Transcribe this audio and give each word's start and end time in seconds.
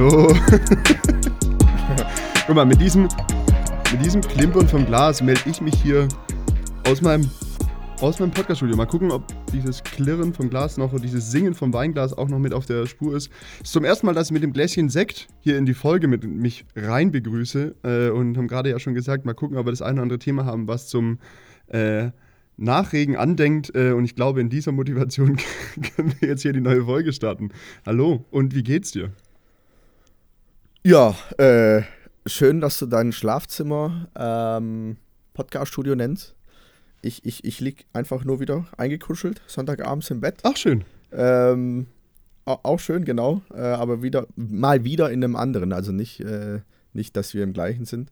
Hallo. 0.00 0.28
Guck 2.46 2.56
mal, 2.56 2.64
mit 2.64 2.80
diesem, 2.80 3.02
mit 3.92 4.02
diesem 4.02 4.22
Klimpern 4.22 4.66
vom 4.66 4.86
Glas 4.86 5.22
melde 5.22 5.42
ich 5.44 5.60
mich 5.60 5.74
hier 5.74 6.08
aus 6.88 7.02
meinem, 7.02 7.28
aus 8.00 8.18
meinem 8.18 8.30
Podcaststudio. 8.30 8.76
Mal 8.76 8.86
gucken, 8.86 9.10
ob 9.10 9.24
dieses 9.52 9.82
Klirren 9.82 10.32
vom 10.32 10.48
Glas 10.48 10.78
noch 10.78 10.94
oder 10.94 11.02
dieses 11.02 11.30
Singen 11.30 11.52
vom 11.52 11.74
Weinglas 11.74 12.16
auch 12.16 12.30
noch 12.30 12.38
mit 12.38 12.54
auf 12.54 12.64
der 12.64 12.86
Spur 12.86 13.14
ist. 13.14 13.30
Es 13.56 13.64
ist 13.64 13.72
zum 13.72 13.84
ersten 13.84 14.06
Mal, 14.06 14.14
dass 14.14 14.28
ich 14.28 14.32
mit 14.32 14.42
dem 14.42 14.54
Gläschen 14.54 14.88
Sekt 14.88 15.28
hier 15.40 15.58
in 15.58 15.66
die 15.66 15.74
Folge 15.74 16.08
mit 16.08 16.24
mich 16.24 16.64
rein 16.74 17.10
begrüße 17.10 17.74
äh, 17.82 18.08
und 18.08 18.38
haben 18.38 18.48
gerade 18.48 18.70
ja 18.70 18.78
schon 18.78 18.94
gesagt, 18.94 19.26
mal 19.26 19.34
gucken, 19.34 19.58
ob 19.58 19.66
wir 19.66 19.72
das 19.72 19.82
eine 19.82 19.96
oder 19.96 20.04
andere 20.04 20.18
Thema 20.18 20.46
haben, 20.46 20.66
was 20.66 20.88
zum 20.88 21.18
äh, 21.66 22.08
Nachregen 22.56 23.16
andenkt. 23.16 23.74
Äh, 23.74 23.92
und 23.92 24.06
ich 24.06 24.14
glaube, 24.14 24.40
in 24.40 24.48
dieser 24.48 24.72
Motivation 24.72 25.36
können 25.94 26.14
wir 26.20 26.30
jetzt 26.30 26.40
hier 26.40 26.54
die 26.54 26.62
neue 26.62 26.86
Folge 26.86 27.12
starten. 27.12 27.50
Hallo 27.84 28.24
und 28.30 28.54
wie 28.54 28.62
geht's 28.62 28.92
dir? 28.92 29.12
Ja, 30.82 31.14
äh, 31.36 31.82
schön, 32.24 32.62
dass 32.62 32.78
du 32.78 32.86
dein 32.86 33.12
Schlafzimmer 33.12 34.08
ähm, 34.16 34.96
Podcaststudio 35.34 35.94
nennst. 35.94 36.34
Ich, 37.02 37.24
ich, 37.26 37.44
ich 37.44 37.60
lieg 37.60 37.84
einfach 37.92 38.24
nur 38.24 38.40
wieder 38.40 38.64
eingekuschelt, 38.78 39.42
Sonntagabends 39.46 40.10
im 40.10 40.22
Bett. 40.22 40.38
Ach, 40.42 40.56
schön. 40.56 40.84
Ähm, 41.12 41.86
auch 42.46 42.80
schön, 42.80 43.04
genau. 43.04 43.42
Äh, 43.54 43.60
aber 43.60 44.02
wieder 44.02 44.26
mal 44.36 44.82
wieder 44.82 45.10
in 45.10 45.22
einem 45.22 45.36
anderen. 45.36 45.74
Also 45.74 45.92
nicht, 45.92 46.20
äh, 46.20 46.60
nicht 46.94 47.14
dass 47.14 47.34
wir 47.34 47.44
im 47.44 47.52
gleichen 47.52 47.84
sind. 47.84 48.10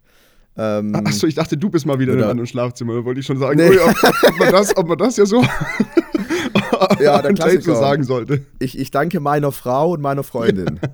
Ähm, 0.54 0.94
Achso, 0.94 1.26
ich 1.26 1.36
dachte, 1.36 1.56
du 1.56 1.70
bist 1.70 1.86
mal 1.86 1.98
wieder 1.98 2.12
in 2.12 2.18
einem 2.20 2.30
anderen 2.30 2.46
Schlafzimmer. 2.46 2.96
Da 2.96 3.04
wollte 3.04 3.20
ich 3.20 3.26
schon 3.26 3.38
sagen, 3.38 3.56
nee. 3.56 3.70
ui, 3.70 3.78
ob, 3.78 3.94
ob, 4.04 4.38
man 4.38 4.52
das, 4.52 4.76
ob 4.76 4.88
man 4.88 4.98
das 4.98 5.16
ja 5.16 5.24
so 5.24 5.42
ja, 7.00 7.22
der 7.22 7.32
Klassiker. 7.32 7.62
so 7.62 7.74
sagen 7.76 8.04
sollte. 8.04 8.44
Ich, 8.58 8.78
ich 8.78 8.90
danke 8.90 9.20
meiner 9.20 9.52
Frau 9.52 9.92
und 9.92 10.02
meiner 10.02 10.22
Freundin. 10.22 10.80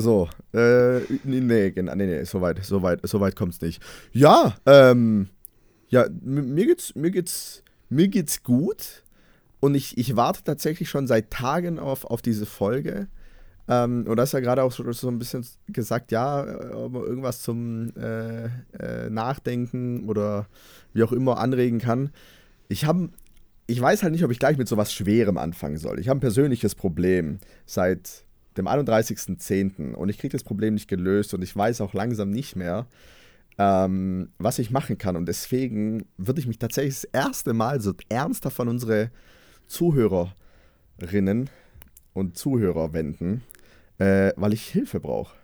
so, 0.00 0.28
äh, 0.52 1.00
nee, 1.24 1.40
nee, 1.40 1.72
nee, 1.94 2.24
so 2.24 2.40
weit, 2.40 2.64
so 2.64 2.82
weit, 2.82 3.00
so 3.06 3.20
weit 3.20 3.36
kommt's 3.36 3.60
nicht. 3.60 3.82
Ja, 4.12 4.56
ähm, 4.66 5.28
ja, 5.88 6.06
mir 6.22 6.66
geht's, 6.66 6.94
mir 6.94 7.10
geht's, 7.10 7.62
mir 7.88 8.08
geht's 8.08 8.42
gut. 8.42 9.04
Und 9.60 9.74
ich, 9.74 9.98
ich 9.98 10.14
warte 10.16 10.44
tatsächlich 10.44 10.88
schon 10.88 11.06
seit 11.06 11.30
Tagen 11.30 11.78
auf, 11.78 12.04
auf 12.04 12.22
diese 12.22 12.46
Folge. 12.46 13.08
Ähm, 13.68 14.06
und 14.06 14.16
da 14.16 14.22
ist 14.22 14.32
ja 14.32 14.40
gerade 14.40 14.62
auch 14.62 14.72
so, 14.72 14.90
so, 14.92 15.08
ein 15.08 15.18
bisschen 15.18 15.44
gesagt, 15.68 16.12
ja, 16.12 16.44
man 16.44 17.02
irgendwas 17.02 17.42
zum 17.42 17.92
äh, 17.96 18.44
äh, 18.78 19.10
Nachdenken 19.10 20.08
oder 20.08 20.46
wie 20.94 21.02
auch 21.02 21.12
immer 21.12 21.38
anregen 21.38 21.78
kann. 21.78 22.10
Ich 22.68 22.84
habe, 22.84 23.10
ich 23.66 23.80
weiß 23.80 24.02
halt 24.02 24.12
nicht, 24.12 24.24
ob 24.24 24.30
ich 24.30 24.38
gleich 24.38 24.56
mit 24.56 24.68
so 24.68 24.76
was 24.76 24.92
Schwerem 24.92 25.38
anfangen 25.38 25.76
soll. 25.76 25.98
Ich 25.98 26.08
habe 26.08 26.18
ein 26.18 26.20
persönliches 26.20 26.74
Problem 26.74 27.38
seit 27.66 28.24
dem 28.58 28.68
31.10. 28.68 29.94
und 29.94 30.08
ich 30.08 30.18
kriege 30.18 30.32
das 30.32 30.44
Problem 30.44 30.74
nicht 30.74 30.88
gelöst 30.88 31.32
und 31.34 31.42
ich 31.42 31.56
weiß 31.56 31.80
auch 31.80 31.94
langsam 31.94 32.30
nicht 32.30 32.56
mehr, 32.56 32.86
ähm, 33.58 34.30
was 34.38 34.58
ich 34.58 34.70
machen 34.70 34.98
kann. 34.98 35.16
Und 35.16 35.26
deswegen 35.26 36.04
würde 36.16 36.40
ich 36.40 36.46
mich 36.46 36.58
tatsächlich 36.58 36.94
das 36.94 37.04
erste 37.04 37.54
Mal 37.54 37.80
so 37.80 37.94
ernster 38.08 38.50
von 38.50 38.68
unsere 38.68 39.10
Zuhörerinnen 39.66 41.50
und 42.12 42.36
Zuhörer 42.36 42.92
wenden 42.92 43.42
äh, 43.98 44.32
weil 44.36 44.52
ich 44.52 44.66
Hilfe 44.68 45.00
brauche. 45.00 45.36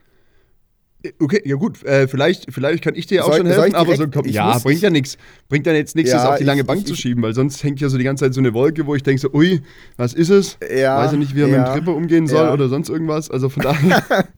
Okay, 1.19 1.43
ja 1.45 1.57
gut, 1.57 1.85
äh, 1.85 2.09
vielleicht, 2.09 2.53
vielleicht 2.53 2.83
kann 2.83 2.95
ich 2.95 3.07
dir 3.07 3.25
auch 3.25 3.29
soll, 3.29 3.39
schon 3.39 3.47
helfen, 3.47 3.75
aber 3.75 3.97
so 3.97 4.07
komm, 4.09 4.27
ja, 4.27 4.59
bringt 4.59 4.81
ja 4.81 4.91
nichts. 4.91 5.19
Bringt 5.48 5.67
ja 5.67 5.73
jetzt 5.73 5.97
nichts, 5.97 6.11
ja, 6.11 6.19
das 6.19 6.27
auf 6.27 6.39
die 6.39 6.45
lange 6.45 6.63
ich, 6.63 6.67
Bank 6.67 6.81
ich, 6.81 6.87
zu 6.87 6.95
schieben, 6.95 7.23
weil 7.23 7.35
sonst 7.35 7.63
hängt 7.63 7.81
ja 7.81 7.89
so 7.89 7.98
die 7.98 8.05
ganze 8.05 8.25
Zeit 8.25 8.35
so 8.35 8.41
eine 8.41 8.55
Wolke, 8.55 8.87
wo 8.87 8.95
ich 8.95 9.03
denke 9.03 9.20
so, 9.20 9.31
ui, 9.33 9.61
was 9.97 10.14
ist 10.14 10.31
es? 10.31 10.59
Ja, 10.75 10.98
weiß 10.98 11.13
ja 11.13 11.19
nicht, 11.19 11.35
wie 11.35 11.43
er 11.43 11.48
ja, 11.48 11.59
mit 11.59 11.67
dem 11.67 11.73
Tripper 11.75 11.95
umgehen 11.95 12.27
soll 12.27 12.47
ja. 12.47 12.53
oder 12.53 12.69
sonst 12.69 12.89
irgendwas. 12.89 13.31
Also 13.31 13.48
von 13.48 13.63
daher. 13.63 14.03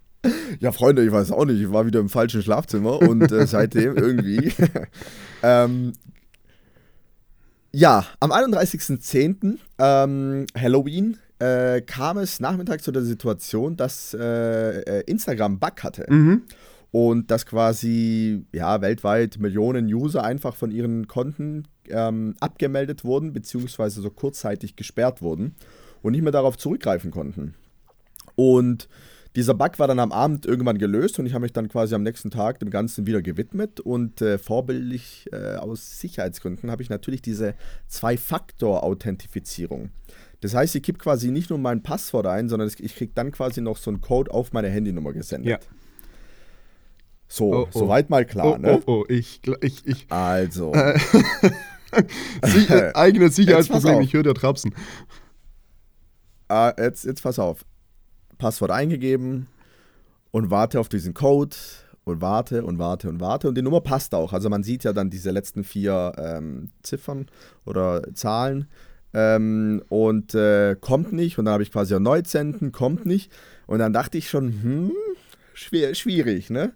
ja, 0.60 0.72
Freunde, 0.72 1.04
ich 1.04 1.12
weiß 1.12 1.30
auch 1.30 1.44
nicht. 1.44 1.60
Ich 1.60 1.72
war 1.72 1.86
wieder 1.86 2.00
im 2.00 2.08
falschen 2.08 2.42
Schlafzimmer 2.42 3.00
und 3.00 3.30
äh, 3.30 3.46
seitdem 3.46 3.96
irgendwie. 3.96 4.52
ähm, 5.42 5.92
ja, 7.72 8.06
am 8.20 8.32
31.10. 8.32 9.58
Ähm, 9.78 10.46
Halloween 10.56 11.18
äh, 11.38 11.82
kam 11.82 12.18
es 12.18 12.40
nachmittags 12.40 12.84
zu 12.84 12.92
der 12.92 13.02
Situation, 13.02 13.76
dass 13.76 14.14
äh, 14.14 14.80
äh, 14.80 15.02
Instagram 15.06 15.58
Bug 15.58 15.82
hatte. 15.82 16.06
Mhm. 16.08 16.42
Und 16.92 17.30
dass 17.30 17.44
quasi 17.44 18.46
ja, 18.52 18.80
weltweit 18.80 19.38
Millionen 19.38 19.92
User 19.92 20.24
einfach 20.24 20.56
von 20.56 20.70
ihren 20.70 21.08
Konten 21.08 21.68
ähm, 21.88 22.34
abgemeldet 22.40 23.04
wurden, 23.04 23.34
beziehungsweise 23.34 24.00
so 24.00 24.08
kurzzeitig 24.08 24.76
gesperrt 24.76 25.20
wurden 25.20 25.56
und 26.02 26.12
nicht 26.12 26.22
mehr 26.22 26.32
darauf 26.32 26.56
zurückgreifen 26.56 27.10
konnten. 27.10 27.54
Und 28.34 28.88
dieser 29.36 29.52
Bug 29.52 29.78
war 29.78 29.86
dann 29.86 29.98
am 29.98 30.12
Abend 30.12 30.46
irgendwann 30.46 30.78
gelöst 30.78 31.18
und 31.18 31.26
ich 31.26 31.34
habe 31.34 31.42
mich 31.42 31.52
dann 31.52 31.68
quasi 31.68 31.94
am 31.94 32.02
nächsten 32.02 32.30
Tag 32.30 32.58
dem 32.58 32.70
Ganzen 32.70 33.06
wieder 33.06 33.20
gewidmet 33.20 33.80
und 33.80 34.22
äh, 34.22 34.38
vorbildlich 34.38 35.28
äh, 35.30 35.56
aus 35.56 36.00
Sicherheitsgründen 36.00 36.70
habe 36.70 36.82
ich 36.82 36.88
natürlich 36.88 37.20
diese 37.20 37.54
Zwei-Faktor-Authentifizierung 37.86 39.90
das 40.40 40.54
heißt, 40.54 40.74
ich 40.76 40.82
gebe 40.82 40.98
quasi 40.98 41.30
nicht 41.30 41.50
nur 41.50 41.58
mein 41.58 41.82
Passwort 41.82 42.26
ein, 42.26 42.48
sondern 42.48 42.68
ich 42.78 42.94
kriege 42.94 43.12
dann 43.14 43.32
quasi 43.32 43.60
noch 43.60 43.76
so 43.76 43.90
einen 43.90 44.00
Code 44.00 44.30
auf 44.30 44.52
meine 44.52 44.68
Handynummer 44.68 45.12
gesendet. 45.12 45.50
Ja. 45.50 45.58
So, 47.28 47.52
oh, 47.52 47.68
oh. 47.72 47.78
soweit 47.78 48.10
mal 48.10 48.24
klar, 48.24 48.54
oh, 48.54 48.58
ne? 48.58 48.82
Oh, 48.86 49.00
oh, 49.00 49.04
ich, 49.08 49.40
ich, 49.60 49.86
ich. 49.86 50.06
Also. 50.10 50.72
Äh, 52.42 52.92
eigenes 52.94 53.36
Sicherheitsproblem, 53.36 54.00
ich 54.00 54.12
höre 54.12 54.24
dir 54.24 54.34
Trapsen. 54.34 54.74
Ah, 56.48 56.74
jetzt, 56.76 57.04
jetzt 57.04 57.22
pass 57.22 57.38
auf. 57.38 57.64
Passwort 58.38 58.70
eingegeben 58.70 59.46
und 60.30 60.50
warte 60.50 60.78
auf 60.80 60.88
diesen 60.88 61.14
Code 61.14 61.56
und 62.04 62.20
warte 62.20 62.64
und 62.64 62.78
warte 62.78 63.08
und 63.08 63.20
warte. 63.20 63.48
Und 63.48 63.56
die 63.56 63.62
Nummer 63.62 63.80
passt 63.80 64.14
auch. 64.14 64.32
Also 64.32 64.50
man 64.50 64.62
sieht 64.62 64.84
ja 64.84 64.92
dann 64.92 65.10
diese 65.10 65.30
letzten 65.30 65.64
vier 65.64 66.12
ähm, 66.18 66.68
Ziffern 66.82 67.26
oder 67.64 68.02
Zahlen 68.14 68.68
ähm, 69.16 69.82
und 69.88 70.34
äh, 70.34 70.76
kommt 70.78 71.12
nicht. 71.12 71.38
Und 71.38 71.46
dann 71.46 71.54
habe 71.54 71.62
ich 71.62 71.72
quasi 71.72 71.94
erneut 71.94 72.28
senden, 72.28 72.70
kommt 72.70 73.06
nicht. 73.06 73.32
Und 73.66 73.78
dann 73.78 73.94
dachte 73.94 74.18
ich 74.18 74.28
schon, 74.28 74.52
hm, 74.62 74.92
schwer, 75.54 75.94
schwierig, 75.94 76.50
ne? 76.50 76.72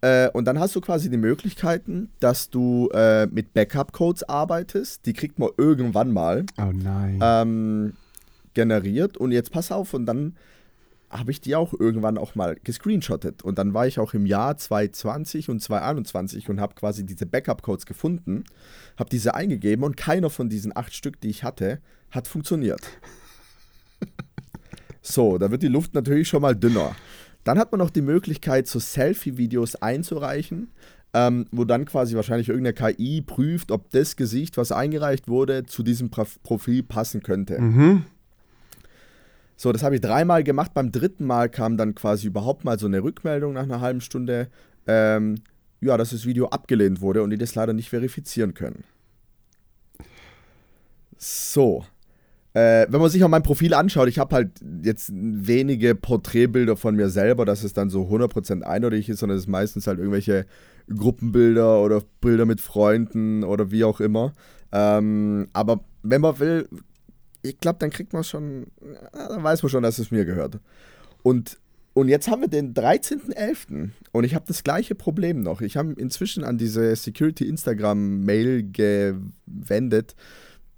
Äh, 0.00 0.30
und 0.30 0.46
dann 0.46 0.58
hast 0.58 0.74
du 0.74 0.80
quasi 0.80 1.10
die 1.10 1.18
Möglichkeiten, 1.18 2.08
dass 2.20 2.48
du 2.48 2.88
äh, 2.94 3.26
mit 3.26 3.52
Backup-Codes 3.52 4.28
arbeitest. 4.28 5.04
Die 5.04 5.12
kriegt 5.12 5.38
man 5.38 5.50
irgendwann 5.58 6.12
mal 6.12 6.46
oh 6.56 6.72
nein. 6.72 7.18
Ähm, 7.20 7.92
generiert. 8.54 9.18
Und 9.18 9.32
jetzt 9.32 9.52
pass 9.52 9.70
auf, 9.70 9.92
und 9.92 10.06
dann 10.06 10.36
habe 11.10 11.30
ich 11.30 11.40
die 11.40 11.56
auch 11.56 11.72
irgendwann 11.72 12.18
auch 12.18 12.34
mal 12.34 12.56
gescreenshottet. 12.62 13.42
Und 13.42 13.58
dann 13.58 13.74
war 13.74 13.86
ich 13.86 13.98
auch 13.98 14.14
im 14.14 14.26
Jahr 14.26 14.56
2020 14.56 15.48
und 15.48 15.60
2021 15.60 16.48
und 16.48 16.60
habe 16.60 16.74
quasi 16.74 17.04
diese 17.04 17.26
Backup-Codes 17.26 17.86
gefunden, 17.86 18.44
habe 18.96 19.10
diese 19.10 19.34
eingegeben 19.34 19.84
und 19.84 19.96
keiner 19.96 20.30
von 20.30 20.48
diesen 20.48 20.76
acht 20.76 20.94
Stück, 20.94 21.20
die 21.20 21.30
ich 21.30 21.44
hatte, 21.44 21.80
hat 22.10 22.28
funktioniert. 22.28 22.80
so, 25.02 25.38
da 25.38 25.50
wird 25.50 25.62
die 25.62 25.68
Luft 25.68 25.94
natürlich 25.94 26.28
schon 26.28 26.42
mal 26.42 26.54
dünner. 26.54 26.94
Dann 27.44 27.58
hat 27.58 27.72
man 27.72 27.78
noch 27.78 27.90
die 27.90 28.02
Möglichkeit, 28.02 28.66
so 28.66 28.78
Selfie-Videos 28.78 29.76
einzureichen, 29.76 30.70
ähm, 31.14 31.46
wo 31.50 31.64
dann 31.64 31.86
quasi 31.86 32.14
wahrscheinlich 32.14 32.50
irgendeine 32.50 32.74
KI 32.74 33.22
prüft, 33.22 33.70
ob 33.70 33.90
das 33.90 34.16
Gesicht, 34.16 34.58
was 34.58 34.72
eingereicht 34.72 35.28
wurde, 35.28 35.64
zu 35.64 35.82
diesem 35.82 36.10
Profil 36.10 36.82
passen 36.82 37.22
könnte. 37.22 37.58
Mhm. 37.58 38.04
So, 39.60 39.72
das 39.72 39.82
habe 39.82 39.96
ich 39.96 40.00
dreimal 40.00 40.44
gemacht. 40.44 40.72
Beim 40.72 40.92
dritten 40.92 41.24
Mal 41.24 41.48
kam 41.48 41.76
dann 41.76 41.96
quasi 41.96 42.28
überhaupt 42.28 42.64
mal 42.64 42.78
so 42.78 42.86
eine 42.86 43.02
Rückmeldung 43.02 43.54
nach 43.54 43.64
einer 43.64 43.80
halben 43.80 44.00
Stunde, 44.00 44.46
ähm, 44.86 45.40
ja, 45.80 45.96
dass 45.96 46.10
das 46.10 46.24
Video 46.26 46.46
abgelehnt 46.46 47.00
wurde 47.00 47.24
und 47.24 47.30
die 47.30 47.38
das 47.38 47.56
leider 47.56 47.72
nicht 47.72 47.90
verifizieren 47.90 48.54
können. 48.54 48.84
So. 51.18 51.84
Äh, 52.54 52.86
wenn 52.88 53.00
man 53.00 53.10
sich 53.10 53.24
auch 53.24 53.28
mein 53.28 53.42
Profil 53.42 53.74
anschaut, 53.74 54.08
ich 54.08 54.20
habe 54.20 54.36
halt 54.36 54.52
jetzt 54.84 55.10
wenige 55.12 55.96
Porträtbilder 55.96 56.76
von 56.76 56.94
mir 56.94 57.10
selber, 57.10 57.44
dass 57.44 57.64
es 57.64 57.72
dann 57.72 57.90
so 57.90 58.04
100% 58.04 58.62
eindeutig 58.62 59.08
ist, 59.08 59.18
sondern 59.18 59.38
es 59.38 59.44
ist 59.44 59.48
meistens 59.48 59.88
halt 59.88 59.98
irgendwelche 59.98 60.46
Gruppenbilder 60.88 61.82
oder 61.82 62.02
Bilder 62.20 62.46
mit 62.46 62.60
Freunden 62.60 63.42
oder 63.42 63.72
wie 63.72 63.82
auch 63.82 64.00
immer. 64.00 64.34
Ähm, 64.70 65.48
aber 65.52 65.80
wenn 66.04 66.20
man 66.20 66.38
will, 66.38 66.68
ich 67.42 67.58
glaube, 67.60 67.78
dann 67.80 67.90
kriegt 67.90 68.12
man 68.12 68.24
schon, 68.24 68.66
dann 69.12 69.42
weiß 69.42 69.62
man 69.62 69.70
schon, 69.70 69.82
dass 69.82 69.98
es 69.98 70.10
mir 70.10 70.24
gehört. 70.24 70.58
Und, 71.22 71.58
und 71.94 72.08
jetzt 72.08 72.28
haben 72.28 72.42
wir 72.42 72.48
den 72.48 72.74
13.11. 72.74 73.90
und 74.12 74.24
ich 74.24 74.34
habe 74.34 74.44
das 74.46 74.64
gleiche 74.64 74.94
Problem 74.94 75.42
noch. 75.42 75.60
Ich 75.60 75.76
habe 75.76 75.92
inzwischen 75.94 76.44
an 76.44 76.58
diese 76.58 76.94
Security 76.96 77.48
Instagram 77.48 78.24
Mail 78.24 78.70
gewendet 78.70 80.14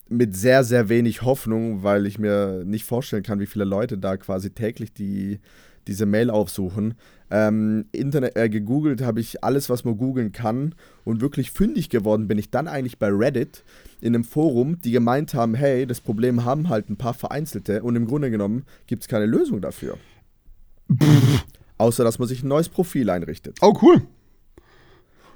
mit 0.08 0.36
sehr, 0.36 0.64
sehr 0.64 0.88
wenig 0.88 1.22
Hoffnung, 1.22 1.82
weil 1.82 2.04
ich 2.06 2.18
mir 2.18 2.64
nicht 2.64 2.84
vorstellen 2.84 3.22
kann, 3.22 3.38
wie 3.38 3.46
viele 3.46 3.64
Leute 3.64 3.96
da 3.96 4.16
quasi 4.16 4.50
täglich 4.50 4.92
die, 4.92 5.38
diese 5.86 6.06
Mail 6.06 6.30
aufsuchen. 6.30 6.94
Ähm, 7.30 7.86
Internet 7.92 8.36
äh, 8.36 8.48
gegoogelt 8.48 9.02
habe 9.02 9.20
ich 9.20 9.44
alles, 9.44 9.70
was 9.70 9.84
man 9.84 9.96
googeln 9.96 10.32
kann 10.32 10.74
und 11.04 11.20
wirklich 11.20 11.52
fündig 11.52 11.88
geworden 11.88 12.26
bin 12.26 12.38
ich 12.38 12.50
dann 12.50 12.66
eigentlich 12.66 12.98
bei 12.98 13.08
Reddit 13.08 13.62
in 14.00 14.14
einem 14.14 14.24
Forum, 14.24 14.80
die 14.80 14.90
gemeint 14.90 15.34
haben, 15.34 15.54
hey, 15.54 15.86
das 15.86 16.00
Problem 16.00 16.44
haben 16.44 16.68
halt 16.68 16.90
ein 16.90 16.96
paar 16.96 17.14
Vereinzelte 17.14 17.82
und 17.82 17.94
im 17.94 18.06
Grunde 18.06 18.30
genommen 18.30 18.64
gibt 18.86 19.02
es 19.02 19.08
keine 19.08 19.26
Lösung 19.26 19.60
dafür. 19.60 19.96
Außer, 21.78 22.02
dass 22.02 22.18
man 22.18 22.28
sich 22.28 22.42
ein 22.42 22.48
neues 22.48 22.68
Profil 22.68 23.08
einrichtet. 23.08 23.58
Oh, 23.60 23.74
cool. 23.80 24.02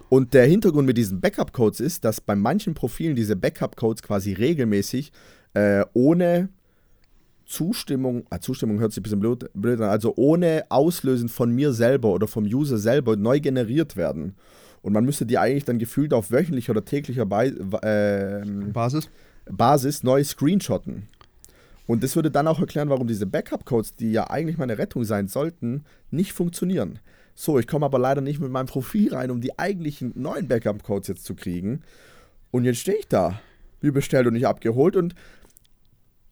Und 0.09 0.35
der 0.35 0.47
Hintergrund 0.47 0.87
mit 0.87 0.99
diesen 0.99 1.21
Backup-Codes 1.21 1.81
ist, 1.81 2.05
dass 2.05 2.21
bei 2.21 2.37
manchen 2.37 2.75
Profilen 2.75 3.17
diese 3.17 3.37
Backup-Codes 3.37 4.03
quasi 4.03 4.33
regelmäßig 4.33 5.13
äh, 5.55 5.85
ohne 5.93 6.51
Zustimmung, 7.55 8.27
ah, 8.31 8.41
Zustimmung 8.41 8.81
hört 8.81 8.93
sich 8.93 8.99
ein 8.99 9.05
bisschen 9.05 9.21
blöd, 9.21 9.49
blöd 9.55 9.81
an, 9.81 9.89
also 9.89 10.13
ohne 10.17 10.65
Auslösen 10.71 11.29
von 11.29 11.55
mir 11.55 11.73
selber 11.73 12.09
oder 12.09 12.27
vom 12.27 12.45
User 12.45 12.79
selber 12.79 13.15
neu 13.15 13.39
generiert 13.39 13.97
werden. 13.97 14.35
Und 14.83 14.93
man 14.93 15.05
müsste 15.05 15.25
die 15.25 15.39
eigentlich 15.39 15.65
dann 15.65 15.79
gefühlt 15.79 16.13
auf 16.13 16.33
wöchentlicher 16.33 16.73
oder 16.73 16.85
täglicher 16.85 17.27
Be 17.27 17.55
äh, 17.83 18.45
Basis? 18.73 19.09
Basis 19.49 20.03
neu 20.03 20.25
screenshotten. 20.25 21.09
Und 21.87 22.03
das 22.03 22.17
würde 22.17 22.33
dann 22.33 22.49
auch 22.49 22.59
erklären, 22.59 22.89
warum 22.89 23.07
diese 23.07 23.27
Backup-Codes, 23.27 23.95
die 23.95 24.11
ja 24.11 24.29
eigentlich 24.31 24.59
meine 24.59 24.77
Rettung 24.77 25.05
sein 25.05 25.29
sollten, 25.29 25.85
nicht 26.11 26.33
funktionieren. 26.33 26.99
So, 27.37 27.59
ich 27.61 27.69
komme 27.69 27.87
aber 27.87 28.01
leider 28.01 28.21
nicht 28.21 28.41
mit 28.41 28.51
meinem 28.51 28.67
Profil 28.67 29.15
rein, 29.15 29.31
um 29.31 29.41
die 29.41 29.59
eigentlichen 29.59 30.13
neuen 30.17 30.49
Backup-Codes 30.49 31.07
jetzt 31.07 31.25
zu 31.25 31.37
kriegen. 31.37 31.83
Und 32.51 32.65
jetzt 32.65 32.79
stehe 32.79 32.99
ich 32.99 33.07
da, 33.07 33.41
wie 33.81 33.93
bestellt 33.93 34.27
und 34.27 34.33
nicht 34.33 34.47
abgeholt. 34.47 34.97
Und 34.97 35.15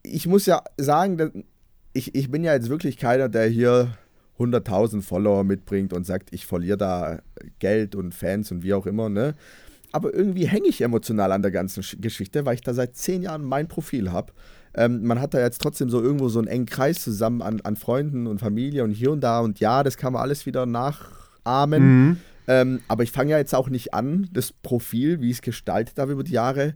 ich 0.02 0.26
muss 0.26 0.46
ja 0.46 0.62
sagen, 0.76 1.44
ich, 1.93 2.14
ich 2.14 2.31
bin 2.31 2.44
ja 2.44 2.54
jetzt 2.54 2.69
wirklich 2.69 2.96
keiner, 2.96 3.28
der 3.28 3.46
hier 3.46 3.93
100.000 4.38 5.02
Follower 5.02 5.44
mitbringt 5.44 5.93
und 5.93 6.04
sagt, 6.04 6.32
ich 6.32 6.46
verliere 6.46 6.78
da 6.78 7.19
Geld 7.58 7.94
und 7.94 8.14
Fans 8.14 8.50
und 8.50 8.62
wie 8.62 8.75
auch 8.75 8.87
immer, 8.87 9.08
ne? 9.08 9.34
Aber 9.93 10.14
irgendwie 10.14 10.46
hänge 10.46 10.69
ich 10.69 10.81
emotional 10.81 11.32
an 11.32 11.43
der 11.43 11.50
ganzen 11.50 11.84
Geschichte, 12.00 12.46
weil 12.46 12.54
ich 12.54 12.62
da 12.62 12.72
seit 12.72 12.96
zehn 12.96 13.22
Jahren 13.22 13.44
mein 13.44 13.69
Profil 13.69 14.10
habe. 14.10 14.32
Ähm, 14.75 15.04
man 15.04 15.20
hat 15.20 15.34
da 15.34 15.40
jetzt 15.40 15.60
trotzdem 15.60 15.90
so 15.90 16.00
irgendwo 16.00 16.31
so 16.31 16.38
einen 16.38 16.48
engen 16.48 16.64
Kreis 16.64 17.02
zusammen 17.02 17.43
an, 17.43 17.60
an 17.60 17.76
Freunden 17.76 18.26
und 18.26 18.38
Familie 18.38 18.84
und 18.84 18.93
hier 18.93 19.12
und 19.12 19.20
da 19.20 19.40
und 19.40 19.60
ja, 19.60 19.82
das 19.82 19.98
kann 19.98 20.14
man 20.14 20.22
alles 20.22 20.46
wieder 20.46 20.64
nachahmen. 20.64 22.06
Mhm. 22.06 22.16
Ähm, 22.48 22.81
aber 22.88 23.02
ich 23.02 23.12
fange 23.12 23.32
ja 23.32 23.38
jetzt 23.38 23.55
auch 23.55 23.69
nicht 23.69 23.93
an, 23.93 24.28
das 24.32 24.50
Profil, 24.52 25.20
wie 25.20 25.28
ich 25.28 25.37
es 25.37 25.43
gestaltet 25.43 25.98
habe 25.98 26.12
über 26.12 26.25
die 26.25 26.32
Jahre, 26.32 26.75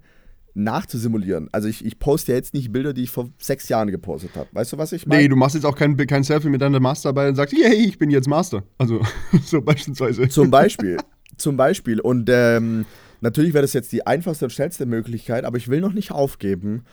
nachzusimulieren. 0.57 1.49
Also 1.53 1.69
ich, 1.69 1.85
ich 1.85 1.99
poste 1.99 2.33
ja 2.33 2.37
jetzt 2.37 2.55
nicht 2.55 2.73
Bilder, 2.73 2.93
die 2.93 3.03
ich 3.03 3.11
vor 3.11 3.29
sechs 3.39 3.69
Jahren 3.69 3.91
gepostet 3.91 4.35
habe. 4.35 4.49
Weißt 4.53 4.73
du, 4.73 4.79
was 4.79 4.93
ich 4.93 5.07
meine? 5.07 5.23
Nee, 5.23 5.29
du 5.29 5.37
machst 5.37 5.55
jetzt 5.55 5.65
auch 5.65 5.77
kein, 5.77 5.97
kein 5.97 6.25
Selfie 6.25 6.49
mit 6.49 6.63
deiner 6.63 6.81
Masterarbeit 6.81 7.29
und 7.29 7.37
sagst, 7.37 7.55
yay, 7.57 7.75
ich 7.75 7.99
bin 7.99 8.11
jetzt 8.11 8.27
Master. 8.27 8.63
Also 8.79 9.01
so 9.45 9.61
beispielsweise. 9.61 10.29
Zum 10.29 10.51
Beispiel. 10.51 10.97
Zum 11.37 11.57
Beispiel. 11.59 12.01
Und 12.01 12.31
ähm, 12.33 12.87
natürlich 13.21 13.53
wäre 13.53 13.63
das 13.63 13.75
jetzt 13.75 13.93
die 13.93 14.07
einfachste 14.07 14.47
und 14.47 14.51
schnellste 14.51 14.87
Möglichkeit, 14.87 15.45
aber 15.45 15.59
ich 15.59 15.69
will 15.69 15.81
noch 15.81 15.93
nicht 15.93 16.11
aufgeben. 16.11 16.85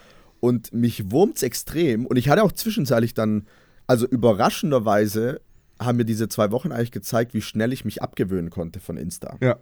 Und 0.42 0.74
mich 0.74 1.10
wurmt 1.10 1.38
es 1.38 1.44
extrem. 1.44 2.06
Und 2.06 2.18
ich 2.18 2.28
hatte 2.28 2.44
auch 2.44 2.52
zwischenzeitlich 2.52 3.14
dann, 3.14 3.48
also 3.88 4.06
überraschenderweise, 4.06 5.40
haben 5.80 5.98
mir 5.98 6.06
diese 6.06 6.28
zwei 6.28 6.52
Wochen 6.52 6.74
eigentlich 6.74 6.92
gezeigt, 6.92 7.34
wie 7.34 7.42
schnell 7.42 7.72
ich 7.72 7.86
mich 7.86 8.02
abgewöhnen 8.02 8.50
konnte 8.50 8.82
von 8.82 8.98
Insta. 8.98 9.38
Ja 9.42 9.58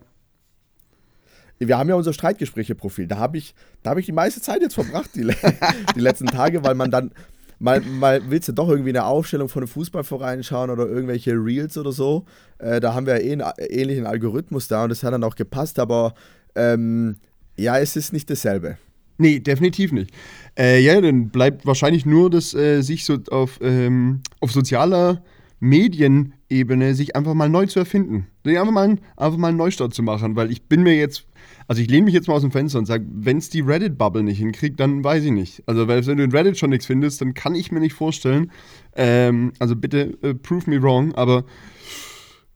wir 1.68 1.78
haben 1.78 1.90
ja 1.90 1.96
unser 1.96 2.14
Streitgespräche-Profil. 2.14 3.08
Da 3.08 3.18
habe 3.18 3.38
ich, 3.38 3.54
hab 3.86 3.98
ich 3.98 4.06
die 4.06 4.12
meiste 4.12 4.42
Zeit 4.42 4.62
jetzt 4.62 4.76
verbracht, 4.76 5.12
die, 5.16 5.28
die 5.96 6.00
letzten 6.00 6.28
Tage, 6.28 6.64
weil 6.64 6.76
man 6.76 6.92
dann, 6.92 7.12
mal, 7.60 7.82
mal 7.82 8.22
willst 8.30 8.50
du 8.50 8.54
doch 8.54 8.70
irgendwie 8.70 8.90
eine 8.90 9.06
Aufstellung 9.06 9.50
von 9.50 9.62
einem 9.62 9.68
Fußballverein 9.68 10.44
schauen 10.44 10.70
oder 10.70 10.88
irgendwelche 10.88 11.34
Reels 11.34 11.78
oder 11.78 11.92
so. 11.92 12.26
Äh, 12.58 12.80
da 12.80 12.94
haben 12.94 13.06
wir 13.06 13.22
ja 13.22 13.24
eh 13.24 13.32
einen 13.34 13.44
ähnlichen 13.70 14.06
Algorithmus 14.06 14.68
da 14.68 14.84
und 14.84 14.90
das 14.90 15.04
hat 15.04 15.14
dann 15.14 15.24
auch 15.24 15.36
gepasst, 15.36 15.80
aber 15.80 16.14
ähm, 16.56 17.18
ja, 17.58 17.78
es 17.78 17.96
ist 17.96 18.14
nicht 18.14 18.30
dasselbe. 18.30 18.78
Nee, 19.18 19.40
definitiv 19.40 19.92
nicht. 19.92 20.12
Äh, 20.58 20.80
ja, 20.80 21.00
dann 21.00 21.30
bleibt 21.30 21.66
wahrscheinlich 21.66 22.08
nur 22.08 22.32
das 22.32 22.56
äh, 22.56 22.82
sich 22.82 23.06
so 23.06 23.20
auf, 23.30 23.60
ähm, 23.62 24.22
auf 24.40 24.52
sozialer 24.52 25.22
Medienebene 25.60 26.96
sich 26.96 27.16
einfach 27.16 27.36
mal 27.36 27.48
neu 27.48 27.68
zu 27.68 27.78
erfinden. 27.80 28.26
Einfach 28.44 28.72
mal, 28.72 28.98
einfach 29.16 29.38
mal 29.38 29.50
einen 29.50 29.58
Neustart 29.58 29.94
zu 29.94 30.02
machen, 30.02 30.36
weil 30.36 30.52
ich 30.52 30.64
bin 30.64 30.82
mir 30.82 30.96
jetzt 30.96 31.28
also 31.68 31.82
ich 31.82 31.90
lehne 31.90 32.06
mich 32.06 32.14
jetzt 32.14 32.28
mal 32.28 32.36
aus 32.36 32.42
dem 32.42 32.52
Fenster 32.52 32.80
und 32.80 32.86
sage, 32.86 33.06
wenn 33.12 33.38
es 33.38 33.50
die 33.50 33.62
Reddit-Bubble 33.62 34.24
nicht 34.24 34.40
hinkriegt, 34.40 34.80
dann 34.80 35.04
weiß 35.04 35.24
ich 35.24 35.32
nicht. 35.32 35.64
Also 35.66 35.88
weil 35.88 36.06
wenn 36.06 36.18
du 36.18 36.24
in 36.24 36.32
Reddit 36.32 36.58
schon 36.58 36.70
nichts 36.70 36.86
findest, 36.86 37.22
dann 37.22 37.34
kann 37.34 37.56
ich 37.56 37.72
mir 37.72 37.80
nicht 37.80 37.94
vorstellen, 37.94 38.52
ähm, 38.96 39.54
also 39.60 39.76
bitte 39.76 40.18
äh, 40.22 40.34
prove 40.34 40.70
me 40.70 40.82
wrong, 40.82 41.14
aber 41.16 41.46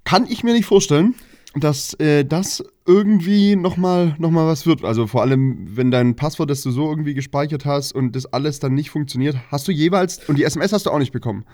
kann 0.03 0.27
ich 0.29 0.43
mir 0.43 0.53
nicht 0.53 0.65
vorstellen, 0.65 1.15
dass 1.55 1.93
äh, 1.95 2.25
das 2.25 2.63
irgendwie 2.85 3.55
nochmal 3.55 4.15
noch 4.19 4.31
mal 4.31 4.47
was 4.47 4.65
wird. 4.65 4.83
Also 4.83 5.07
vor 5.07 5.21
allem, 5.21 5.75
wenn 5.75 5.89
dein 5.89 6.15
Passwort, 6.15 6.49
das 6.49 6.61
du 6.61 6.71
so 6.71 6.89
irgendwie 6.89 7.13
gespeichert 7.13 7.65
hast 7.65 7.93
und 7.93 8.15
das 8.15 8.25
alles 8.25 8.59
dann 8.59 8.73
nicht 8.73 8.89
funktioniert, 8.89 9.37
hast 9.49 9.67
du 9.67 9.71
jeweils, 9.71 10.19
und 10.27 10.37
die 10.37 10.43
SMS 10.43 10.73
hast 10.73 10.85
du 10.85 10.91
auch 10.91 10.99
nicht 10.99 11.13
bekommen. 11.13 11.45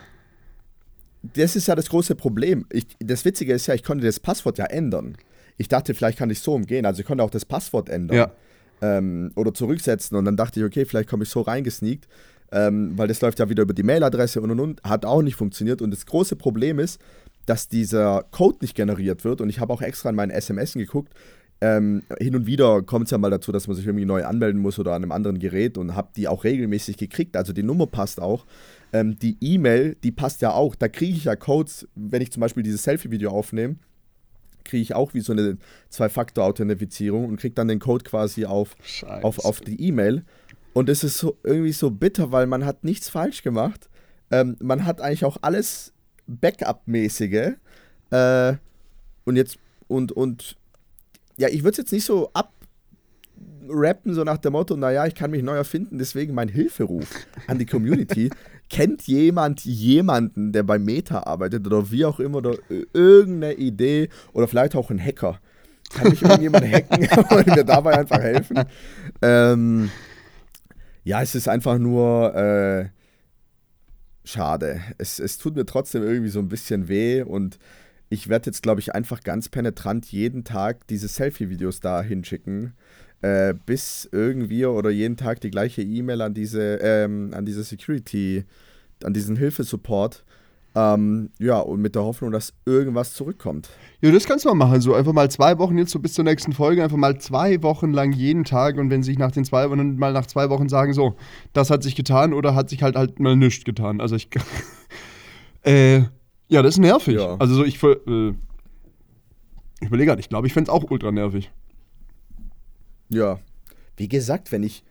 Das 1.21 1.55
ist 1.55 1.67
ja 1.67 1.75
das 1.75 1.89
große 1.89 2.15
Problem. 2.15 2.65
Ich, 2.71 2.87
das 2.99 3.23
Witzige 3.25 3.53
ist 3.53 3.67
ja, 3.67 3.75
ich 3.75 3.83
konnte 3.83 4.05
das 4.05 4.19
Passwort 4.19 4.57
ja 4.57 4.65
ändern 4.65 5.15
ich 5.57 5.67
dachte, 5.67 5.93
vielleicht 5.93 6.17
kann 6.17 6.29
ich 6.29 6.39
so 6.39 6.53
umgehen. 6.53 6.85
Also 6.85 7.01
ich 7.01 7.05
konnte 7.05 7.23
auch 7.23 7.29
das 7.29 7.45
Passwort 7.45 7.89
ändern. 7.89 8.17
Ja. 8.17 8.31
Ähm, 8.81 9.31
oder 9.35 9.53
zurücksetzen. 9.53 10.17
Und 10.17 10.25
dann 10.25 10.37
dachte 10.37 10.59
ich, 10.59 10.65
okay, 10.65 10.85
vielleicht 10.85 11.09
komme 11.09 11.23
ich 11.23 11.29
so 11.29 11.41
reingesneakt. 11.41 12.07
Ähm, 12.51 12.97
weil 12.97 13.07
das 13.07 13.21
läuft 13.21 13.39
ja 13.39 13.47
wieder 13.47 13.63
über 13.63 13.73
die 13.73 13.83
Mailadresse 13.83 14.41
und 14.41 14.51
und 14.51 14.59
und. 14.59 14.83
Hat 14.83 15.05
auch 15.05 15.21
nicht 15.21 15.35
funktioniert. 15.35 15.81
Und 15.81 15.91
das 15.91 16.05
große 16.05 16.35
Problem 16.35 16.79
ist, 16.79 16.99
dass 17.45 17.67
dieser 17.67 18.25
Code 18.31 18.57
nicht 18.61 18.75
generiert 18.75 19.23
wird. 19.23 19.41
Und 19.41 19.49
ich 19.49 19.59
habe 19.59 19.71
auch 19.71 19.81
extra 19.81 20.09
in 20.09 20.15
meinen 20.15 20.31
SMS 20.31 20.73
geguckt. 20.73 21.13
Ähm, 21.63 22.01
hin 22.19 22.35
und 22.35 22.47
wieder 22.47 22.81
kommt 22.81 23.05
es 23.05 23.11
ja 23.11 23.19
mal 23.19 23.29
dazu, 23.29 23.51
dass 23.51 23.67
man 23.67 23.75
sich 23.75 23.85
irgendwie 23.85 24.05
neu 24.05 24.25
anmelden 24.25 24.59
muss 24.59 24.79
oder 24.79 24.93
an 24.93 25.03
einem 25.03 25.11
anderen 25.11 25.37
Gerät 25.37 25.77
und 25.77 25.95
habe 25.95 26.09
die 26.15 26.27
auch 26.27 26.43
regelmäßig 26.43 26.97
gekriegt. 26.97 27.37
Also 27.37 27.53
die 27.53 27.61
Nummer 27.61 27.85
passt 27.85 28.19
auch. 28.19 28.47
Ähm, 28.93 29.19
die 29.19 29.37
E-Mail, 29.41 29.95
die 30.03 30.11
passt 30.11 30.41
ja 30.41 30.53
auch. 30.53 30.73
Da 30.73 30.87
kriege 30.87 31.15
ich 31.15 31.25
ja 31.25 31.35
Codes, 31.35 31.87
wenn 31.93 32.23
ich 32.23 32.31
zum 32.31 32.41
Beispiel 32.41 32.63
dieses 32.63 32.81
Selfie-Video 32.83 33.29
aufnehme 33.29 33.75
kriege 34.65 34.81
ich 34.81 34.93
auch 34.93 35.13
wie 35.13 35.21
so 35.21 35.33
eine 35.33 35.57
Zwei-Faktor-Authentifizierung 35.89 37.25
und 37.25 37.37
kriege 37.37 37.55
dann 37.55 37.67
den 37.67 37.79
Code 37.79 38.03
quasi 38.03 38.45
auf, 38.45 38.75
auf, 39.21 39.39
auf 39.45 39.61
die 39.61 39.81
E-Mail. 39.81 40.23
Und 40.73 40.89
es 40.89 41.03
ist 41.03 41.17
so, 41.17 41.37
irgendwie 41.43 41.73
so 41.73 41.91
bitter, 41.91 42.31
weil 42.31 42.47
man 42.47 42.65
hat 42.65 42.83
nichts 42.83 43.09
falsch 43.09 43.43
gemacht. 43.43 43.89
Ähm, 44.31 44.55
man 44.61 44.85
hat 44.85 45.01
eigentlich 45.01 45.25
auch 45.25 45.37
alles 45.41 45.93
Backup-mäßige. 46.27 47.53
Äh, 48.11 48.53
und 49.25 49.35
jetzt, 49.35 49.57
und, 49.87 50.11
und 50.11 50.57
ja, 51.37 51.49
ich 51.49 51.63
würde 51.63 51.71
es 51.71 51.77
jetzt 51.77 51.91
nicht 51.91 52.05
so 52.05 52.31
abrappen, 52.33 54.13
so 54.13 54.23
nach 54.23 54.37
dem 54.37 54.53
Motto, 54.53 54.77
naja, 54.77 55.05
ich 55.05 55.15
kann 55.15 55.31
mich 55.31 55.43
neu 55.43 55.55
erfinden, 55.55 55.97
deswegen 55.97 56.33
mein 56.33 56.47
Hilferuf 56.47 57.27
an 57.47 57.59
die 57.59 57.65
Community. 57.65 58.29
kennt 58.71 59.05
jemand 59.05 59.65
jemanden, 59.65 60.53
der 60.53 60.63
bei 60.63 60.79
Meta 60.79 61.23
arbeitet 61.23 61.67
oder 61.67 61.91
wie 61.91 62.05
auch 62.05 62.21
immer 62.21 62.37
oder 62.37 62.55
irgendeine 62.93 63.55
Idee 63.55 64.07
oder 64.31 64.47
vielleicht 64.47 64.75
auch 64.75 64.89
ein 64.89 65.03
Hacker? 65.03 65.39
Kann 65.93 66.09
mich 66.09 66.21
irgendjemand 66.21 66.65
hacken 66.71 67.05
und 67.37 67.47
mir 67.47 67.65
dabei 67.65 67.99
einfach 67.99 68.21
helfen? 68.21 68.63
Ähm, 69.21 69.91
ja, 71.03 71.21
es 71.21 71.35
ist 71.35 71.49
einfach 71.49 71.79
nur 71.79 72.33
äh, 72.33 72.89
schade. 74.23 74.79
Es, 74.97 75.19
es 75.19 75.37
tut 75.37 75.55
mir 75.55 75.65
trotzdem 75.65 76.03
irgendwie 76.03 76.29
so 76.29 76.39
ein 76.39 76.47
bisschen 76.47 76.87
weh 76.87 77.23
und 77.23 77.59
ich 78.07 78.29
werde 78.29 78.45
jetzt, 78.45 78.63
glaube 78.63 78.79
ich, 78.79 78.95
einfach 78.95 79.21
ganz 79.21 79.49
penetrant 79.49 80.05
jeden 80.13 80.45
Tag 80.45 80.87
diese 80.87 81.09
Selfie-Videos 81.09 81.81
da 81.81 82.01
hinschicken, 82.01 82.73
äh, 83.21 83.53
bis 83.65 84.09
irgendwie 84.11 84.65
oder 84.65 84.89
jeden 84.89 85.17
Tag 85.17 85.41
die 85.41 85.51
gleiche 85.51 85.81
E-Mail 85.81 86.21
an 86.21 86.33
diese, 86.33 86.79
ähm, 86.81 87.31
an 87.33 87.45
diese 87.45 87.63
Security, 87.63 88.45
an 89.03 89.13
diesen 89.13 89.35
Hilfesupport. 89.35 90.23
Ähm, 90.73 91.31
ja, 91.37 91.59
und 91.59 91.81
mit 91.81 91.95
der 91.95 92.03
Hoffnung, 92.03 92.31
dass 92.31 92.53
irgendwas 92.65 93.13
zurückkommt. 93.13 93.69
Ja, 93.99 94.09
das 94.11 94.25
kannst 94.25 94.45
du 94.45 94.49
mal 94.49 94.55
machen. 94.55 94.79
So 94.79 94.93
einfach 94.93 95.11
mal 95.11 95.29
zwei 95.29 95.57
Wochen 95.57 95.77
jetzt 95.77 95.91
so 95.91 95.99
bis 95.99 96.13
zur 96.13 96.23
nächsten 96.23 96.53
Folge, 96.53 96.81
einfach 96.81 96.97
mal 96.97 97.19
zwei 97.19 97.61
Wochen 97.61 97.91
lang 97.91 98.13
jeden 98.13 98.45
Tag 98.45 98.77
und 98.77 98.89
wenn 98.89 99.03
sich 99.03 99.19
nach 99.19 99.31
den 99.31 99.43
zwei 99.43 99.69
Wochen 99.69 99.97
mal 99.97 100.13
nach 100.13 100.27
zwei 100.27 100.49
Wochen 100.49 100.69
sagen, 100.69 100.93
so, 100.93 101.15
das 101.51 101.69
hat 101.69 101.83
sich 101.83 101.95
getan 101.95 102.33
oder 102.33 102.55
hat 102.55 102.69
sich 102.69 102.83
halt 102.83 102.95
halt 102.95 103.19
mal 103.19 103.35
nichts 103.35 103.65
getan. 103.65 103.99
Also 103.99 104.15
ich. 104.15 104.29
äh, 105.63 106.03
ja, 106.47 106.61
das 106.61 106.75
ist 106.75 106.79
nervig. 106.79 107.15
Ja. 107.15 107.35
Also 107.37 107.55
so, 107.55 107.65
ich, 107.65 107.81
äh, 107.83 108.33
ich 109.81 109.87
überlege 109.87 110.07
gerade, 110.07 110.21
ich 110.21 110.29
glaube, 110.29 110.47
ich 110.47 110.53
fände 110.53 110.69
es 110.69 110.73
auch 110.73 110.89
ultra 110.89 111.11
nervig. 111.11 111.51
Ja. 113.11 113.39
Wie 113.97 114.07
gesagt, 114.07 114.51
wenn 114.51 114.63
ich 114.63 114.83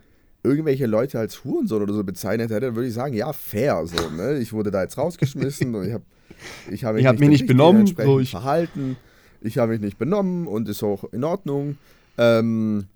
irgendwelche 0.43 0.87
Leute 0.87 1.19
als 1.19 1.45
Hurensohn 1.45 1.83
oder 1.83 1.95
so 1.95 2.05
bezeichnet 2.05 2.51
hätte, 2.51 2.67
dann 2.67 2.77
würde 2.77 2.89
ich 2.89 2.95
sagen, 2.95 3.15
ja, 3.15 3.33
fair. 3.33 3.85
So, 3.87 4.11
ne? 4.11 4.39
Ich 4.39 4.53
wurde 4.53 4.71
da 4.71 4.83
jetzt 4.83 4.97
rausgeschmissen 4.97 5.75
und 5.75 5.87
ich 5.87 5.93
habe 5.93 6.05
ich 6.71 6.85
hab 6.85 6.95
mich, 6.95 7.03
ich 7.03 7.07
hab 7.07 7.15
nicht, 7.15 7.21
mich 7.21 7.41
nicht 7.41 7.47
benommen. 7.47 7.87
So 7.87 8.21
ich 8.21 8.31
verhalten. 8.31 8.97
Ich 9.43 9.59
habe 9.59 9.73
mich 9.73 9.81
nicht 9.81 9.99
benommen 9.99 10.47
und 10.47 10.69
ist 10.69 10.83
auch 10.83 11.05
in 11.13 11.25
Ordnung. 11.25 11.79
Ähm, 12.19 12.87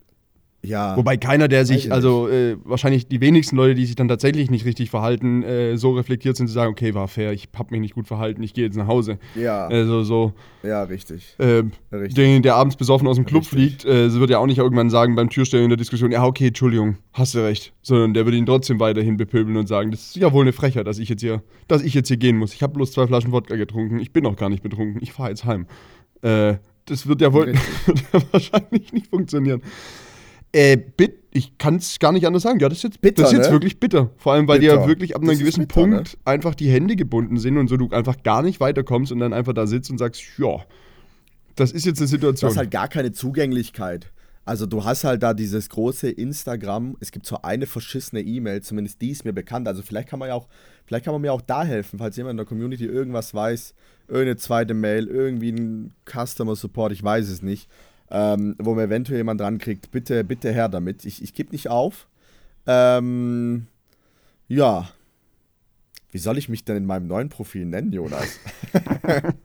Ja. 0.65 0.97
Wobei 0.97 1.17
keiner, 1.17 1.49
der 1.49 1.67
sich, 1.67 1.93
also 1.93 2.29
äh, 2.29 2.57
wahrscheinlich 2.65 3.07
die 3.07 3.21
wenigsten 3.21 3.57
Leute, 3.57 3.75
die 3.75 3.87
sich 3.87 3.97
dann 3.97 4.09
tatsächlich 4.09 4.51
nicht 4.51 4.65
richtig 4.65 4.91
verhalten, 4.91 5.43
äh, 5.43 5.77
so 5.77 5.93
reflektiert 5.93 6.37
sind, 6.37 6.47
zu 6.47 6.53
sagen, 6.53 6.73
okay, 6.73 6.95
war 6.95 7.09
fair, 7.09 7.33
ich 7.33 7.49
habe 7.57 7.69
mich 7.71 7.81
nicht 7.81 7.95
gut 7.95 8.07
verhalten, 8.07 8.43
ich 8.43 8.55
gehe 8.55 8.65
jetzt 8.65 8.77
nach 8.77 8.87
Hause. 8.87 9.19
Ja. 9.35 9.67
Also 9.67 10.03
so. 10.03 10.33
Ja, 10.63 10.83
richtig. 10.85 11.37
Äh, 11.39 11.65
richtig. 11.93 12.15
Den, 12.15 12.43
der 12.43 12.55
abends 12.57 12.77
besoffen 12.77 13.07
aus 13.07 13.17
dem 13.17 13.27
Club 13.27 13.43
richtig. 13.43 13.83
fliegt, 13.83 13.85
äh, 13.85 14.13
wird 14.15 14.31
ja 14.31 14.39
auch 14.39 14.47
nicht 14.47 14.59
irgendwann 14.59 14.91
sagen 14.91 15.15
beim 15.15 15.29
Türsteher 15.29 15.63
in 15.63 15.69
der 15.69 15.77
Diskussion, 15.77 16.11
ja, 16.11 16.25
okay, 16.25 16.49
Entschuldigung, 16.49 16.97
hast 17.13 17.35
du 17.35 17.41
recht. 17.41 17.73
Sondern 17.83 18.15
der 18.15 18.25
würde 18.25 18.39
ihn 18.39 18.47
trotzdem 18.47 18.81
weiterhin 18.81 19.17
bepöbeln 19.17 19.57
und 19.57 19.67
sagen, 19.67 19.91
das 19.91 20.01
ist 20.01 20.17
ja 20.17 20.33
wohl 20.33 20.43
eine 20.43 20.53
Frechheit, 20.53 20.87
dass 20.87 20.99
ich 20.99 21.09
jetzt 21.09 21.21
hier, 21.21 21.43
dass 21.69 21.83
ich 21.83 21.95
jetzt 21.95 22.09
hier 22.09 22.17
gehen 22.17 22.39
muss. 22.39 22.55
Ich 22.55 22.63
habe 22.63 22.73
bloß 22.73 22.93
zwei 22.93 23.07
Flaschen 23.07 23.33
Wodka 23.33 23.57
getrunken, 23.57 23.99
ich 23.99 24.13
bin 24.13 24.25
noch 24.25 24.37
gar 24.37 24.49
nicht 24.49 24.63
betrunken, 24.63 25.03
ich 25.03 25.13
fahre 25.13 25.31
jetzt 25.31 25.45
heim. 25.45 25.67
Äh, 26.23 26.55
das 26.87 27.07
wird 27.07 27.21
ja 27.21 27.33
wohl 27.33 27.53
wahrscheinlich 28.31 28.93
nicht 28.93 29.07
funktionieren. 29.09 29.63
Äh, 30.55 30.77
bit, 30.77 31.25
ich 31.33 31.59
kann 31.59 31.77
es 31.77 31.99
gar 31.99 32.13
nicht 32.13 32.27
anders 32.29 32.45
sagen. 32.45 32.61
Ja, 32.61 32.69
das 32.69 32.79
ist 32.79 32.85
jetzt, 32.85 33.01
bitter, 33.01 33.23
das 33.23 33.33
ist 33.33 33.39
jetzt 33.39 33.47
ne? 33.49 33.53
wirklich 33.55 33.81
bitter. 33.81 34.11
Vor 34.17 34.35
allem, 34.35 34.47
weil 34.47 34.61
bitter. 34.61 34.77
dir 34.77 34.83
ja 34.83 34.87
wirklich 34.87 35.17
ab 35.17 35.23
einem 35.23 35.37
gewissen 35.37 35.67
bitter, 35.67 35.81
Punkt 35.81 36.13
ne? 36.13 36.19
einfach 36.25 36.55
die 36.55 36.71
Hände 36.71 36.95
gebunden 36.95 37.39
sind 37.39 37.59
und 37.59 37.67
so 37.67 37.77
du 37.77 37.91
einfach 37.91 38.23
gar 38.23 38.41
nicht 38.43 38.61
weiterkommst 38.61 39.11
und 39.11 39.19
dann 39.19 39.33
einfach 39.33 39.53
da 39.53 39.67
sitzt 39.67 39.91
und 39.91 39.99
sagst, 39.99 40.23
ja, 40.39 40.65
das 41.57 41.73
ist 41.73 41.87
jetzt 41.87 41.99
eine 41.99 42.07
Situation. 42.07 42.49
Du 42.49 42.53
hast 42.53 42.59
halt 42.59 42.71
gar 42.71 42.87
keine 42.87 43.11
Zugänglichkeit. 43.11 44.13
Also 44.45 44.67
du 44.67 44.85
hast 44.85 45.03
halt 45.03 45.25
da 45.25 45.35
dieses 45.35 45.71
große 45.71 46.09
Instagram, 46.09 46.97
es 47.01 47.11
gibt 47.11 47.27
so 47.27 47.39
eine 47.43 47.67
verschissene 47.67 48.21
E-Mail, 48.21 48.63
zumindest 48.63 49.03
die 49.03 49.11
ist 49.11 49.25
mir 49.25 49.33
bekannt. 49.33 49.67
Also 49.67 49.83
vielleicht 49.83 50.09
kann 50.09 50.21
man 50.21 50.29
ja 50.29 50.35
auch, 50.35 50.47
vielleicht 50.87 51.05
kann 51.05 51.15
man 51.15 51.23
mir 51.23 51.33
auch 51.33 51.41
da 51.41 51.65
helfen, 51.65 51.99
falls 51.99 52.17
jemand 52.17 52.33
in 52.33 52.37
der 52.37 52.47
Community 52.47 52.85
irgendwas 52.85 53.35
weiß, 53.35 53.75
irgendeine 54.07 54.37
zweite 54.37 54.75
Mail, 54.75 55.09
irgendwie 55.09 55.51
ein 55.51 55.95
Customer 56.05 56.55
Support, 56.55 56.93
ich 56.93 57.03
weiß 57.03 57.29
es 57.29 57.43
nicht 57.43 57.69
ähm, 58.11 58.55
wo 58.59 58.75
mir 58.75 58.85
eventuell 58.85 59.19
jemand 59.19 59.41
dran 59.41 59.59
kriegt, 59.59 59.91
bitte, 59.91 60.25
bitte 60.25 60.53
her 60.53 60.69
damit. 60.69 61.05
Ich, 61.05 61.23
ich 61.23 61.35
gebe 61.35 61.53
nicht 61.53 61.69
auf. 61.69 62.09
Ähm, 62.67 63.67
ja. 64.49 64.89
Wie 66.11 66.19
soll 66.19 66.39
ich 66.39 66.49
mich 66.49 66.65
denn 66.65 66.77
in 66.77 66.87
meinem 66.87 67.07
neuen 67.07 67.29
Profil 67.29 67.65
nennen, 67.65 67.93
Jonas? 67.93 68.39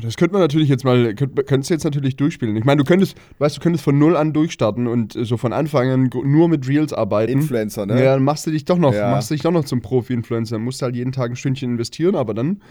Das 0.00 0.16
könnte 0.16 0.32
man 0.32 0.42
natürlich 0.42 0.68
jetzt 0.68 0.84
mal, 0.84 1.14
könnt, 1.14 1.46
könntest 1.46 1.70
du 1.70 1.74
jetzt 1.74 1.84
natürlich 1.84 2.16
durchspielen. 2.16 2.56
Ich 2.56 2.64
meine, 2.64 2.78
du 2.78 2.84
könntest, 2.84 3.16
weißt 3.38 3.56
du, 3.56 3.60
könntest 3.60 3.84
von 3.84 3.98
null 3.98 4.16
an 4.16 4.32
durchstarten 4.32 4.86
und 4.86 5.12
so 5.12 5.36
von 5.36 5.52
Anfang 5.52 5.90
an 5.90 6.10
nur 6.24 6.48
mit 6.48 6.66
Reels 6.66 6.92
arbeiten. 6.92 7.32
Influencer, 7.32 7.86
ne? 7.86 8.02
Ja, 8.02 8.14
dann 8.14 8.24
machst 8.24 8.46
du 8.46 8.50
dich 8.50 8.64
doch 8.64 8.78
noch, 8.78 8.94
ja. 8.94 9.10
machst 9.10 9.30
du 9.30 9.34
dich 9.34 9.42
doch 9.42 9.52
noch 9.52 9.64
zum 9.64 9.80
Profi-Influencer. 9.80 10.58
Musst 10.58 10.80
du 10.80 10.86
halt 10.86 10.96
jeden 10.96 11.12
Tag 11.12 11.30
ein 11.30 11.36
Stündchen 11.36 11.72
investieren, 11.72 12.16
aber 12.16 12.34
dann 12.34 12.62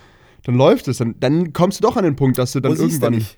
dann 0.44 0.56
läuft 0.56 0.88
es. 0.88 0.98
Dann, 0.98 1.16
dann 1.20 1.54
kommst 1.54 1.80
du 1.80 1.82
doch 1.84 1.98
an 1.98 2.04
den 2.04 2.16
Punkt, 2.16 2.38
dass 2.38 2.52
du 2.54 2.60
dann 2.60 2.78
wo 2.78 2.82
irgendwann. 2.82 3.14
Siehst 3.16 3.38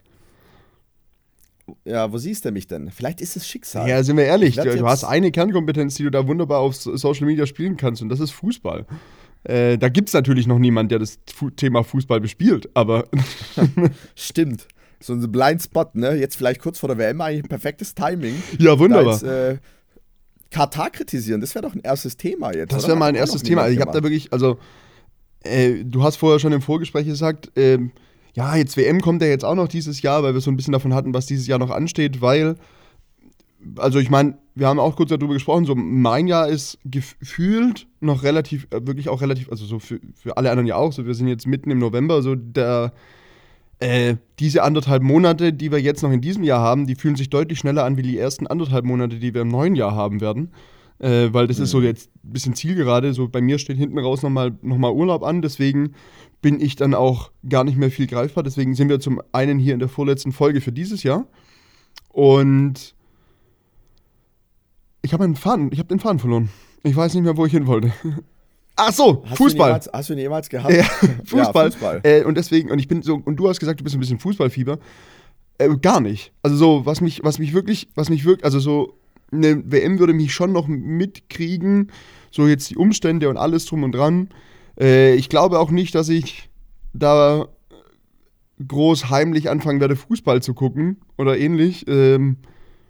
ja, 1.86 2.12
wo 2.12 2.17
siehst 2.17 2.45
du 2.45 2.51
mich 2.51 2.67
denn? 2.67 2.91
Vielleicht 2.91 3.22
ist 3.22 3.36
es 3.36 3.48
Schicksal. 3.48 3.88
Ja, 3.88 4.03
sind 4.03 4.17
wir 4.17 4.25
ehrlich. 4.25 4.55
Du, 4.55 4.63
du 4.63 4.86
hast 4.86 5.03
eine 5.03 5.31
Kernkompetenz, 5.31 5.95
die 5.95 6.03
du 6.03 6.12
da 6.12 6.27
wunderbar 6.27 6.60
auf 6.60 6.75
Social 6.75 7.25
Media 7.25 7.45
spielen 7.45 7.77
kannst, 7.77 8.01
und 8.01 8.10
das 8.10 8.19
ist 8.19 8.31
Fußball. 8.31 8.86
Äh, 9.43 9.77
da 9.77 9.89
gibt 9.89 10.10
es 10.10 10.13
natürlich 10.13 10.48
noch 10.48 10.60
niemanden, 10.60 10.89
der 10.89 11.00
das 11.00 11.19
Fu 11.33 11.50
Thema 11.50 11.83
Fußball 11.83 12.19
bespielt, 12.19 12.69
aber. 12.74 13.05
Stimmt. 14.15 14.67
So 15.00 15.13
ein 15.13 15.31
Blindspot, 15.31 15.95
ne? 15.95 16.15
Jetzt 16.15 16.36
vielleicht 16.36 16.62
kurz 16.62 16.79
vor 16.79 16.88
der 16.88 16.98
WM 16.98 17.19
eigentlich 17.19 17.43
ein 17.43 17.50
perfektes 17.50 17.93
Timing. 17.93 18.41
Ja, 18.57 18.79
wunderbar. 18.79 19.13
Jetzt, 19.13 19.24
äh, 19.24 19.57
Katar 20.50 20.91
kritisieren, 20.91 21.41
das 21.41 21.55
wäre 21.55 21.63
doch 21.63 21.74
ein 21.74 21.81
erstes 21.81 22.15
Thema 22.15 22.53
jetzt. 22.53 22.72
Das 22.72 22.88
wäre 22.88 22.95
mal 22.95 23.07
ein 23.07 23.15
erstes 23.15 23.41
Thema. 23.41 23.63
Also 23.63 23.74
ich 23.74 23.81
habe 23.81 23.91
da 23.91 24.03
wirklich, 24.03 24.31
also 24.31 24.60
äh, 25.43 25.83
du 25.83 26.03
hast 26.03 26.17
vorher 26.17 26.39
schon 26.39 26.53
im 26.53 26.62
Vorgespräch 26.62 27.05
gesagt, 27.05 27.55
äh, 27.57 27.79
ja, 28.33 28.55
jetzt 28.55 28.77
WM 28.77 29.01
kommt 29.01 29.21
ja 29.21 29.27
jetzt 29.27 29.45
auch 29.45 29.55
noch 29.55 29.67
dieses 29.67 30.01
Jahr, 30.01 30.23
weil 30.23 30.33
wir 30.33 30.41
so 30.41 30.50
ein 30.50 30.57
bisschen 30.57 30.73
davon 30.73 30.93
hatten, 30.93 31.13
was 31.13 31.25
dieses 31.25 31.47
Jahr 31.47 31.59
noch 31.59 31.69
ansteht, 31.69 32.21
weil, 32.21 32.55
also 33.77 34.00
ich 34.00 34.09
meine, 34.09 34.38
wir 34.55 34.67
haben 34.67 34.79
auch 34.79 34.95
kurz 34.95 35.09
darüber 35.09 35.33
gesprochen, 35.33 35.65
so 35.65 35.75
mein 35.75 36.27
Jahr 36.27 36.47
ist 36.47 36.79
gefühlt 36.85 37.88
noch 38.00 38.23
relativ, 38.23 38.67
äh, 38.71 38.85
wirklich 38.85 39.09
auch 39.09 39.21
relativ, 39.21 39.50
also 39.50 39.65
so 39.65 39.79
für, 39.79 40.00
für 40.15 40.38
alle 40.38 40.50
anderen 40.50 40.67
ja 40.67 40.75
auch, 40.75 40.93
so 40.93 41.05
wir 41.05 41.13
sind 41.13 41.27
jetzt 41.27 41.47
mitten 41.47 41.71
im 41.71 41.79
November, 41.79 42.21
so 42.21 42.35
der, 42.35 42.93
äh, 43.79 44.15
diese 44.39 44.63
anderthalb 44.63 45.03
Monate, 45.03 45.53
die 45.53 45.71
wir 45.71 45.79
jetzt 45.79 46.01
noch 46.03 46.12
in 46.12 46.21
diesem 46.21 46.43
Jahr 46.43 46.62
haben, 46.62 46.88
die 46.88 46.95
fühlen 46.95 47.15
sich 47.15 47.29
deutlich 47.29 47.59
schneller 47.59 47.83
an 47.83 47.97
wie 47.97 48.03
die 48.03 48.17
ersten 48.17 48.47
anderthalb 48.47 48.85
Monate, 48.85 49.17
die 49.17 49.33
wir 49.33 49.41
im 49.41 49.50
neuen 49.50 49.75
Jahr 49.75 49.95
haben 49.95 50.21
werden 50.21 50.51
äh, 51.03 51.33
weil 51.33 51.48
das 51.48 51.57
mhm. 51.57 51.63
ist 51.65 51.72
so 51.72 51.79
mhm. 51.79 51.86
jetzt 51.86 52.10
ein 52.24 52.31
bisschen 52.31 52.55
Zielgerade. 52.55 53.13
So 53.13 53.27
bei 53.27 53.41
mir 53.41 53.60
steht 53.60 53.77
hinten 53.77 54.00
raus 54.00 54.24
nochmal 54.24 54.57
noch 54.62 54.77
mal 54.77 54.91
Urlaub 54.91 55.24
an, 55.24 55.41
deswegen 55.41 55.93
bin 56.41 56.62
ich 56.62 56.75
dann 56.75 56.93
auch 56.93 57.31
gar 57.48 57.63
nicht 57.63 57.77
mehr 57.77 57.91
viel 57.91 58.07
greifbar. 58.07 58.43
Deswegen 58.43 58.74
sind 58.74 58.89
wir 58.89 59.00
zum 59.00 59.22
einen 59.33 59.60
hier 59.60 59.74
in 59.74 59.79
der 59.79 59.89
vorletzten 59.89 60.31
Folge 60.31 60.62
für 60.62 60.72
dieses 60.72 61.03
Jahr. 61.03 61.25
Und 62.10 62.95
ich 65.01 65.13
habe 65.13 65.25
den 65.25 65.36
Faden, 65.36 65.69
ich 65.72 65.79
habe 65.79 65.89
den 65.89 66.00
Faden 66.00 66.19
verloren. 66.19 66.50
Ich 66.83 66.95
weiß 66.95 67.13
nicht 67.13 67.24
mehr, 67.24 67.36
wo 67.36 67.45
ich 67.45 67.51
hin 67.51 67.67
wollte. 67.67 67.91
Ach 68.75 68.91
so, 68.91 69.24
hast 69.25 69.38
Fußball. 69.38 69.67
Du 69.67 69.74
jemals, 69.74 69.89
hast 69.93 70.10
du 70.10 70.13
ihn 70.13 70.19
jemals 70.19 70.50
gehabt? 70.50 70.74
Ja, 70.74 70.83
Fußball. 71.25 71.65
Ja, 71.65 71.72
Fußball. 71.72 72.01
Äh, 72.03 72.24
und 72.24 72.38
deswegen, 72.38 72.72
und 72.72 72.79
ich 72.79 72.88
bin 72.88 73.01
so, 73.01 73.22
und 73.24 73.36
du 73.36 73.48
hast 73.50 73.60
gesagt, 73.60 73.79
du 73.79 73.83
bist 73.83 73.95
ein 73.95 74.00
bisschen 74.00 74.19
Fußballfieber. 74.19 74.79
Äh, 75.57 75.69
gar 75.81 76.01
nicht. 76.01 76.31
Also 76.41 76.55
so, 76.55 76.86
was 76.86 77.01
mich, 77.01 77.24
was 77.24 77.39
mich 77.39 77.53
wirklich, 77.53 77.89
was 77.95 78.10
mich 78.10 78.25
wirklich, 78.25 78.45
also 78.45 78.60
so 78.60 78.98
eine 79.33 79.71
WM 79.71 79.99
würde 79.99 80.13
mich 80.13 80.33
schon 80.33 80.51
noch 80.51 80.67
mitkriegen, 80.67 81.91
so 82.31 82.47
jetzt 82.47 82.69
die 82.69 82.77
Umstände 82.77 83.29
und 83.29 83.37
alles 83.37 83.65
drum 83.65 83.83
und 83.83 83.93
dran. 83.93 84.29
Äh, 84.79 85.15
ich 85.15 85.29
glaube 85.29 85.59
auch 85.59 85.71
nicht, 85.71 85.95
dass 85.95 86.09
ich 86.09 86.49
da 86.93 87.47
groß 88.65 89.09
heimlich 89.09 89.49
anfangen 89.49 89.79
werde, 89.79 89.95
Fußball 89.95 90.41
zu 90.41 90.53
gucken 90.53 90.97
oder 91.17 91.37
ähnlich. 91.37 91.85
Ähm, 91.87 92.37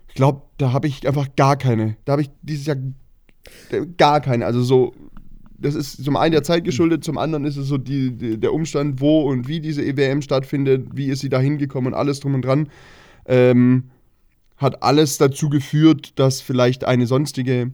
ich 0.07 0.15
glaube, 0.15 0.43
da 0.57 0.71
habe 0.73 0.87
ich 0.87 1.07
einfach 1.07 1.35
gar 1.35 1.57
keine. 1.57 1.97
Da 2.05 2.13
habe 2.13 2.21
ich 2.21 2.29
dieses 2.41 2.65
Jahr 2.65 2.77
gar 3.97 4.21
keine. 4.21 4.45
Also 4.45 4.61
so, 4.61 4.93
das 5.57 5.75
ist 5.75 6.03
zum 6.03 6.17
einen 6.17 6.33
der 6.33 6.43
Zeit 6.43 6.63
geschuldet, 6.63 7.03
zum 7.03 7.17
anderen 7.17 7.45
ist 7.45 7.57
es 7.57 7.67
so 7.67 7.77
die, 7.77 8.11
die, 8.11 8.39
der 8.39 8.53
Umstand, 8.53 9.01
wo 9.01 9.21
und 9.21 9.47
wie 9.47 9.59
diese 9.59 9.83
EWM 9.83 10.21
stattfindet, 10.21 10.89
wie 10.93 11.07
ist 11.07 11.21
sie 11.21 11.29
da 11.29 11.39
hingekommen 11.39 11.93
und 11.93 11.99
alles 11.99 12.19
drum 12.19 12.35
und 12.35 12.45
dran. 12.45 12.69
Ähm, 13.25 13.85
hat 14.57 14.83
alles 14.83 15.17
dazu 15.17 15.49
geführt, 15.49 16.13
dass 16.19 16.41
vielleicht 16.41 16.83
eine 16.83 17.07
sonstige, 17.07 17.71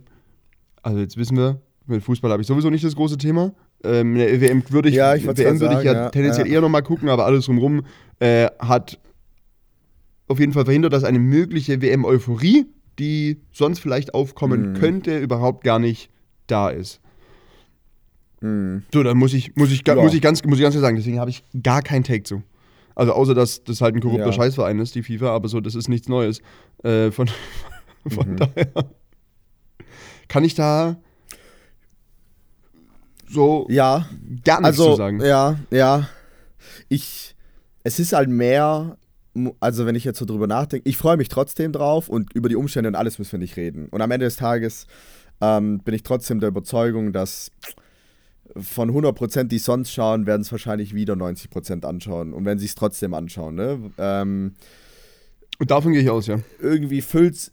also 0.81 0.99
jetzt 0.99 1.17
wissen 1.17 1.37
wir, 1.37 1.61
mit 1.85 2.03
Fußball 2.03 2.31
habe 2.31 2.41
ich 2.41 2.47
sowieso 2.47 2.69
nicht 2.69 2.83
das 2.83 2.95
große 2.95 3.17
Thema. 3.17 3.53
Ähm, 3.83 4.15
eine 4.15 4.41
WM 4.41 4.63
würde 4.69 4.89
ich, 4.89 4.95
ja, 4.95 5.15
ich 5.15 5.25
WM 5.25 5.59
würde 5.59 5.79
ich 5.79 5.83
ja, 5.83 5.93
ja 5.93 6.09
tendenziell 6.09 6.47
ja. 6.47 6.53
eher 6.53 6.61
nochmal 6.61 6.83
gucken, 6.83 7.09
aber 7.09 7.25
alles 7.25 7.45
drumherum 7.45 7.83
äh, 8.19 8.47
hat 8.59 8.99
auf 10.27 10.39
jeden 10.39 10.53
Fall 10.53 10.65
verhindert, 10.65 10.93
dass 10.93 11.03
eine 11.03 11.19
mögliche 11.19 11.81
WM-Euphorie, 11.81 12.67
die 12.99 13.41
sonst 13.51 13.79
vielleicht 13.79 14.13
aufkommen 14.13 14.71
mhm. 14.71 14.73
könnte, 14.75 15.17
überhaupt 15.17 15.63
gar 15.63 15.79
nicht 15.79 16.11
da 16.47 16.69
ist. 16.69 17.01
Mhm. 18.41 18.83
So, 18.93 19.03
dann 19.03 19.17
muss 19.17 19.33
ich, 19.33 19.55
muss 19.55 19.71
ich, 19.71 19.81
ja. 19.85 19.95
muss 19.95 20.13
ich 20.13 20.21
ganz, 20.21 20.43
muss 20.43 20.59
ich 20.59 20.63
ganz 20.63 20.75
klar 20.75 20.83
sagen, 20.83 20.97
deswegen 20.97 21.19
habe 21.19 21.29
ich 21.29 21.43
gar 21.63 21.81
keinen 21.81 22.03
Take 22.03 22.23
zu. 22.23 22.43
Also 22.99 23.13
außer, 23.13 23.33
dass 23.33 23.63
das 23.63 23.79
halt 23.79 23.95
ein 23.95 24.01
korrupter 24.01 24.25
ja. 24.25 24.33
Scheißverein 24.33 24.77
ist, 24.79 24.93
die 24.93 25.03
FIFA, 25.03 25.29
aber 25.29 25.47
so, 25.47 25.61
das 25.61 25.73
ist 25.73 25.87
nichts 25.87 26.09
Neues. 26.09 26.41
Äh, 26.83 27.11
von 27.11 27.29
von 28.09 28.31
mhm. 28.31 28.35
daher 28.35 28.67
kann 30.27 30.43
ich 30.43 30.53
da 30.53 30.97
so 33.25 33.67
ja, 33.69 34.05
gar 34.43 34.59
nichts 34.59 34.79
also, 34.79 34.91
zu 34.91 34.95
sagen. 34.97 35.21
Ja, 35.21 35.57
ja. 35.71 36.09
Ich, 36.89 37.35
es 37.83 38.01
ist 38.01 38.11
halt 38.11 38.27
mehr, 38.27 38.97
also 39.61 39.85
wenn 39.85 39.95
ich 39.95 40.03
jetzt 40.03 40.19
so 40.19 40.25
drüber 40.25 40.47
nachdenke, 40.47 40.89
ich 40.89 40.97
freue 40.97 41.15
mich 41.15 41.29
trotzdem 41.29 41.71
drauf 41.71 42.09
und 42.09 42.33
über 42.33 42.49
die 42.49 42.57
Umstände 42.57 42.89
und 42.89 42.95
alles 42.95 43.17
müssen 43.17 43.31
wir 43.31 43.39
nicht 43.39 43.55
reden. 43.55 43.87
Und 43.91 44.01
am 44.01 44.11
Ende 44.11 44.25
des 44.25 44.35
Tages 44.35 44.87
ähm, 45.39 45.79
bin 45.79 45.93
ich 45.93 46.03
trotzdem 46.03 46.41
der 46.41 46.49
Überzeugung, 46.49 47.13
dass 47.13 47.49
von 48.55 48.91
100%, 48.91 49.43
die 49.43 49.59
sonst 49.59 49.91
schauen, 49.91 50.25
werden 50.25 50.41
es 50.41 50.51
wahrscheinlich 50.51 50.93
wieder 50.93 51.13
90% 51.13 51.85
anschauen. 51.85 52.33
Und 52.33 52.45
wenn 52.45 52.59
sie 52.59 52.65
es 52.65 52.75
trotzdem 52.75 53.13
anschauen, 53.13 53.55
ne? 53.55 53.91
Ähm, 53.97 54.53
und 55.59 55.71
davon 55.71 55.93
gehe 55.93 56.01
ich 56.01 56.09
aus, 56.09 56.27
ja. 56.27 56.39
Irgendwie 56.59 57.01
füllt 57.01 57.51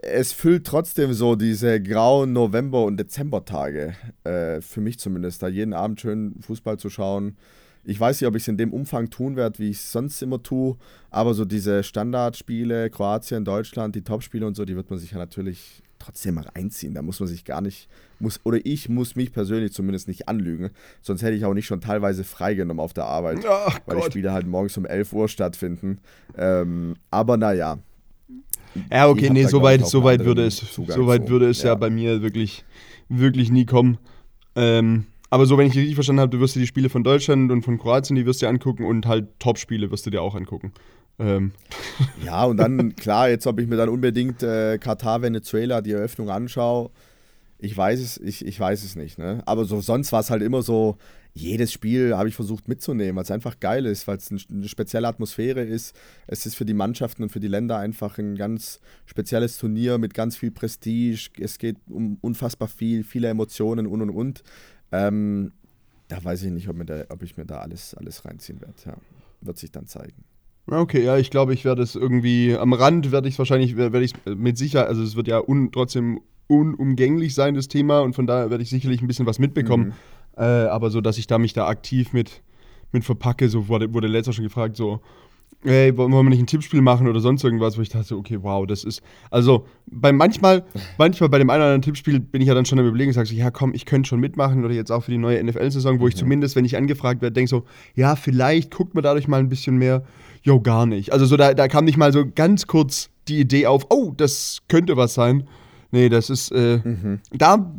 es 0.00 0.32
füllt 0.32 0.66
trotzdem 0.66 1.12
so 1.12 1.34
diese 1.34 1.80
grauen 1.82 2.32
November- 2.32 2.84
und 2.84 2.98
Dezembertage. 2.98 3.94
Äh, 4.24 4.60
für 4.60 4.80
mich 4.80 4.98
zumindest, 4.98 5.42
da 5.42 5.48
jeden 5.48 5.74
Abend 5.74 6.00
schön 6.00 6.36
Fußball 6.40 6.78
zu 6.78 6.88
schauen. 6.88 7.36
Ich 7.84 7.98
weiß 7.98 8.20
nicht, 8.20 8.28
ob 8.28 8.36
ich 8.36 8.44
es 8.44 8.48
in 8.48 8.56
dem 8.56 8.72
Umfang 8.72 9.10
tun 9.10 9.34
werde, 9.34 9.58
wie 9.58 9.70
ich 9.70 9.78
es 9.78 9.90
sonst 9.90 10.22
immer 10.22 10.40
tue, 10.40 10.76
aber 11.10 11.34
so 11.34 11.44
diese 11.44 11.82
Standardspiele, 11.82 12.90
Kroatien, 12.90 13.44
Deutschland, 13.44 13.96
die 13.96 14.02
Topspiele 14.02 14.46
und 14.46 14.54
so, 14.54 14.64
die 14.64 14.76
wird 14.76 14.88
man 14.88 15.00
sich 15.00 15.10
ja 15.10 15.18
natürlich 15.18 15.82
trotzdem 16.02 16.34
mal 16.34 16.44
reinziehen. 16.54 16.94
Da 16.94 17.02
muss 17.02 17.20
man 17.20 17.28
sich 17.28 17.44
gar 17.44 17.60
nicht, 17.60 17.88
muss, 18.18 18.40
oder 18.44 18.58
ich 18.64 18.88
muss 18.88 19.16
mich 19.16 19.32
persönlich 19.32 19.72
zumindest 19.72 20.08
nicht 20.08 20.28
anlügen. 20.28 20.70
Sonst 21.00 21.22
hätte 21.22 21.36
ich 21.36 21.44
auch 21.44 21.54
nicht 21.54 21.66
schon 21.66 21.80
teilweise 21.80 22.24
freigenommen 22.24 22.82
auf 22.82 22.92
der 22.92 23.04
Arbeit, 23.04 23.44
Ach 23.48 23.78
weil 23.86 23.96
Gott. 23.96 24.06
die 24.06 24.10
Spiele 24.12 24.32
halt 24.32 24.46
morgens 24.46 24.76
um 24.76 24.86
11 24.86 25.12
Uhr 25.12 25.28
stattfinden. 25.28 25.98
Ähm, 26.36 26.94
aber 27.10 27.36
naja. 27.36 27.78
Ja, 28.90 29.08
okay, 29.08 29.28
nee, 29.30 29.44
soweit 29.44 29.86
so 29.86 30.02
weit 30.02 30.24
würde 30.24 30.46
es, 30.46 30.56
so 30.56 31.06
weit 31.06 31.28
würde 31.28 31.50
es 31.50 31.62
ja. 31.62 31.70
ja. 31.70 31.74
bei 31.74 31.90
mir 31.90 32.22
wirklich, 32.22 32.64
wirklich 33.08 33.50
nie 33.50 33.66
kommen. 33.66 33.98
Ähm, 34.56 35.06
aber 35.32 35.46
so, 35.46 35.56
wenn 35.56 35.66
ich 35.66 35.74
richtig 35.74 35.94
verstanden 35.94 36.20
habe, 36.20 36.30
du 36.30 36.40
wirst 36.40 36.56
dir 36.56 36.60
die 36.60 36.66
Spiele 36.66 36.90
von 36.90 37.04
Deutschland 37.04 37.50
und 37.50 37.62
von 37.62 37.78
Kroatien, 37.78 38.16
die 38.16 38.26
wirst 38.26 38.42
du 38.42 38.46
dir 38.46 38.50
angucken 38.50 38.84
und 38.84 39.06
halt 39.06 39.28
Top-Spiele 39.38 39.90
wirst 39.90 40.04
du 40.04 40.10
dir 40.10 40.20
auch 40.20 40.34
angucken. 40.34 40.72
Ähm. 41.18 41.52
Ja, 42.24 42.44
und 42.44 42.56
dann, 42.56 42.96
klar, 42.96 43.28
jetzt 43.28 43.46
ob 43.46 43.60
ich 43.60 43.66
mir 43.66 43.76
dann 43.76 43.88
unbedingt 43.88 44.42
äh, 44.42 44.78
Katar, 44.78 45.22
Venezuela, 45.22 45.82
die 45.82 45.92
Eröffnung 45.92 46.30
anschaue, 46.30 46.90
ich 47.58 47.76
weiß 47.76 48.00
es, 48.00 48.18
ich, 48.18 48.44
ich 48.44 48.58
weiß 48.58 48.82
es 48.82 48.96
nicht. 48.96 49.18
Ne? 49.18 49.42
Aber 49.44 49.64
so, 49.64 49.80
sonst 49.80 50.10
war 50.12 50.20
es 50.20 50.30
halt 50.30 50.42
immer 50.42 50.62
so, 50.62 50.96
jedes 51.34 51.72
Spiel 51.72 52.16
habe 52.16 52.28
ich 52.28 52.34
versucht 52.34 52.68
mitzunehmen, 52.68 53.16
weil 53.16 53.22
es 53.22 53.30
einfach 53.30 53.58
geil 53.58 53.86
ist, 53.86 54.06
weil 54.06 54.18
es 54.18 54.30
eine 54.30 54.68
spezielle 54.68 55.08
Atmosphäre 55.08 55.62
ist. 55.62 55.96
Es 56.26 56.44
ist 56.44 56.56
für 56.56 56.64
die 56.64 56.74
Mannschaften 56.74 57.22
und 57.22 57.30
für 57.30 57.40
die 57.40 57.48
Länder 57.48 57.78
einfach 57.78 58.18
ein 58.18 58.36
ganz 58.36 58.80
spezielles 59.06 59.56
Turnier 59.56 59.98
mit 59.98 60.12
ganz 60.12 60.36
viel 60.36 60.50
Prestige. 60.50 61.30
Es 61.38 61.58
geht 61.58 61.76
um 61.88 62.18
unfassbar 62.20 62.68
viel, 62.68 63.02
viele 63.04 63.28
Emotionen 63.28 63.86
und 63.86 64.02
und 64.02 64.10
und. 64.10 64.42
Ähm, 64.90 65.52
da 66.08 66.22
weiß 66.22 66.42
ich 66.42 66.50
nicht, 66.50 66.68
ob, 66.68 66.86
da, 66.86 67.04
ob, 67.08 67.22
ich 67.22 67.38
mir 67.38 67.46
da 67.46 67.60
alles, 67.60 67.94
alles 67.94 68.26
reinziehen 68.26 68.60
werde. 68.60 68.74
Ja, 68.84 68.96
wird 69.40 69.56
sich 69.56 69.70
dann 69.70 69.86
zeigen. 69.86 70.24
Okay, 70.66 71.04
ja, 71.04 71.18
ich 71.18 71.30
glaube, 71.30 71.54
ich 71.54 71.64
werde 71.64 71.82
es 71.82 71.96
irgendwie 71.96 72.56
am 72.56 72.72
Rand 72.72 73.10
werde 73.10 73.28
ich 73.28 73.34
es 73.34 73.38
wahrscheinlich, 73.38 73.76
werde 73.76 74.02
ich 74.02 74.14
mit 74.26 74.56
Sicherheit, 74.56 74.88
also 74.88 75.02
es 75.02 75.16
wird 75.16 75.26
ja 75.26 75.40
un, 75.40 75.72
trotzdem 75.72 76.20
unumgänglich 76.46 77.34
sein, 77.34 77.54
das 77.54 77.68
Thema, 77.68 78.00
und 78.00 78.14
von 78.14 78.26
daher 78.26 78.50
werde 78.50 78.62
ich 78.62 78.70
sicherlich 78.70 79.02
ein 79.02 79.08
bisschen 79.08 79.26
was 79.26 79.38
mitbekommen. 79.38 79.86
Mhm. 79.86 79.92
Äh, 80.36 80.44
aber 80.44 80.90
so, 80.90 81.00
dass 81.00 81.18
ich 81.18 81.26
da 81.26 81.38
mich 81.38 81.52
da 81.52 81.66
aktiv 81.66 82.12
mit, 82.12 82.42
mit 82.92 83.04
verpacke, 83.04 83.48
so 83.48 83.68
wurde, 83.68 83.92
wurde 83.92 84.06
letzter 84.06 84.32
schon 84.32 84.44
gefragt, 84.44 84.76
so, 84.76 85.00
ey, 85.64 85.96
wollen 85.96 86.10
wir 86.10 86.22
nicht 86.24 86.40
ein 86.40 86.46
Tippspiel 86.46 86.80
machen 86.80 87.06
oder 87.06 87.20
sonst 87.20 87.44
irgendwas, 87.44 87.78
wo 87.78 87.82
ich 87.82 87.88
dachte, 87.88 88.16
okay, 88.16 88.38
wow, 88.42 88.66
das 88.66 88.84
ist, 88.84 89.02
also 89.30 89.66
bei 89.86 90.12
manchmal, 90.12 90.64
manchmal 90.98 91.28
bei 91.28 91.38
dem 91.38 91.50
einen 91.50 91.60
oder 91.60 91.66
anderen 91.66 91.82
Tippspiel 91.82 92.20
bin 92.20 92.40
ich 92.40 92.48
ja 92.48 92.54
dann 92.54 92.64
schon 92.64 92.78
am 92.78 92.86
überlegen 92.86 93.10
und 93.10 93.14
sage 93.14 93.28
so, 93.28 93.34
ja 93.34 93.50
komm, 93.50 93.74
ich 93.74 93.86
könnte 93.86 94.08
schon 94.08 94.20
mitmachen 94.20 94.64
oder 94.64 94.74
jetzt 94.74 94.90
auch 94.90 95.04
für 95.04 95.10
die 95.10 95.18
neue 95.18 95.42
NFL-Saison, 95.42 96.00
wo 96.00 96.08
ich 96.08 96.14
mhm. 96.14 96.20
zumindest, 96.20 96.56
wenn 96.56 96.64
ich 96.64 96.76
angefragt 96.76 97.22
werde, 97.22 97.34
denke 97.34 97.48
so, 97.48 97.64
ja, 97.94 98.16
vielleicht 98.16 98.74
guckt 98.74 98.94
man 98.94 99.02
dadurch 99.02 99.28
mal 99.28 99.38
ein 99.38 99.48
bisschen 99.48 99.76
mehr, 99.76 100.04
jo, 100.42 100.60
gar 100.60 100.86
nicht. 100.86 101.12
Also 101.12 101.26
so, 101.26 101.36
da, 101.36 101.54
da 101.54 101.68
kam 101.68 101.84
nicht 101.84 101.96
mal 101.96 102.12
so 102.12 102.24
ganz 102.26 102.66
kurz 102.66 103.10
die 103.28 103.40
Idee 103.40 103.66
auf, 103.66 103.86
oh, 103.90 104.12
das 104.16 104.58
könnte 104.68 104.96
was 104.96 105.14
sein. 105.14 105.48
Nee, 105.90 106.08
das 106.08 106.30
ist, 106.30 106.50
äh, 106.52 106.80
mhm. 106.82 107.20
da, 107.32 107.70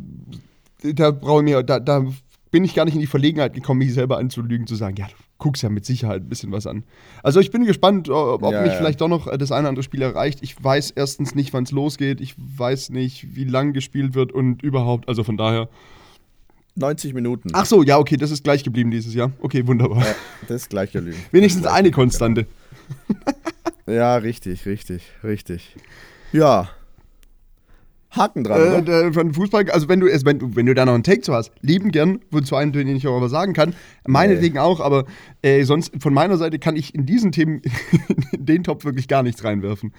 da 0.82 1.10
brauche 1.10 1.40
ich 1.40 1.44
mir, 1.44 1.62
da, 1.62 1.80
da 1.80 2.06
bin 2.50 2.64
ich 2.64 2.74
gar 2.74 2.84
nicht 2.84 2.94
in 2.94 3.00
die 3.00 3.08
Verlegenheit 3.08 3.52
gekommen, 3.52 3.78
mich 3.78 3.92
selber 3.92 4.18
anzulügen, 4.18 4.66
zu 4.66 4.76
sagen, 4.76 4.96
ja, 4.96 5.06
du 5.06 5.14
guckst 5.38 5.62
ja 5.62 5.68
mit 5.68 5.84
Sicherheit 5.84 6.22
ein 6.22 6.28
bisschen 6.28 6.52
was 6.52 6.66
an. 6.66 6.84
Also 7.22 7.40
ich 7.40 7.50
bin 7.50 7.64
gespannt, 7.64 8.08
ob 8.08 8.42
ja, 8.42 8.62
mich 8.62 8.72
ja. 8.72 8.78
vielleicht 8.78 9.00
doch 9.00 9.08
noch 9.08 9.26
das 9.36 9.50
eine 9.50 9.62
oder 9.62 9.70
andere 9.70 9.82
Spiel 9.82 10.02
erreicht. 10.02 10.38
Ich 10.42 10.62
weiß 10.62 10.92
erstens 10.92 11.34
nicht, 11.34 11.52
wann 11.52 11.64
es 11.64 11.72
losgeht. 11.72 12.20
Ich 12.20 12.34
weiß 12.38 12.90
nicht, 12.90 13.34
wie 13.34 13.44
lang 13.44 13.72
gespielt 13.72 14.14
wird 14.14 14.30
und 14.32 14.62
überhaupt. 14.62 15.08
Also 15.08 15.24
von 15.24 15.36
daher. 15.36 15.68
90 16.76 17.14
Minuten. 17.14 17.50
Ach 17.52 17.66
so, 17.66 17.82
ja, 17.82 17.98
okay, 17.98 18.16
das 18.16 18.30
ist 18.30 18.44
gleich 18.44 18.64
geblieben 18.64 18.90
dieses 18.90 19.14
Jahr. 19.14 19.32
Okay, 19.40 19.66
wunderbar. 19.66 20.04
Ja, 20.04 20.14
das 20.48 20.62
ist 20.62 20.70
gleich 20.70 20.92
geblieben. 20.92 21.18
Wenigstens 21.30 21.66
eine 21.66 21.90
Konstante. 21.90 22.46
ja, 23.86 24.16
richtig, 24.16 24.66
richtig, 24.66 25.02
richtig. 25.22 25.76
Ja, 26.32 26.70
Haken 28.16 28.44
dran. 28.44 28.86
Äh, 28.86 29.12
von 29.12 29.34
Fußball, 29.34 29.70
also 29.70 29.88
wenn 29.88 30.00
du, 30.00 30.06
wenn, 30.06 30.38
du, 30.38 30.56
wenn 30.56 30.66
du 30.66 30.74
da 30.74 30.84
noch 30.84 30.94
einen 30.94 31.02
Take 31.02 31.22
zu 31.22 31.32
hast, 31.32 31.52
lieben 31.60 31.90
gern, 31.90 32.20
wozu 32.30 32.56
einen, 32.56 32.72
den 32.72 32.88
ich 32.88 33.06
auch 33.06 33.18
mal 33.20 33.28
sagen 33.28 33.52
kann. 33.52 33.74
Meinetwegen 34.06 34.54
nee. 34.54 34.60
auch, 34.60 34.80
aber 34.80 35.04
äh, 35.42 35.64
sonst 35.64 35.92
von 36.00 36.14
meiner 36.14 36.36
Seite 36.36 36.58
kann 36.58 36.76
ich 36.76 36.94
in 36.94 37.06
diesen 37.06 37.32
Themen 37.32 37.62
in 38.32 38.46
den 38.46 38.64
Topf 38.64 38.84
wirklich 38.84 39.08
gar 39.08 39.22
nichts 39.22 39.44
reinwerfen. 39.44 39.92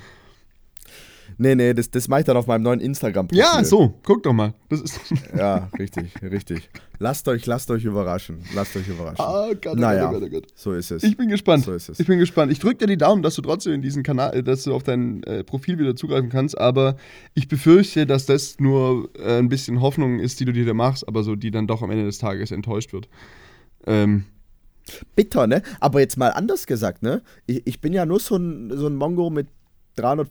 Nee, 1.38 1.56
nee, 1.56 1.74
das, 1.74 1.89
das 1.92 2.08
mache 2.08 2.22
ich 2.22 2.25
dann 2.25 2.38
auf 2.38 2.48
meinem 2.48 2.63
neuen 2.63 2.80
Instagram-Profil. 2.80 3.39
Ja, 3.44 3.63
so, 3.63 3.94
guck 4.04 4.24
doch 4.24 4.34
mal. 4.34 4.54
ja, 5.38 5.70
richtig, 5.77 6.13
richtig. 6.22 6.70
Lasst 7.00 7.27
euch, 7.27 7.46
lasst 7.46 7.70
euch 7.72 7.84
überraschen. 7.84 8.39
Lasst 8.54 8.75
euch 8.77 8.88
überraschen. 8.88 9.20
Ah, 9.20 9.50
Gott, 9.62 9.74
oh 9.74 9.80
naja, 9.80 10.12
Gott, 10.12 10.24
oh 10.24 10.30
Gott, 10.30 10.48
so 10.56 10.72
ist 10.72 10.92
es. 10.92 11.04
Ich 11.04 11.18
bin 11.18 11.27
gespannt. 11.27 11.65
So 11.65 11.74
ist 11.74 11.89
es. 11.89 12.00
Ich 12.00 12.08
bin 12.08 12.20
gespannt. 12.20 12.51
Ich 12.51 12.60
drücke 12.60 12.77
dir 12.77 12.88
die 12.88 12.98
Daumen, 12.98 13.22
dass 13.22 13.36
du 13.36 13.42
trotzdem 13.42 13.74
in 13.74 13.82
diesen 13.82 14.04
Kanal, 14.04 14.34
äh, 14.34 14.44
dass 14.44 14.63
du 14.63 14.74
auf 14.74 14.84
dein 14.84 15.24
äh, 15.24 15.44
Profil 15.44 15.77
wieder 15.77 15.96
zugreifen 15.96 16.30
kannst, 16.30 16.58
aber 16.58 16.96
ich 17.34 17.48
befürchte, 17.48 18.06
dass 18.06 18.25
das 18.25 18.60
nur 18.60 19.10
äh, 19.20 19.39
ein 19.39 19.50
bisschen 19.50 19.82
Hoffnung 19.82 20.20
ist, 20.20 20.39
die 20.39 20.46
du 20.46 20.54
dir 20.54 20.65
da 20.65 20.74
machst, 20.74 21.08
aber 21.08 21.24
so, 21.24 21.36
die 21.36 21.51
dann 21.51 21.68
doch 21.68 21.82
am 21.82 21.92
Ende 21.92 22.06
des 22.06 22.18
Tages 22.18 22.51
enttäuscht 22.51 22.94
wird. 22.94 23.10
Ähm, 23.86 24.25
Bitter, 25.15 25.48
ne? 25.48 25.63
Aber 25.80 26.00
jetzt 26.00 26.18
mal 26.18 26.30
anders 26.30 26.65
gesagt, 26.65 27.04
ne? 27.04 27.21
Ich, 27.45 27.62
ich 27.65 27.82
bin 27.82 27.91
ja 27.91 28.06
nur 28.06 28.19
so 28.19 28.38
ein, 28.38 28.71
so 28.78 28.88
ein 28.88 28.95
Mongo 28.95 29.30
mit 29.30 29.48
300 29.95 30.28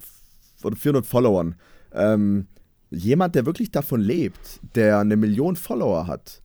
oder 0.65 0.77
400 0.77 1.07
Followern. 1.07 1.55
Ähm, 1.93 2.47
jemand, 2.91 3.35
der 3.35 3.47
wirklich 3.47 3.71
davon 3.71 4.01
lebt, 4.01 4.61
der 4.75 4.99
eine 4.99 5.17
Million 5.17 5.57
Follower 5.57 6.07
hat, 6.07 6.41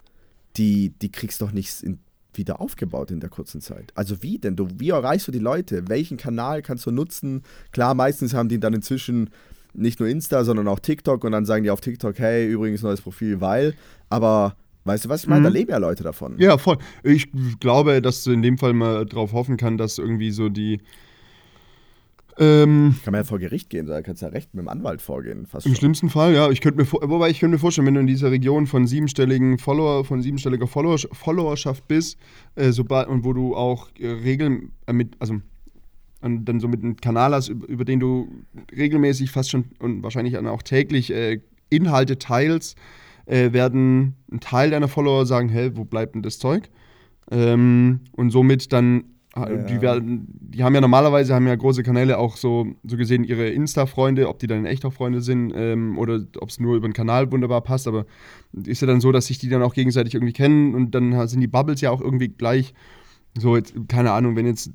die, 0.57 0.91
die 1.01 1.11
kriegst 1.11 1.41
doch 1.41 1.51
nicht 1.51 1.83
in, 1.83 1.99
wieder 2.33 2.61
aufgebaut 2.61 3.11
in 3.11 3.19
der 3.19 3.29
kurzen 3.29 3.61
Zeit. 3.61 3.91
Also 3.95 4.21
wie 4.21 4.37
denn? 4.37 4.55
Du, 4.55 4.67
wie 4.77 4.89
erreichst 4.89 5.27
du 5.27 5.31
die 5.31 5.39
Leute? 5.39 5.87
Welchen 5.87 6.17
Kanal 6.17 6.61
kannst 6.61 6.85
du 6.85 6.91
nutzen? 6.91 7.43
Klar, 7.71 7.93
meistens 7.93 8.33
haben 8.33 8.49
die 8.49 8.59
dann 8.59 8.73
inzwischen 8.73 9.29
nicht 9.73 9.99
nur 9.99 10.09
Insta, 10.09 10.43
sondern 10.43 10.67
auch 10.67 10.79
TikTok 10.79 11.23
und 11.23 11.31
dann 11.31 11.45
sagen 11.45 11.63
die 11.63 11.69
auf 11.69 11.81
TikTok, 11.81 12.17
hey, 12.17 12.47
übrigens 12.47 12.81
neues 12.81 13.01
Profil, 13.01 13.41
weil. 13.41 13.75
Aber 14.09 14.55
Weißt 14.85 15.05
du 15.05 15.09
was 15.09 15.23
ich 15.23 15.29
meine? 15.29 15.41
Mhm. 15.41 15.43
Da 15.43 15.49
leben 15.49 15.71
ja 15.71 15.77
Leute 15.77 16.03
davon. 16.03 16.35
Ja, 16.39 16.57
voll. 16.57 16.77
Ich 17.03 17.27
glaube, 17.59 18.01
dass 18.01 18.23
du 18.23 18.31
in 18.31 18.41
dem 18.41 18.57
Fall 18.57 18.73
mal 18.73 19.05
darauf 19.05 19.33
hoffen 19.33 19.57
kann, 19.57 19.77
dass 19.77 19.97
irgendwie 19.97 20.31
so 20.31 20.49
die, 20.49 20.79
ähm, 22.39 22.95
Kann 23.03 23.11
man 23.11 23.19
ja 23.19 23.23
vor 23.25 23.37
Gericht 23.37 23.69
gehen, 23.69 23.85
da 23.85 24.01
kannst 24.01 24.21
du 24.21 24.27
ja 24.27 24.31
recht 24.31 24.53
mit 24.53 24.63
dem 24.63 24.69
Anwalt 24.69 25.01
vorgehen. 25.01 25.45
Fast 25.45 25.65
Im 25.65 25.73
schon. 25.73 25.79
schlimmsten 25.79 26.09
Fall, 26.09 26.33
ja. 26.33 26.49
Ich 26.49 26.61
könnte 26.61 26.79
mir, 26.79 26.89
wobei 26.89 27.29
ich 27.29 27.39
könnte 27.39 27.55
mir 27.55 27.59
vorstellen, 27.59 27.85
wenn 27.87 27.95
du 27.95 27.99
in 27.99 28.07
dieser 28.07 28.31
Region 28.31 28.65
von 28.65 28.87
siebenstelligen 28.87 29.57
Follower, 29.57 30.05
von 30.05 30.21
siebenstelliger 30.21 30.65
Follower, 30.65 30.97
Followerschaft 30.97 31.87
bist, 31.89 32.17
äh, 32.55 32.71
sobald, 32.71 33.09
und 33.09 33.25
wo 33.25 33.33
du 33.33 33.55
auch 33.55 33.89
äh, 33.99 34.07
Regeln 34.07 34.71
äh, 34.87 34.93
mit, 34.93 35.17
also 35.19 35.41
und 36.21 36.45
dann 36.45 36.59
so 36.59 36.67
mit 36.67 36.83
einem 36.83 36.97
Kanal 36.97 37.33
hast, 37.33 37.49
über, 37.49 37.67
über, 37.67 37.85
den 37.85 37.99
du 37.99 38.29
regelmäßig 38.75 39.31
fast 39.31 39.51
schon 39.51 39.65
und 39.79 40.03
wahrscheinlich 40.03 40.37
auch 40.37 40.63
täglich 40.63 41.11
äh, 41.11 41.39
Inhalte 41.69 42.17
teilst, 42.17 42.77
äh, 43.25 43.53
werden 43.53 44.15
ein 44.31 44.39
Teil 44.39 44.71
deiner 44.71 44.87
Follower 44.87 45.25
sagen, 45.25 45.49
hey, 45.49 45.75
wo 45.75 45.85
bleibt 45.85 46.15
denn 46.15 46.21
das 46.21 46.39
Zeug? 46.39 46.69
Ähm, 47.31 48.01
und 48.13 48.31
somit 48.31 48.71
dann. 48.73 49.03
Die, 49.35 49.79
werden, 49.79 50.27
die 50.39 50.63
haben 50.63 50.73
ja 50.73 50.81
normalerweise 50.81 51.35
haben 51.35 51.45
ja 51.45 51.55
große 51.55 51.83
Kanäle 51.83 52.17
auch 52.17 52.35
so, 52.35 52.65
so 52.83 52.97
gesehen 52.97 53.23
ihre 53.23 53.47
Insta-Freunde, 53.47 54.27
ob 54.27 54.39
die 54.39 54.47
dann 54.47 54.65
echt 54.65 54.83
auch 54.85 54.93
Freunde 54.93 55.21
sind 55.21 55.53
ähm, 55.55 55.99
oder 55.99 56.21
ob 56.39 56.49
es 56.49 56.59
nur 56.59 56.75
über 56.75 56.87
den 56.87 56.93
Kanal 56.93 57.31
wunderbar 57.31 57.61
passt, 57.61 57.87
aber 57.87 58.07
ist 58.51 58.81
ja 58.81 58.87
dann 58.87 59.01
so, 59.01 59.11
dass 59.11 59.27
sich 59.27 59.37
die 59.37 59.47
dann 59.47 59.61
auch 59.61 59.75
gegenseitig 59.75 60.15
irgendwie 60.15 60.33
kennen 60.33 60.73
und 60.73 60.95
dann 60.95 61.27
sind 61.27 61.41
die 61.41 61.47
Bubbles 61.47 61.79
ja 61.81 61.91
auch 61.91 62.01
irgendwie 62.01 62.29
gleich. 62.29 62.73
So, 63.37 63.55
jetzt, 63.55 63.75
keine 63.87 64.13
Ahnung, 64.13 64.35
wenn 64.35 64.47
jetzt, 64.47 64.71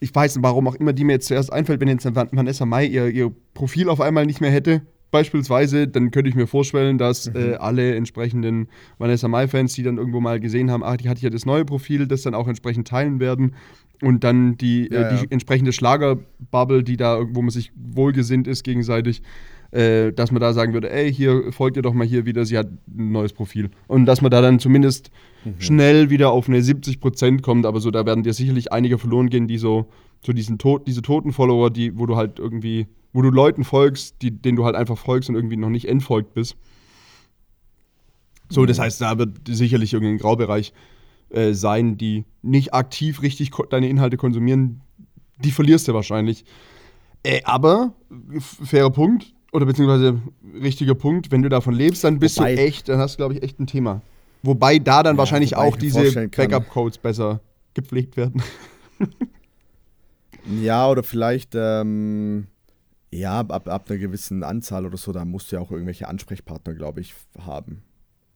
ich 0.00 0.14
weiß 0.14 0.36
nicht, 0.36 0.42
warum 0.42 0.66
auch 0.66 0.76
immer 0.76 0.94
die 0.94 1.04
mir 1.04 1.12
jetzt 1.12 1.28
zuerst 1.28 1.52
einfällt, 1.52 1.82
wenn 1.82 1.88
jetzt 1.88 2.06
Vanessa 2.06 2.64
Mai 2.64 2.86
ihr, 2.86 3.08
ihr 3.08 3.30
Profil 3.52 3.90
auf 3.90 4.00
einmal 4.00 4.24
nicht 4.24 4.40
mehr 4.40 4.50
hätte, 4.50 4.80
beispielsweise, 5.10 5.88
dann 5.88 6.10
könnte 6.10 6.28
ich 6.28 6.34
mir 6.34 6.46
vorstellen, 6.46 6.98
dass 6.98 7.32
mhm. 7.32 7.36
äh, 7.36 7.54
alle 7.54 7.94
entsprechenden 7.94 8.68
Vanessa 8.98 9.28
Mai-Fans, 9.28 9.74
die 9.74 9.82
dann 9.82 9.98
irgendwo 9.98 10.20
mal 10.20 10.40
gesehen 10.40 10.70
haben, 10.70 10.82
ach, 10.82 10.96
die 10.96 11.08
hat 11.08 11.18
ja 11.18 11.30
das 11.30 11.46
neue 11.46 11.64
Profil, 11.64 12.06
das 12.06 12.22
dann 12.22 12.34
auch 12.34 12.48
entsprechend 12.48 12.88
teilen 12.88 13.20
werden. 13.20 13.54
Und 14.00 14.22
dann 14.22 14.56
die, 14.56 14.88
ja, 14.90 15.08
äh, 15.08 15.14
die 15.14 15.22
ja. 15.22 15.30
entsprechende 15.30 15.72
Schlagerbubble, 15.72 16.84
die 16.84 16.96
da, 16.96 17.20
wo 17.30 17.42
man 17.42 17.50
sich 17.50 17.72
wohlgesinnt 17.74 18.46
ist 18.46 18.62
gegenseitig, 18.62 19.22
äh, 19.70 20.12
dass 20.12 20.30
man 20.30 20.40
da 20.40 20.52
sagen 20.52 20.72
würde, 20.72 20.90
ey, 20.90 21.12
hier 21.12 21.52
folgt 21.52 21.76
ihr 21.76 21.82
doch 21.82 21.92
mal 21.92 22.06
hier 22.06 22.24
wieder, 22.26 22.44
sie 22.44 22.56
hat 22.58 22.66
ein 22.66 23.12
neues 23.12 23.32
Profil. 23.32 23.70
Und 23.86 24.06
dass 24.06 24.22
man 24.22 24.30
da 24.30 24.40
dann 24.40 24.58
zumindest 24.58 25.10
mhm. 25.44 25.60
schnell 25.60 26.10
wieder 26.10 26.30
auf 26.30 26.48
eine 26.48 26.60
70% 26.60 27.42
kommt, 27.42 27.66
aber 27.66 27.80
so, 27.80 27.90
da 27.90 28.06
werden 28.06 28.22
dir 28.22 28.32
sicherlich 28.32 28.72
einige 28.72 28.98
verloren 28.98 29.28
gehen, 29.28 29.46
die 29.46 29.58
so, 29.58 29.86
so 30.24 30.32
diesen 30.32 30.58
Tod, 30.58 30.86
diese 30.86 31.02
toten 31.02 31.32
Follower, 31.32 31.70
die, 31.70 31.98
wo 31.98 32.06
du 32.06 32.16
halt 32.16 32.38
irgendwie 32.38 32.86
wo 33.12 33.22
du 33.22 33.30
Leuten 33.30 33.64
folgst, 33.64 34.16
die, 34.22 34.30
denen 34.30 34.56
du 34.56 34.64
halt 34.64 34.76
einfach 34.76 34.98
folgst 34.98 35.28
und 35.28 35.34
irgendwie 35.34 35.56
noch 35.56 35.70
nicht 35.70 35.88
entfolgt 35.88 36.34
bist. 36.34 36.56
So, 38.48 38.66
das 38.66 38.78
mhm. 38.78 38.82
heißt, 38.82 39.00
da 39.00 39.18
wird 39.18 39.38
sicherlich 39.48 39.92
irgendein 39.92 40.18
Graubereich 40.18 40.72
äh, 41.30 41.52
sein, 41.52 41.96
die 41.96 42.24
nicht 42.42 42.74
aktiv 42.74 43.22
richtig 43.22 43.50
deine 43.70 43.88
Inhalte 43.88 44.16
konsumieren. 44.16 44.82
Die 45.42 45.50
verlierst 45.50 45.88
du 45.88 45.94
wahrscheinlich. 45.94 46.44
Äh, 47.22 47.42
aber, 47.44 47.94
fairer 48.40 48.90
Punkt, 48.90 49.34
oder 49.52 49.66
beziehungsweise 49.66 50.20
richtiger 50.60 50.94
Punkt, 50.94 51.30
wenn 51.30 51.42
du 51.42 51.48
davon 51.48 51.74
lebst, 51.74 52.04
dann 52.04 52.18
bist 52.18 52.38
wobei, 52.38 52.54
du 52.54 52.62
echt, 52.62 52.88
dann 52.88 52.98
hast 52.98 53.14
du, 53.14 53.16
glaube 53.18 53.34
ich, 53.34 53.42
echt 53.42 53.58
ein 53.58 53.66
Thema. 53.66 54.02
Wobei 54.42 54.78
da 54.78 55.02
dann 55.02 55.16
ja, 55.16 55.18
wahrscheinlich 55.18 55.56
auch 55.56 55.76
diese 55.76 56.28
Backup-Codes 56.28 56.98
besser 56.98 57.40
gepflegt 57.74 58.16
werden. 58.16 58.42
ja, 60.62 60.88
oder 60.88 61.02
vielleicht, 61.02 61.54
ähm, 61.54 62.46
ja, 63.10 63.40
ab, 63.40 63.68
ab 63.68 63.86
einer 63.88 63.98
gewissen 63.98 64.42
Anzahl 64.42 64.86
oder 64.86 64.96
so, 64.96 65.12
da 65.12 65.24
musst 65.24 65.50
du 65.50 65.56
ja 65.56 65.62
auch 65.62 65.70
irgendwelche 65.70 66.08
Ansprechpartner, 66.08 66.74
glaube 66.74 67.00
ich, 67.00 67.14
haben. 67.38 67.82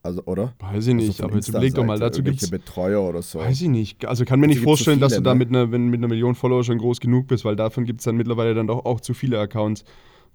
Also, 0.05 0.25
oder? 0.25 0.55
Weiß 0.59 0.88
ich 0.88 0.94
nicht, 0.94 1.11
also 1.11 1.25
aber 1.25 1.37
jetzt 1.37 1.48
überleg 1.48 1.75
doch 1.75 1.85
mal, 1.85 1.98
dazu 1.98 2.25
gibt 2.25 2.42
es. 2.42 2.51
Betreuer 2.51 3.03
oder 3.09 3.22
so. 3.22 3.38
Weiß 3.38 3.61
ich 3.61 3.68
nicht. 3.68 4.05
Also 4.05 4.25
kann 4.25 4.40
mir 4.40 4.48
nicht 4.48 4.61
vorstellen, 4.61 4.98
so 4.98 5.07
viele, 5.07 5.11
dass 5.11 5.16
du 5.16 5.22
da 5.22 5.35
ne? 5.35 5.38
mit 5.38 5.48
einer, 5.51 5.70
wenn, 5.70 5.88
mit 5.88 6.01
einer 6.01 6.09
Million 6.09 6.35
Follower 6.35 6.64
schon 6.64 6.79
groß 6.79 6.98
genug 6.98 7.29
bist, 7.29 7.44
weil 7.44 7.55
davon 7.55 7.85
gibt 7.85 8.01
es 8.01 8.05
dann 8.05 8.16
mittlerweile 8.16 8.55
dann 8.55 8.66
doch 8.66 8.85
auch 8.85 9.01
zu 9.01 9.14
viele 9.14 9.38
Accounts. 9.38 9.85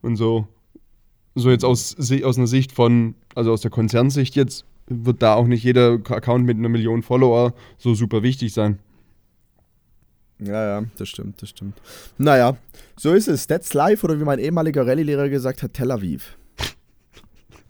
Und 0.02 0.16
so, 0.16 0.48
so 1.38 1.50
jetzt 1.50 1.66
aus, 1.66 1.96
aus 1.98 2.38
einer 2.38 2.48
Sicht 2.48 2.72
von, 2.72 3.16
also 3.36 3.52
aus 3.52 3.62
der 3.62 3.72
Konzernsicht 3.72 4.36
jetzt, 4.36 4.66
wird 4.88 5.22
da 5.22 5.36
auch 5.36 5.48
nicht 5.48 5.64
jeder 5.64 5.94
Account 5.94 6.46
mit 6.46 6.58
einer 6.58 6.70
Million 6.70 7.04
Follower 7.04 7.54
so 7.78 7.94
super 7.94 8.24
wichtig 8.24 8.54
sein. 8.54 8.80
Ja, 10.40 10.80
ja, 10.80 10.86
das 10.98 11.10
stimmt, 11.10 11.42
das 11.42 11.50
stimmt. 11.50 11.82
Naja, 12.18 12.58
so 12.96 13.14
ist 13.14 13.28
es. 13.28 13.48
That's 13.48 13.74
life 13.74 14.06
oder 14.06 14.20
wie 14.20 14.24
mein 14.24 14.40
ehemaliger 14.40 14.86
Rallye-Lehrer 14.86 15.30
gesagt 15.30 15.64
hat, 15.64 15.74
Tel 15.74 15.92
Aviv. 15.92 16.38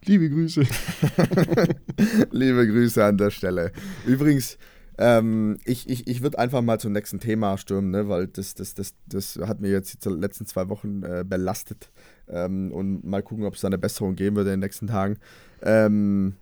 Liebe 0.06 0.30
Grüße. 0.30 0.64
Liebe 2.32 2.68
Grüße 2.68 3.04
an 3.04 3.18
der 3.18 3.32
Stelle. 3.32 3.72
Übrigens, 4.06 4.58
ähm, 4.98 5.58
ich 5.66 5.90
ich, 5.90 6.08
ich 6.08 6.22
würde 6.22 6.40
einfach 6.40 6.62
mal 6.62 6.80
zum 6.80 6.92
nächsten 6.94 7.20
Thema 7.20 7.58
stürmen, 7.58 7.92
ne, 7.92 8.10
weil 8.10 8.28
das, 8.28 8.54
das, 8.54 8.74
das, 8.74 8.96
das 9.06 9.38
hat 9.46 9.60
mir 9.60 9.70
jetzt 9.70 10.06
die 10.06 10.10
letzten 10.10 10.46
zwei 10.46 10.70
Wochen 10.70 11.04
äh, 11.04 11.24
belastet. 11.28 11.90
Ähm, 12.30 12.72
und 12.72 13.06
mal 13.06 13.24
gucken, 13.24 13.46
ob 13.46 13.56
es 13.56 13.62
da 13.62 13.68
eine 13.68 13.78
Besserung 13.78 14.16
geben 14.16 14.36
wird 14.36 14.48
in 14.48 14.54
den 14.54 14.60
nächsten 14.60 14.88
Tagen. 14.88 15.18
Ähm, 15.62 16.36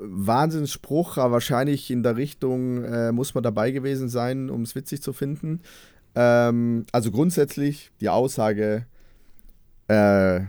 Wahnsinnsspruch, 0.00 1.18
aber 1.18 1.32
wahrscheinlich 1.32 1.90
in 1.90 2.02
der 2.02 2.16
Richtung 2.16 2.84
äh, 2.84 3.12
muss 3.12 3.34
man 3.34 3.44
dabei 3.44 3.70
gewesen 3.70 4.08
sein, 4.08 4.50
um 4.50 4.62
es 4.62 4.74
witzig 4.74 5.02
zu 5.02 5.12
finden. 5.12 5.60
Ähm, 6.14 6.86
also 6.92 7.10
grundsätzlich 7.10 7.92
die 8.00 8.08
Aussage, 8.08 8.86
äh, 9.88 10.40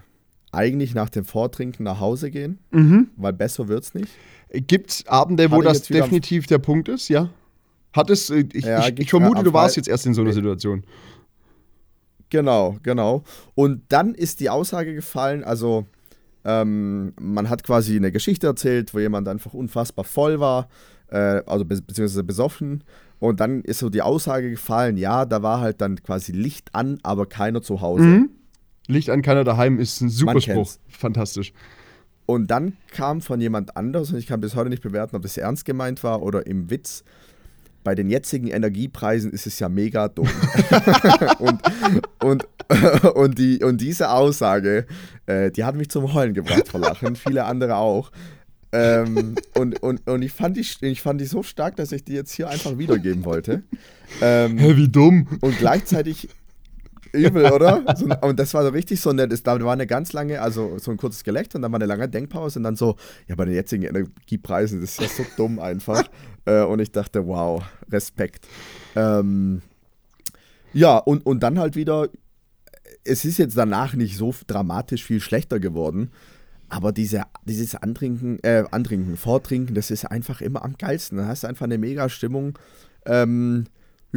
eigentlich 0.51 0.95
nach 0.95 1.09
dem 1.09 1.25
Vortrinken 1.25 1.83
nach 1.83 1.99
Hause 1.99 2.31
gehen, 2.31 2.59
mhm. 2.71 3.09
weil 3.17 3.33
besser 3.33 3.67
wird 3.67 3.83
es 3.83 3.93
nicht. 3.93 4.07
Gibt 4.51 4.91
es 4.91 5.07
Abende, 5.07 5.51
wo 5.51 5.61
das 5.61 5.83
definitiv 5.83 6.47
der 6.47 6.59
Punkt 6.59 6.87
ist, 6.87 7.09
ja? 7.09 7.29
Hat 7.93 8.09
es, 8.09 8.29
äh, 8.29 8.45
ich, 8.53 8.65
ja, 8.65 8.87
ich, 8.87 8.97
ich 8.97 9.09
vermute, 9.09 9.43
du 9.43 9.53
warst 9.53 9.75
jetzt 9.75 9.89
erst 9.89 10.05
in 10.05 10.13
so 10.13 10.21
einer 10.21 10.33
Situation. 10.33 10.83
Genau, 12.29 12.77
genau. 12.83 13.23
Und 13.55 13.83
dann 13.89 14.13
ist 14.13 14.39
die 14.39 14.49
Aussage 14.49 14.93
gefallen, 14.93 15.43
also 15.43 15.85
ähm, 16.43 17.13
man 17.19 17.49
hat 17.49 17.63
quasi 17.63 17.95
eine 17.95 18.11
Geschichte 18.11 18.47
erzählt, 18.47 18.93
wo 18.93 18.99
jemand 18.99 19.27
einfach 19.27 19.53
unfassbar 19.53 20.05
voll 20.05 20.39
war, 20.39 20.69
äh, 21.09 21.41
also 21.45 21.65
be 21.65 21.81
beziehungsweise 21.81 22.23
besoffen. 22.23 22.83
Und 23.19 23.39
dann 23.39 23.61
ist 23.61 23.79
so 23.79 23.89
die 23.89 24.01
Aussage 24.01 24.49
gefallen, 24.49 24.97
ja, 24.97 25.25
da 25.25 25.41
war 25.41 25.59
halt 25.59 25.81
dann 25.81 26.01
quasi 26.03 26.31
Licht 26.31 26.69
an, 26.73 26.99
aber 27.03 27.25
keiner 27.25 27.61
zu 27.61 27.81
Hause. 27.81 28.03
Mhm. 28.03 28.29
Licht 28.87 29.09
an, 29.09 29.21
keiner 29.21 29.43
daheim 29.43 29.79
ist 29.79 30.01
ein 30.01 30.09
super 30.09 30.39
Spruch. 30.39 30.71
Fantastisch. 30.87 31.51
Und 32.25 32.51
dann 32.51 32.73
kam 32.91 33.21
von 33.21 33.41
jemand 33.41 33.75
anderes, 33.77 34.11
und 34.11 34.17
ich 34.17 34.27
kann 34.27 34.41
bis 34.41 34.55
heute 34.55 34.69
nicht 34.69 34.83
bewerten, 34.83 35.15
ob 35.15 35.21
das 35.21 35.37
ernst 35.37 35.65
gemeint 35.65 36.03
war 36.03 36.21
oder 36.21 36.45
im 36.45 36.69
Witz, 36.69 37.03
bei 37.83 37.95
den 37.95 38.09
jetzigen 38.09 38.47
Energiepreisen 38.47 39.31
ist 39.31 39.47
es 39.47 39.59
ja 39.59 39.69
mega 39.69 40.07
dumm. 40.07 40.29
und, 41.39 41.61
und, 42.23 42.47
und, 43.15 43.37
die, 43.37 43.63
und 43.63 43.79
diese 43.79 44.09
Aussage, 44.11 44.85
äh, 45.25 45.51
die 45.51 45.63
hat 45.63 45.75
mich 45.75 45.89
zum 45.89 46.13
Heulen 46.13 46.33
gebracht 46.33 46.67
vor 46.67 46.79
Lachen, 46.79 47.15
viele 47.15 47.45
andere 47.45 47.75
auch. 47.77 48.11
ähm, 48.73 49.35
und, 49.55 49.81
und, 49.81 50.07
und 50.07 50.21
ich, 50.21 50.33
fand 50.33 50.57
die, 50.57 50.65
ich 50.81 51.01
fand 51.01 51.21
die 51.21 51.25
so 51.25 51.43
stark, 51.43 51.77
dass 51.77 51.91
ich 51.93 52.03
die 52.03 52.13
jetzt 52.13 52.33
hier 52.33 52.49
einfach 52.49 52.77
wiedergeben 52.77 53.23
wollte. 53.23 53.63
Ähm, 54.21 54.57
Hä, 54.57 54.75
wie 54.75 54.89
dumm. 54.89 55.27
Und 55.41 55.57
gleichzeitig, 55.57 56.29
Übel, 57.13 57.51
oder? 57.51 57.83
So, 57.95 58.05
und 58.21 58.39
das 58.39 58.53
war 58.53 58.63
so 58.63 58.69
richtig 58.69 58.99
so 59.01 59.11
nett. 59.11 59.31
Da 59.45 59.59
war 59.63 59.73
eine 59.73 59.87
ganz 59.87 60.13
lange, 60.13 60.41
also 60.41 60.77
so 60.77 60.91
ein 60.91 60.97
kurzes 60.97 61.23
Gelächter 61.23 61.57
und 61.57 61.63
dann 61.63 61.71
war 61.71 61.79
eine 61.79 61.85
lange 61.85 62.07
Denkpause 62.07 62.59
und 62.59 62.63
dann 62.63 62.75
so, 62.75 62.95
ja, 63.27 63.35
bei 63.35 63.45
den 63.45 63.53
jetzigen 63.53 63.83
Energiepreisen, 63.83 64.81
das 64.81 64.91
ist 64.91 65.01
ja 65.01 65.07
so 65.07 65.25
dumm 65.35 65.59
einfach. 65.59 66.03
Äh, 66.45 66.63
und 66.63 66.79
ich 66.79 66.93
dachte, 66.93 67.27
wow, 67.27 67.61
Respekt. 67.91 68.47
Ähm, 68.95 69.61
ja, 70.71 70.97
und, 70.97 71.25
und 71.25 71.41
dann 71.43 71.59
halt 71.59 71.75
wieder, 71.75 72.07
es 73.03 73.25
ist 73.25 73.37
jetzt 73.37 73.57
danach 73.57 73.95
nicht 73.95 74.15
so 74.15 74.33
dramatisch 74.47 75.03
viel 75.03 75.19
schlechter 75.19 75.59
geworden. 75.59 76.09
Aber 76.69 76.91
diese, 76.91 77.23
dieses 77.45 77.75
Antrinken, 77.75 78.39
äh, 78.43 78.63
Antrinken, 78.71 79.17
Vortrinken, 79.17 79.75
das 79.75 79.91
ist 79.91 80.05
einfach 80.05 80.39
immer 80.39 80.63
am 80.63 80.77
geilsten. 80.77 81.17
Da 81.17 81.27
hast 81.27 81.43
du 81.43 81.47
einfach 81.47 81.65
eine 81.65 81.77
mega 81.77 82.07
Stimmung. 82.09 82.57
Ähm, 83.05 83.65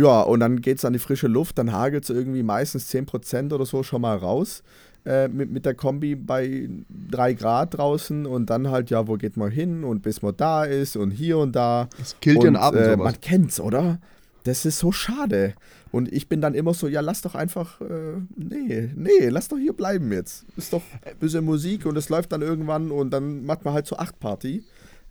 ja, 0.01 0.23
und 0.23 0.41
dann 0.41 0.61
geht 0.61 0.79
es 0.79 0.85
an 0.85 0.93
die 0.93 0.99
frische 0.99 1.29
Luft, 1.29 1.59
dann 1.59 1.73
hagelt 1.73 2.05
es 2.05 2.11
irgendwie 2.11 2.43
meistens 2.43 2.91
10% 2.91 3.53
oder 3.53 3.67
so 3.67 3.83
schon 3.83 4.03
mal 4.03 4.17
raus 4.17 4.63
äh, 5.05 5.29
mit, 5.29 5.51
mit 5.51 5.67
der 5.67 5.75
Kombi 5.75 6.15
bei 6.15 6.69
3 7.11 7.35
Grad 7.35 7.77
draußen 7.77 8.27
und 8.27 8.51
dann 8.51 8.71
halt, 8.71 8.91
ja, 8.91 9.07
wo 9.09 9.17
geht 9.17 9.37
man 9.37 9.51
hin 9.51 9.85
und 9.85 10.03
bis 10.03 10.23
man 10.23 10.37
da 10.37 10.65
ist 10.65 10.97
und 10.97 11.11
hier 11.11 11.39
und 11.39 11.55
da. 11.55 11.89
Das 11.99 12.17
killt 12.21 12.39
und, 12.39 12.45
den 12.45 12.57
Abend 12.57 12.83
äh, 12.83 12.97
Man 12.97 13.21
kennt's, 13.21 13.61
oder? 13.61 13.99
Das 14.45 14.65
ist 14.65 14.79
so 14.79 14.91
schade. 14.91 15.55
Und 15.93 16.11
ich 16.13 16.29
bin 16.29 16.41
dann 16.41 16.55
immer 16.55 16.73
so, 16.73 16.87
ja, 16.89 17.01
lass 17.01 17.21
doch 17.21 17.35
einfach, 17.35 17.81
äh, 17.81 18.21
nee, 18.37 18.91
nee, 18.95 19.29
lass 19.29 19.49
doch 19.49 19.59
hier 19.59 19.73
bleiben 19.73 20.13
jetzt. 20.13 20.47
Ist 20.57 20.73
doch 20.73 20.83
ein 21.05 21.17
bisschen 21.19 21.45
Musik 21.45 21.85
und 21.85 21.97
es 21.97 22.09
läuft 22.09 22.33
dann 22.33 22.43
irgendwann 22.43 22.91
und 22.91 23.11
dann 23.11 23.45
macht 23.45 23.65
man 23.65 23.75
halt 23.75 23.87
so 23.87 23.97
acht 23.97 24.19
Party. 24.21 24.65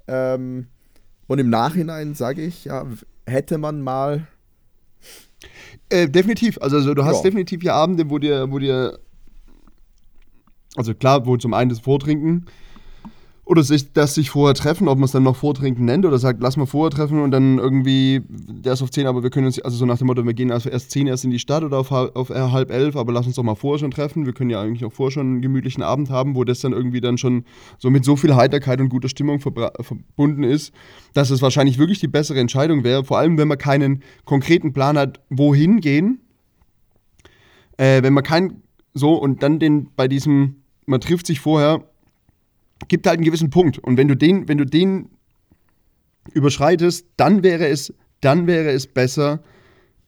Ähm, 0.07 0.67
und 1.27 1.37
im 1.37 1.49
Nachhinein 1.49 2.15
sage 2.15 2.41
ich, 2.41 2.65
ja, 2.65 2.87
hätte 3.27 3.59
man 3.59 3.81
mal 3.81 4.27
äh, 5.89 6.09
definitiv. 6.09 6.57
Also, 6.61 6.77
also 6.77 6.93
du 6.93 7.03
hast 7.03 7.17
ja. 7.17 7.23
definitiv 7.23 7.63
ja 7.63 7.73
Abende, 7.73 8.09
wo 8.09 8.19
dir, 8.19 8.51
wo 8.51 8.59
dir, 8.59 8.99
also 10.75 10.93
klar, 10.93 11.25
wo 11.25 11.37
zum 11.37 11.53
einen 11.53 11.69
das 11.69 11.79
Vortrinken 11.79 12.45
oder 13.49 13.63
sich, 13.63 13.93
das 13.93 14.13
sich 14.13 14.29
vorher 14.29 14.53
treffen, 14.53 14.87
ob 14.87 14.99
man 14.99 15.05
es 15.05 15.11
dann 15.11 15.23
noch 15.23 15.35
Vortrinken 15.35 15.83
nennt 15.83 16.05
oder 16.05 16.19
sagt, 16.19 16.39
lass 16.39 16.55
mal 16.55 16.67
vorher 16.67 16.91
treffen 16.91 17.19
und 17.19 17.31
dann 17.31 17.57
irgendwie, 17.57 18.21
der 18.29 18.73
ist 18.73 18.83
auf 18.83 18.91
10, 18.91 19.07
aber 19.07 19.23
wir 19.23 19.31
können 19.31 19.47
uns, 19.47 19.59
also 19.59 19.75
so 19.75 19.87
nach 19.87 19.97
dem 19.97 20.05
Motto, 20.05 20.23
wir 20.23 20.35
gehen 20.35 20.51
also 20.51 20.69
erst 20.69 20.91
10 20.91 21.07
erst 21.07 21.25
in 21.25 21.31
die 21.31 21.39
Stadt 21.39 21.63
oder 21.63 21.79
auf, 21.79 21.91
auf 21.91 22.29
halb 22.29 22.69
elf, 22.69 22.95
aber 22.95 23.11
lass 23.11 23.25
uns 23.25 23.37
doch 23.37 23.43
mal 23.43 23.55
vorher 23.55 23.79
schon 23.79 23.89
treffen. 23.89 24.27
Wir 24.27 24.33
können 24.33 24.51
ja 24.51 24.61
eigentlich 24.61 24.85
auch 24.85 24.93
vorher 24.93 25.13
schon 25.13 25.25
einen 25.25 25.41
gemütlichen 25.41 25.81
Abend 25.81 26.11
haben, 26.11 26.35
wo 26.35 26.43
das 26.43 26.59
dann 26.59 26.73
irgendwie 26.73 27.01
dann 27.01 27.17
schon 27.17 27.43
so 27.79 27.89
mit 27.89 28.05
so 28.05 28.15
viel 28.15 28.35
Heiterkeit 28.35 28.81
und 28.81 28.89
guter 28.89 29.09
Stimmung 29.09 29.39
verbunden 29.39 30.43
ist, 30.43 30.71
dass 31.15 31.31
es 31.31 31.41
wahrscheinlich 31.41 31.79
wirklich 31.79 31.99
die 31.99 32.07
bessere 32.07 32.39
Entscheidung 32.39 32.83
wäre, 32.83 33.03
vor 33.03 33.17
allem 33.17 33.39
wenn 33.39 33.47
man 33.47 33.57
keinen 33.57 34.03
konkreten 34.25 34.73
Plan 34.73 34.95
hat, 34.95 35.21
wohin 35.31 35.81
gehen. 35.81 36.19
Äh, 37.77 38.03
wenn 38.03 38.13
man 38.13 38.23
kein 38.23 38.61
so 38.93 39.15
und 39.15 39.41
dann 39.41 39.57
den 39.57 39.89
bei 39.95 40.07
diesem, 40.07 40.57
man 40.85 41.01
trifft 41.01 41.25
sich 41.25 41.39
vorher 41.39 41.83
gibt 42.87 43.07
halt 43.07 43.17
einen 43.17 43.25
gewissen 43.25 43.49
Punkt. 43.49 43.77
Und 43.79 43.97
wenn 43.97 44.07
du 44.07 44.15
den, 44.15 44.47
wenn 44.47 44.57
du 44.57 44.65
den 44.65 45.09
überschreitest, 46.33 47.05
dann 47.17 47.43
wäre 47.43 47.67
es, 47.67 47.93
dann 48.21 48.47
wäre 48.47 48.71
es 48.71 48.87
besser, 48.87 49.41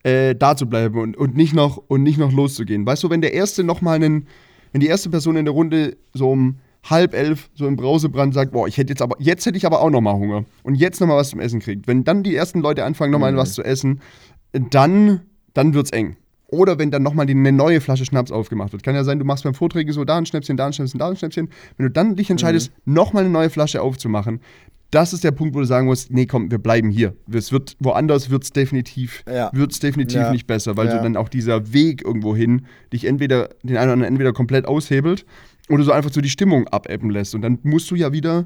äh, 0.03 0.35
da 0.35 0.55
zu 0.55 0.67
bleiben 0.67 0.99
und, 0.99 1.17
und, 1.17 1.35
nicht 1.35 1.53
noch, 1.53 1.77
und 1.77 2.03
nicht 2.03 2.17
noch 2.17 2.31
loszugehen. 2.31 2.85
Weißt 2.85 3.03
du, 3.03 3.09
wenn 3.09 3.21
der 3.21 3.33
erste 3.33 3.63
noch 3.63 3.81
mal 3.81 3.95
einen, 3.95 4.27
wenn 4.71 4.81
die 4.81 4.87
erste 4.87 5.09
Person 5.09 5.35
in 5.35 5.45
der 5.45 5.53
Runde 5.53 5.97
so 6.13 6.31
um 6.31 6.57
halb 6.89 7.13
elf 7.13 7.49
so 7.53 7.67
im 7.67 7.75
Brausebrand 7.75 8.33
sagt, 8.33 8.51
boah, 8.51 8.67
ich 8.67 8.77
hätte 8.77 8.91
jetzt 8.91 9.01
aber, 9.01 9.15
jetzt 9.19 9.45
hätte 9.45 9.57
ich 9.57 9.65
aber 9.65 9.81
auch 9.81 9.91
noch 9.91 10.01
mal 10.01 10.13
Hunger 10.13 10.45
und 10.63 10.75
jetzt 10.75 10.99
noch 10.99 11.07
mal 11.07 11.17
was 11.17 11.29
zum 11.29 11.39
Essen 11.39 11.59
kriegt. 11.59 11.87
Wenn 11.87 12.03
dann 12.03 12.23
die 12.23 12.35
ersten 12.35 12.61
Leute 12.61 12.83
anfangen, 12.83 13.11
noch 13.11 13.19
mal 13.19 13.31
mhm. 13.31 13.37
was 13.37 13.53
zu 13.53 13.63
essen, 13.63 14.01
dann, 14.51 15.21
dann 15.53 15.73
wird's 15.73 15.91
eng. 15.91 16.17
Oder 16.51 16.77
wenn 16.77 16.91
dann 16.91 17.01
nochmal 17.01 17.27
eine 17.27 17.51
neue 17.51 17.79
Flasche 17.79 18.05
Schnaps 18.05 18.29
aufgemacht 18.29 18.73
wird. 18.73 18.83
Kann 18.83 18.93
ja 18.93 19.05
sein, 19.05 19.19
du 19.19 19.25
machst 19.25 19.45
beim 19.45 19.53
Vorträgen 19.53 19.93
so 19.93 20.03
da 20.03 20.17
ein 20.17 20.25
Schnäpschen, 20.25 20.57
da 20.57 20.67
ein 20.67 20.73
Schnäpschen, 20.73 20.99
da 20.99 21.07
ein 21.07 21.15
Schnäpschen. 21.15 21.49
Wenn 21.77 21.85
du 21.85 21.91
dann 21.91 22.15
dich 22.17 22.29
entscheidest, 22.29 22.71
mhm. 22.85 22.93
nochmal 22.93 23.23
eine 23.23 23.31
neue 23.31 23.49
Flasche 23.49 23.81
aufzumachen, 23.81 24.41
das 24.91 25.13
ist 25.13 25.23
der 25.23 25.31
Punkt, 25.31 25.55
wo 25.55 25.59
du 25.59 25.65
sagen 25.65 25.87
musst, 25.87 26.11
nee, 26.11 26.25
komm, 26.25 26.51
wir 26.51 26.57
bleiben 26.57 26.89
hier. 26.89 27.15
Es 27.31 27.53
wird, 27.53 27.77
woanders 27.79 28.29
wird 28.29 28.43
es 28.43 28.51
definitiv, 28.51 29.23
ja. 29.25 29.49
wird's 29.53 29.79
definitiv 29.79 30.17
ja. 30.17 30.31
nicht 30.31 30.45
besser, 30.45 30.75
weil 30.75 30.87
ja. 30.87 30.97
du 30.97 31.03
dann 31.03 31.15
auch 31.15 31.29
dieser 31.29 31.71
Weg 31.71 32.03
irgendwo 32.03 32.35
hin 32.35 32.65
dich 32.91 33.05
entweder, 33.05 33.49
den 33.63 33.77
einen 33.77 33.85
oder 33.85 33.93
anderen 33.93 34.11
entweder 34.11 34.33
komplett 34.33 34.65
aushebelt 34.65 35.25
oder 35.69 35.83
so 35.85 35.93
einfach 35.93 36.11
so 36.11 36.19
die 36.19 36.29
Stimmung 36.29 36.67
abebben 36.67 37.09
lässt. 37.09 37.33
Und 37.33 37.41
dann 37.41 37.59
musst 37.63 37.89
du 37.89 37.95
ja 37.95 38.11
wieder 38.11 38.45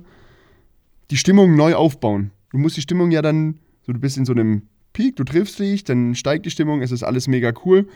die 1.10 1.18
Stimmung 1.18 1.56
neu 1.56 1.74
aufbauen. 1.74 2.30
Du 2.52 2.60
musst 2.60 2.78
die 2.78 2.82
Stimmung 2.82 3.10
ja 3.10 3.24
dann, 3.24 3.58
so 3.82 3.92
du 3.92 4.00
bist 4.00 4.16
in 4.16 4.26
so 4.26 4.34
einem 4.34 4.62
Peak, 4.96 5.18
du 5.18 5.26
triffst 5.26 5.60
dich, 5.60 5.84
dann 5.84 6.16
steigt 6.16 6.46
die 6.46 6.50
Stimmung, 6.50 6.82
es 6.82 6.92
ist 6.92 7.04
alles 7.04 7.28
mega 7.28 7.52
cool. 7.66 7.88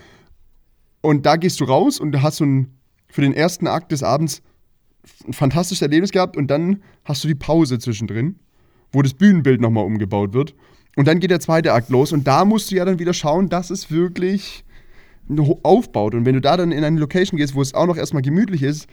Und 1.02 1.26
da 1.26 1.38
gehst 1.38 1.62
du 1.62 1.64
raus 1.64 1.98
und 1.98 2.22
hast 2.22 2.38
so 2.38 2.46
ein, 2.46 2.78
für 3.08 3.22
den 3.22 3.34
ersten 3.34 3.68
Akt 3.68 3.94
des 3.94 4.04
Abends 4.04 4.42
ein 5.26 5.32
fantastisches 5.32 5.82
Erlebnis 5.82 6.12
gehabt 6.12 6.36
und 6.36 6.48
dann 6.52 6.84
hast 7.06 7.24
du 7.24 7.30
die 7.30 7.36
Pause 7.36 7.80
zwischendrin, 7.80 8.36
wo 8.92 9.02
das 9.02 9.14
Bühnenbild 9.14 9.62
nochmal 9.62 9.86
umgebaut 9.86 10.34
wird. 10.34 10.54
Und 10.98 11.08
dann 11.08 11.22
geht 11.22 11.32
der 11.32 11.40
zweite 11.40 11.72
Akt 11.72 11.90
los 11.90 12.12
und 12.12 12.28
da 12.28 12.44
musst 12.44 12.70
du 12.70 12.76
ja 12.76 12.84
dann 12.84 13.00
wieder 13.00 13.14
schauen, 13.14 13.48
dass 13.48 13.70
es 13.70 13.90
wirklich 13.90 14.66
aufbaut. 15.64 16.16
Und 16.16 16.26
wenn 16.26 16.36
du 16.36 16.42
da 16.42 16.58
dann 16.58 16.74
in 16.74 16.84
eine 16.84 17.00
Location 17.00 17.38
gehst, 17.38 17.56
wo 17.56 17.62
es 17.62 17.74
auch 17.74 17.86
noch 17.86 17.96
erstmal 17.96 18.24
gemütlich 18.24 18.62
ist, 18.62 18.88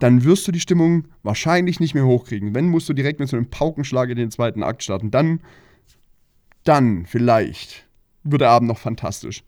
dann 0.00 0.24
wirst 0.24 0.48
du 0.48 0.50
die 0.50 0.58
Stimmung 0.58 1.06
wahrscheinlich 1.22 1.78
nicht 1.78 1.94
mehr 1.94 2.06
hochkriegen. 2.06 2.56
Wenn, 2.56 2.68
musst 2.68 2.88
du 2.88 2.92
direkt 2.92 3.20
mit 3.20 3.28
so 3.28 3.36
einem 3.36 3.50
Paukenschlag 3.50 4.08
in 4.08 4.16
den 4.16 4.32
zweiten 4.32 4.64
Akt 4.64 4.82
starten. 4.82 5.12
Dann 5.12 5.38
dann 6.64 7.06
vielleicht 7.06 7.86
wird 8.24 8.42
der 8.42 8.50
Abend 8.50 8.68
noch 8.68 8.78
fantastisch. 8.78 9.42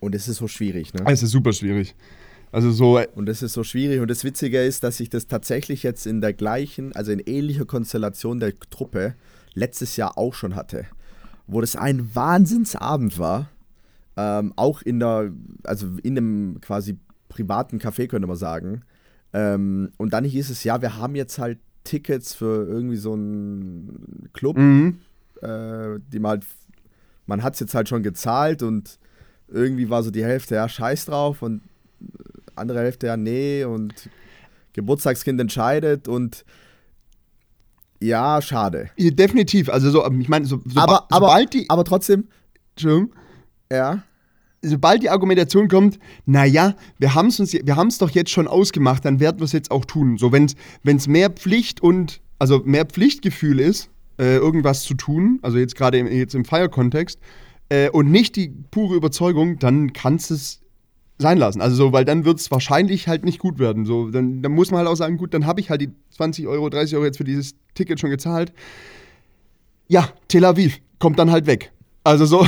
Und 0.00 0.14
es 0.14 0.28
ist 0.28 0.38
so 0.38 0.48
schwierig, 0.48 0.94
ne? 0.94 1.04
Es 1.06 1.22
ist 1.22 1.30
super 1.30 1.52
schwierig. 1.52 1.94
Also 2.50 2.70
so. 2.70 2.98
Äh, 2.98 3.08
und 3.14 3.28
es 3.28 3.42
ist 3.42 3.52
so 3.52 3.64
schwierig. 3.64 4.00
Und 4.00 4.10
das 4.10 4.24
Witzige 4.24 4.62
ist, 4.62 4.84
dass 4.84 5.00
ich 5.00 5.10
das 5.10 5.26
tatsächlich 5.26 5.82
jetzt 5.82 6.06
in 6.06 6.20
der 6.20 6.32
gleichen, 6.32 6.94
also 6.94 7.12
in 7.12 7.20
ähnlicher 7.20 7.64
Konstellation 7.64 8.40
der 8.40 8.58
Truppe 8.70 9.14
letztes 9.54 9.96
Jahr 9.96 10.18
auch 10.18 10.34
schon 10.34 10.54
hatte. 10.54 10.86
Wo 11.46 11.60
das 11.60 11.76
ein 11.76 12.14
Wahnsinnsabend 12.14 13.18
war. 13.18 13.48
Ähm, 14.16 14.52
auch 14.56 14.82
in 14.82 15.00
der, 15.00 15.32
also 15.64 15.86
in 16.02 16.18
einem 16.18 16.60
quasi 16.60 16.98
privaten 17.28 17.78
Café, 17.78 18.08
könnte 18.08 18.28
man 18.28 18.36
sagen. 18.36 18.82
Ähm, 19.32 19.92
und 19.96 20.12
dann 20.12 20.24
hieß 20.24 20.50
es, 20.50 20.64
ja, 20.64 20.82
wir 20.82 20.98
haben 20.98 21.14
jetzt 21.14 21.38
halt 21.38 21.58
Tickets 21.84 22.34
für 22.34 22.66
irgendwie 22.66 22.96
so 22.96 23.14
einen 23.14 24.28
Club. 24.32 24.58
Mhm 24.58 24.98
äh, 25.42 25.98
die 26.12 26.18
man 26.18 26.30
halt 26.30 26.46
man 27.26 27.42
hat 27.42 27.54
es 27.54 27.60
jetzt 27.60 27.74
halt 27.74 27.88
schon 27.88 28.02
gezahlt 28.02 28.62
und 28.62 28.98
irgendwie 29.48 29.90
war 29.90 30.02
so 30.02 30.10
die 30.10 30.24
Hälfte, 30.24 30.56
ja, 30.56 30.68
scheiß 30.68 31.06
drauf 31.06 31.42
und 31.42 31.62
andere 32.54 32.80
Hälfte, 32.80 33.06
ja, 33.06 33.16
nee 33.16 33.64
und 33.64 34.08
Geburtstagskind 34.72 35.40
entscheidet 35.40 36.08
und 36.08 36.44
ja, 38.00 38.42
schade. 38.42 38.90
Definitiv. 38.98 39.68
Also 39.68 39.90
so, 39.90 40.04
ich 40.18 40.28
meine, 40.28 40.44
so, 40.44 40.60
so 40.64 40.80
aber, 40.80 41.06
aber, 41.10 41.44
die. 41.46 41.70
Aber 41.70 41.84
trotzdem. 41.84 42.26
Entschuldigung. 42.74 43.14
Ja. 43.70 44.02
Sobald 44.60 45.02
die 45.02 45.10
Argumentation 45.10 45.68
kommt, 45.68 45.98
naja, 46.26 46.74
wir 46.98 47.14
haben 47.14 47.28
es 47.28 47.38
wir 47.38 47.76
haben 47.76 47.88
es 47.88 47.98
doch 47.98 48.10
jetzt 48.10 48.30
schon 48.30 48.48
ausgemacht, 48.48 49.04
dann 49.04 49.20
werden 49.20 49.38
wir 49.38 49.44
es 49.44 49.52
jetzt 49.52 49.70
auch 49.70 49.84
tun. 49.84 50.18
So, 50.18 50.32
wenn 50.32 50.46
es 50.84 51.06
mehr 51.06 51.30
Pflicht 51.30 51.80
und, 51.80 52.20
also 52.38 52.62
mehr 52.64 52.86
Pflichtgefühl 52.86 53.60
ist, 53.60 53.91
äh, 54.18 54.36
irgendwas 54.36 54.82
zu 54.82 54.94
tun, 54.94 55.38
also 55.42 55.58
jetzt 55.58 55.76
gerade 55.76 55.98
im, 55.98 56.06
jetzt 56.06 56.34
im 56.34 56.44
Fire-Kontext, 56.44 57.18
äh, 57.68 57.90
und 57.90 58.10
nicht 58.10 58.36
die 58.36 58.48
pure 58.70 58.94
Überzeugung, 58.94 59.58
dann 59.58 59.92
kannst 59.92 60.30
du 60.30 60.34
es 60.34 60.60
sein 61.18 61.38
lassen. 61.38 61.60
Also 61.60 61.76
so, 61.76 61.92
weil 61.92 62.04
dann 62.04 62.24
wird 62.24 62.38
es 62.38 62.50
wahrscheinlich 62.50 63.08
halt 63.08 63.24
nicht 63.24 63.38
gut 63.38 63.58
werden. 63.58 63.86
So, 63.86 64.10
dann, 64.10 64.42
dann 64.42 64.52
muss 64.52 64.70
man 64.70 64.78
halt 64.78 64.88
auch 64.88 64.96
sagen, 64.96 65.16
gut, 65.16 65.32
dann 65.32 65.46
habe 65.46 65.60
ich 65.60 65.70
halt 65.70 65.80
die 65.80 65.90
20 66.10 66.46
Euro, 66.46 66.68
30 66.68 66.96
Euro 66.96 67.06
jetzt 67.06 67.16
für 67.16 67.24
dieses 67.24 67.54
Ticket 67.74 68.00
schon 68.00 68.10
gezahlt. 68.10 68.52
Ja, 69.88 70.08
Tel 70.28 70.44
Aviv 70.44 70.80
kommt 70.98 71.18
dann 71.18 71.30
halt 71.30 71.46
weg. 71.46 71.72
Also 72.04 72.26
so. 72.26 72.46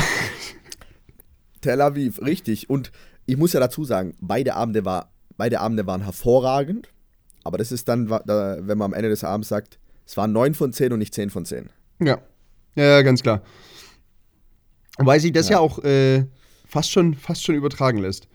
Tel 1.60 1.80
Aviv, 1.80 2.20
richtig. 2.20 2.68
Und 2.68 2.92
ich 3.26 3.36
muss 3.36 3.52
ja 3.52 3.60
dazu 3.60 3.84
sagen, 3.84 4.14
beide 4.20 4.54
Abende, 4.54 4.84
war, 4.84 5.10
beide 5.36 5.60
Abende 5.60 5.86
waren 5.86 6.02
hervorragend. 6.02 6.88
Aber 7.44 7.58
das 7.58 7.72
ist 7.72 7.88
dann, 7.88 8.10
wenn 8.10 8.78
man 8.78 8.92
am 8.92 8.94
Ende 8.94 9.10
des 9.10 9.24
Abends 9.24 9.48
sagt, 9.48 9.78
es 10.06 10.16
waren 10.16 10.32
9 10.32 10.54
von 10.54 10.72
10 10.72 10.92
und 10.92 10.98
nicht 10.98 11.14
10 11.14 11.30
von 11.30 11.44
10. 11.44 11.70
Ja. 12.00 12.18
Ja, 12.76 13.02
ganz 13.02 13.22
klar. 13.22 13.42
Weil 14.98 15.20
sich 15.20 15.32
das 15.32 15.48
ja, 15.48 15.56
ja 15.56 15.60
auch 15.60 15.82
äh, 15.84 16.24
fast, 16.66 16.90
schon, 16.90 17.14
fast 17.14 17.44
schon 17.44 17.54
übertragen 17.54 17.98
lässt 17.98 18.28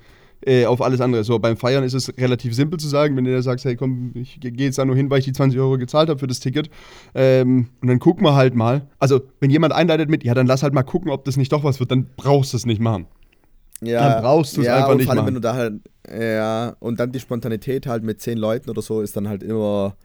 äh, 0.46 0.66
auf 0.66 0.82
alles 0.82 1.02
andere. 1.02 1.24
So 1.24 1.40
beim 1.40 1.58
Feiern 1.58 1.84
ist 1.84 1.94
es 1.94 2.16
relativ 2.18 2.56
simpel 2.56 2.80
zu 2.80 2.88
sagen, 2.88 3.16
wenn 3.18 3.26
du 3.26 3.34
da 3.34 3.42
sagst, 3.42 3.66
hey 3.66 3.76
komm, 3.76 4.12
ich 4.16 4.40
gehe 4.40 4.52
jetzt 4.54 4.78
da 4.78 4.86
nur 4.86 4.96
hin, 4.96 5.10
weil 5.10 5.20
ich 5.20 5.26
die 5.26 5.34
20 5.34 5.60
Euro 5.60 5.78
gezahlt 5.78 6.10
habe 6.10 6.20
für 6.20 6.28
das 6.28 6.40
Ticket. 6.40 6.70
Ähm, 7.14 7.70
und 7.82 7.88
dann 7.88 8.00
gucken 8.00 8.24
wir 8.24 8.36
halt 8.36 8.56
mal. 8.56 8.88
Also, 9.00 9.22
wenn 9.40 9.50
jemand 9.50 9.74
einleitet 9.74 10.10
mit, 10.10 10.24
ja, 10.24 10.34
dann 10.34 10.48
lass 10.48 10.64
halt 10.64 10.74
mal 10.74 10.84
gucken, 10.84 11.12
ob 11.12 11.26
das 11.26 11.38
nicht 11.38 11.52
doch 11.52 11.64
was 11.64 11.80
wird, 11.80 11.92
dann 11.92 12.08
brauchst 12.16 12.54
du 12.54 12.58
es 12.58 12.66
nicht 12.66 12.82
machen. 12.82 13.08
Ja, 13.82 14.10
dann 14.10 14.22
brauchst 14.22 14.58
du 14.58 14.62
es 14.62 14.68
ja, 14.68 14.78
einfach 14.78 14.96
nicht 14.96 15.06
vor 15.06 15.12
allem, 15.12 15.20
machen. 15.20 15.28
Wenn 15.28 15.34
du 15.36 15.42
da 15.42 15.54
halt, 15.56 15.74
ja, 16.10 16.76
und 16.80 17.00
dann 17.00 17.12
die 17.12 17.20
Spontanität 17.20 17.88
halt 17.88 18.04
mit 18.04 18.22
zehn 18.22 18.38
Leuten 18.38 18.70
oder 18.70 18.82
so 18.82 19.02
ist 19.02 19.16
dann 19.16 19.28
halt 19.28 19.44
immer. 19.44 19.96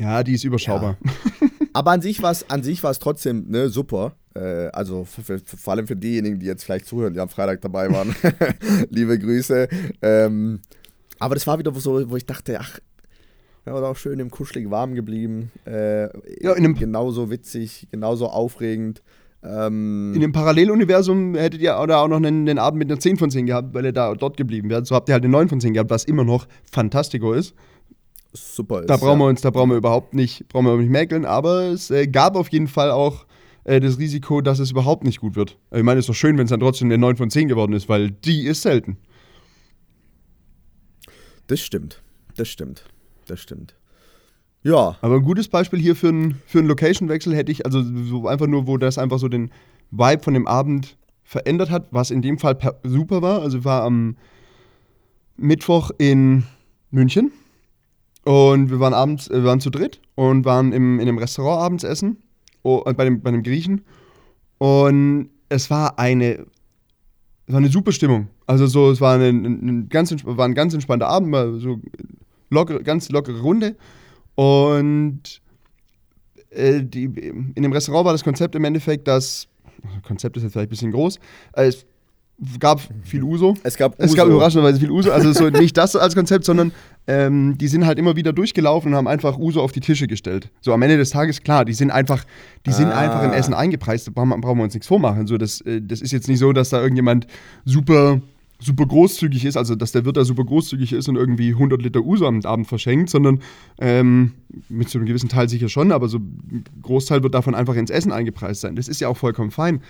Ja, 0.00 0.22
die 0.22 0.32
ist 0.32 0.44
überschaubar. 0.44 0.96
Ja. 1.04 1.48
Aber 1.74 1.90
an 1.90 2.00
sich 2.00 2.22
war 2.22 2.32
es 2.32 2.98
trotzdem 2.98 3.48
ne, 3.48 3.68
super. 3.68 4.12
Äh, 4.34 4.68
also 4.72 5.04
für, 5.04 5.22
für, 5.22 5.38
vor 5.38 5.74
allem 5.74 5.86
für 5.86 5.96
diejenigen, 5.96 6.38
die 6.38 6.46
jetzt 6.46 6.64
vielleicht 6.64 6.86
zuhören, 6.86 7.12
die 7.12 7.20
am 7.20 7.28
Freitag 7.28 7.60
dabei 7.60 7.90
waren. 7.92 8.14
Liebe 8.90 9.18
Grüße. 9.18 9.68
Ähm, 10.02 10.60
aber 11.18 11.34
das 11.34 11.46
war 11.46 11.58
wieder 11.58 11.72
so, 11.74 12.10
wo 12.10 12.16
ich 12.16 12.24
dachte, 12.24 12.58
ach, 12.58 12.78
ja, 13.66 13.74
war 13.74 13.84
auch 13.84 13.96
schön 13.96 14.18
im 14.20 14.30
kuschelig 14.30 14.70
warm 14.70 14.94
geblieben. 14.94 15.52
Äh, 15.66 16.04
ja, 16.42 16.52
in 16.52 16.64
einem 16.64 16.74
genauso 16.74 17.30
witzig, 17.30 17.86
genauso 17.90 18.28
aufregend. 18.28 19.02
Ähm, 19.42 20.12
in 20.14 20.20
dem 20.20 20.32
Paralleluniversum 20.32 21.34
hättet 21.34 21.60
ihr 21.60 21.78
oder 21.78 21.98
auch 21.98 22.08
noch 22.08 22.16
einen, 22.16 22.48
einen, 22.48 22.58
Abend 22.58 22.78
mit 22.78 22.90
einer 22.90 23.00
10 23.00 23.16
von 23.16 23.30
10 23.30 23.46
gehabt, 23.46 23.74
weil 23.74 23.84
ihr 23.84 23.92
da 23.92 24.14
dort 24.14 24.36
geblieben 24.36 24.70
wärt. 24.70 24.86
So 24.86 24.94
habt 24.94 25.08
ihr 25.08 25.12
halt 25.12 25.24
eine 25.24 25.32
9 25.32 25.48
von 25.48 25.60
10 25.60 25.74
gehabt, 25.74 25.90
was 25.90 26.04
immer 26.04 26.24
noch 26.24 26.46
Fantastico 26.70 27.32
ist. 27.32 27.54
Super 28.32 28.80
ist. 28.80 28.90
Da 28.90 28.96
brauchen 28.96 29.18
ja. 29.18 29.24
wir 29.24 29.28
uns, 29.28 29.40
da 29.40 29.50
brauchen 29.50 29.70
wir 29.70 29.76
überhaupt 29.76 30.14
nicht, 30.14 30.46
brauchen 30.48 30.66
wir 30.66 30.76
nicht 30.76 30.90
mäkeln, 30.90 31.24
aber 31.24 31.64
es 31.64 31.90
äh, 31.90 32.06
gab 32.06 32.36
auf 32.36 32.48
jeden 32.48 32.68
Fall 32.68 32.90
auch 32.90 33.26
äh, 33.64 33.80
das 33.80 33.98
Risiko, 33.98 34.40
dass 34.40 34.60
es 34.60 34.70
überhaupt 34.70 35.04
nicht 35.04 35.20
gut 35.20 35.34
wird. 35.34 35.58
Ich 35.72 35.82
meine, 35.82 35.98
es 35.98 36.04
ist 36.04 36.10
doch 36.10 36.14
schön, 36.14 36.38
wenn 36.38 36.44
es 36.44 36.50
dann 36.50 36.60
trotzdem 36.60 36.88
eine 36.88 36.98
9 36.98 37.16
von 37.16 37.30
10 37.30 37.48
geworden 37.48 37.72
ist, 37.72 37.88
weil 37.88 38.10
die 38.10 38.46
ist 38.46 38.62
selten. 38.62 38.98
Das 41.48 41.60
stimmt. 41.60 42.02
Das 42.36 42.48
stimmt. 42.48 42.84
Das 43.26 43.40
stimmt. 43.40 43.74
Ja. 44.62 44.96
Aber 45.00 45.16
ein 45.16 45.22
gutes 45.22 45.48
Beispiel 45.48 45.80
hier 45.80 45.96
für 45.96 46.08
einen 46.08 46.40
für 46.46 46.60
Location-Wechsel 46.60 47.34
hätte 47.34 47.50
ich, 47.50 47.64
also 47.64 47.82
so 47.82 48.28
einfach 48.28 48.46
nur, 48.46 48.68
wo 48.68 48.76
das 48.76 48.98
einfach 48.98 49.18
so 49.18 49.28
den 49.28 49.50
Vibe 49.90 50.22
von 50.22 50.34
dem 50.34 50.46
Abend 50.46 50.96
verändert 51.24 51.70
hat, 51.70 51.88
was 51.90 52.10
in 52.12 52.22
dem 52.22 52.38
Fall 52.38 52.56
super 52.84 53.22
war. 53.22 53.42
Also 53.42 53.64
war 53.64 53.82
am 53.82 54.16
Mittwoch 55.36 55.90
in 55.98 56.44
München 56.90 57.32
und 58.30 58.70
wir 58.70 58.78
waren 58.78 58.94
abends, 58.94 59.28
wir 59.28 59.42
waren 59.42 59.58
zu 59.58 59.70
dritt 59.70 60.00
und 60.14 60.44
waren 60.44 60.72
im, 60.72 61.00
in 61.00 61.08
einem 61.08 61.18
Restaurant 61.18 61.62
abends 61.62 61.82
essen 61.82 62.18
oh, 62.62 62.80
bei, 62.84 63.04
dem, 63.04 63.22
bei 63.22 63.32
dem 63.32 63.42
Griechen. 63.42 63.84
Und 64.58 65.30
es 65.48 65.68
war 65.68 65.98
eine, 65.98 66.46
es 67.46 67.52
war 67.52 67.56
eine 67.56 67.70
super 67.70 67.90
Stimmung. 67.90 68.28
Also 68.46 68.68
so, 68.68 68.88
es 68.92 69.00
war, 69.00 69.16
eine, 69.16 69.30
eine 69.30 69.86
ganz, 69.86 70.14
war 70.24 70.44
ein 70.44 70.54
ganz 70.54 70.74
entspannter 70.74 71.08
Abend, 71.08 71.60
so 71.60 71.80
lockere, 72.50 72.84
ganz 72.84 73.08
lockere 73.08 73.40
Runde. 73.40 73.74
Und 74.36 75.42
äh, 76.50 76.84
die, 76.84 77.06
in 77.06 77.60
dem 77.60 77.72
Restaurant 77.72 78.04
war 78.04 78.12
das 78.12 78.22
Konzept 78.22 78.54
im 78.54 78.62
Endeffekt, 78.62 79.08
dass, 79.08 79.48
Konzept 80.06 80.36
ist 80.36 80.44
jetzt 80.44 80.52
vielleicht 80.52 80.68
ein 80.68 80.70
bisschen 80.70 80.92
groß, 80.92 81.18
äh, 81.54 81.72
es 82.42 82.58
gab 82.58 82.80
viel 83.02 83.22
Uso. 83.22 83.54
Es 83.62 83.76
gab 83.76 83.98
Uso. 83.98 84.04
Es 84.04 84.14
gab 84.14 84.28
überraschenderweise 84.28 84.80
viel 84.80 84.90
Uso. 84.90 85.10
Also 85.10 85.32
so 85.32 85.50
nicht 85.50 85.76
das 85.76 85.94
als 85.96 86.14
Konzept, 86.14 86.44
sondern 86.44 86.72
ähm, 87.10 87.58
die 87.58 87.66
sind 87.66 87.86
halt 87.86 87.98
immer 87.98 88.14
wieder 88.14 88.32
durchgelaufen 88.32 88.92
und 88.92 88.96
haben 88.96 89.08
einfach 89.08 89.36
Uso 89.36 89.60
auf 89.60 89.72
die 89.72 89.80
Tische 89.80 90.06
gestellt. 90.06 90.48
So 90.60 90.72
am 90.72 90.80
Ende 90.82 90.96
des 90.96 91.10
Tages, 91.10 91.42
klar, 91.42 91.64
die 91.64 91.72
sind 91.72 91.90
einfach, 91.90 92.24
die 92.66 92.70
sind 92.70 92.86
ah. 92.86 92.98
einfach 92.98 93.24
im 93.24 93.32
Essen 93.32 93.52
eingepreist. 93.52 94.06
Da 94.06 94.12
brauchen, 94.14 94.40
brauchen 94.40 94.58
wir 94.58 94.62
uns 94.62 94.74
nichts 94.74 94.86
vormachen. 94.86 95.26
So, 95.26 95.36
das, 95.36 95.60
äh, 95.62 95.82
das 95.82 96.02
ist 96.02 96.12
jetzt 96.12 96.28
nicht 96.28 96.38
so, 96.38 96.52
dass 96.52 96.68
da 96.68 96.80
irgendjemand 96.80 97.26
super 97.64 98.20
super 98.62 98.84
großzügig 98.84 99.46
ist, 99.46 99.56
also 99.56 99.74
dass 99.74 99.92
der 99.92 100.04
Wirt 100.04 100.18
da 100.18 100.24
super 100.24 100.44
großzügig 100.44 100.92
ist 100.92 101.08
und 101.08 101.16
irgendwie 101.16 101.48
100 101.48 101.80
Liter 101.80 102.02
Uso 102.02 102.26
am 102.26 102.42
Abend 102.44 102.66
verschenkt, 102.66 103.08
sondern 103.08 103.40
ähm, 103.80 104.32
mit 104.68 104.90
so 104.90 104.98
einem 104.98 105.06
gewissen 105.06 105.30
Teil 105.30 105.48
sicher 105.48 105.70
schon, 105.70 105.92
aber 105.92 106.08
so 106.08 106.18
ein 106.18 106.64
Großteil 106.82 107.22
wird 107.22 107.32
davon 107.32 107.54
einfach 107.54 107.74
ins 107.74 107.90
Essen 107.90 108.12
eingepreist 108.12 108.60
sein. 108.60 108.76
Das 108.76 108.86
ist 108.86 109.00
ja 109.00 109.08
auch 109.08 109.16
vollkommen 109.16 109.50
fein. 109.50 109.80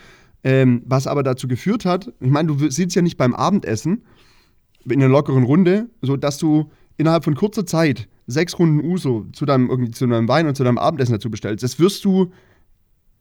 Ähm, 0.44 0.82
was 0.86 1.08
aber 1.08 1.24
dazu 1.24 1.48
geführt 1.48 1.84
hat, 1.84 2.12
ich 2.20 2.30
meine, 2.30 2.54
du 2.54 2.70
sitzt 2.70 2.94
ja 2.94 3.02
nicht 3.02 3.16
beim 3.16 3.34
Abendessen 3.34 4.04
in 4.84 5.02
einer 5.02 5.08
lockeren 5.08 5.42
Runde, 5.42 5.90
so 6.00 6.16
dass 6.16 6.38
du 6.38 6.70
innerhalb 7.00 7.24
von 7.24 7.34
kurzer 7.34 7.66
Zeit 7.66 8.08
sechs 8.26 8.58
Runden 8.58 8.84
Uso 8.84 9.26
zu 9.32 9.44
deinem, 9.46 9.68
irgendwie, 9.68 9.90
zu 9.90 10.06
deinem 10.06 10.28
Wein 10.28 10.46
und 10.46 10.54
zu 10.54 10.62
deinem 10.62 10.78
Abendessen 10.78 11.12
dazu 11.12 11.30
bestellst. 11.30 11.64
Das 11.64 11.78
wirst 11.78 12.04
du 12.04 12.30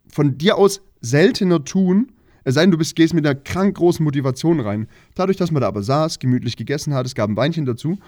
von 0.07 0.37
dir 0.37 0.57
aus 0.57 0.81
seltener 1.01 1.63
tun, 1.63 2.11
es 2.43 2.55
sei 2.55 2.61
denn, 2.61 2.71
du 2.71 2.77
bist, 2.77 2.95
gehst 2.95 3.13
mit 3.13 3.25
einer 3.25 3.35
krank 3.35 3.75
großen 3.77 4.03
Motivation 4.03 4.59
rein. 4.59 4.87
Dadurch, 5.15 5.37
dass 5.37 5.51
man 5.51 5.61
da 5.61 5.67
aber 5.67 5.83
saß, 5.83 6.19
gemütlich 6.19 6.57
gegessen 6.57 6.93
hat, 6.93 7.05
es 7.05 7.15
gab 7.15 7.29
ein 7.29 7.37
Weinchen 7.37 7.65
dazu 7.65 7.99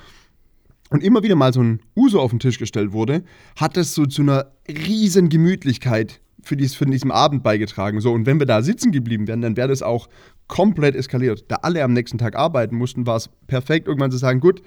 und 0.89 1.03
immer 1.03 1.23
wieder 1.23 1.35
mal 1.35 1.53
so 1.53 1.61
ein 1.61 1.79
Uso 1.95 2.19
auf 2.19 2.31
den 2.31 2.39
Tisch 2.39 2.57
gestellt 2.57 2.91
wurde, 2.91 3.23
hat 3.55 3.77
es 3.77 3.93
so 3.93 4.05
zu 4.05 4.21
einer 4.21 4.51
riesen 4.67 5.29
Gemütlichkeit 5.29 6.21
für, 6.43 6.57
dies, 6.57 6.75
für 6.75 6.85
diesen 6.85 7.11
Abend 7.11 7.43
beigetragen. 7.43 8.01
So, 8.01 8.11
und 8.11 8.25
wenn 8.25 8.39
wir 8.39 8.45
da 8.45 8.61
sitzen 8.61 8.91
geblieben 8.91 9.27
wären, 9.27 9.41
dann 9.41 9.57
wäre 9.57 9.67
das 9.67 9.81
auch 9.83 10.09
komplett 10.47 10.95
eskaliert. 10.95 11.45
Da 11.47 11.57
alle 11.61 11.83
am 11.83 11.93
nächsten 11.93 12.17
Tag 12.17 12.35
arbeiten 12.35 12.75
mussten, 12.75 13.05
war 13.05 13.15
es 13.15 13.29
perfekt, 13.47 13.87
irgendwann 13.87 14.11
zu 14.11 14.17
sagen, 14.17 14.41
gut, 14.41 14.61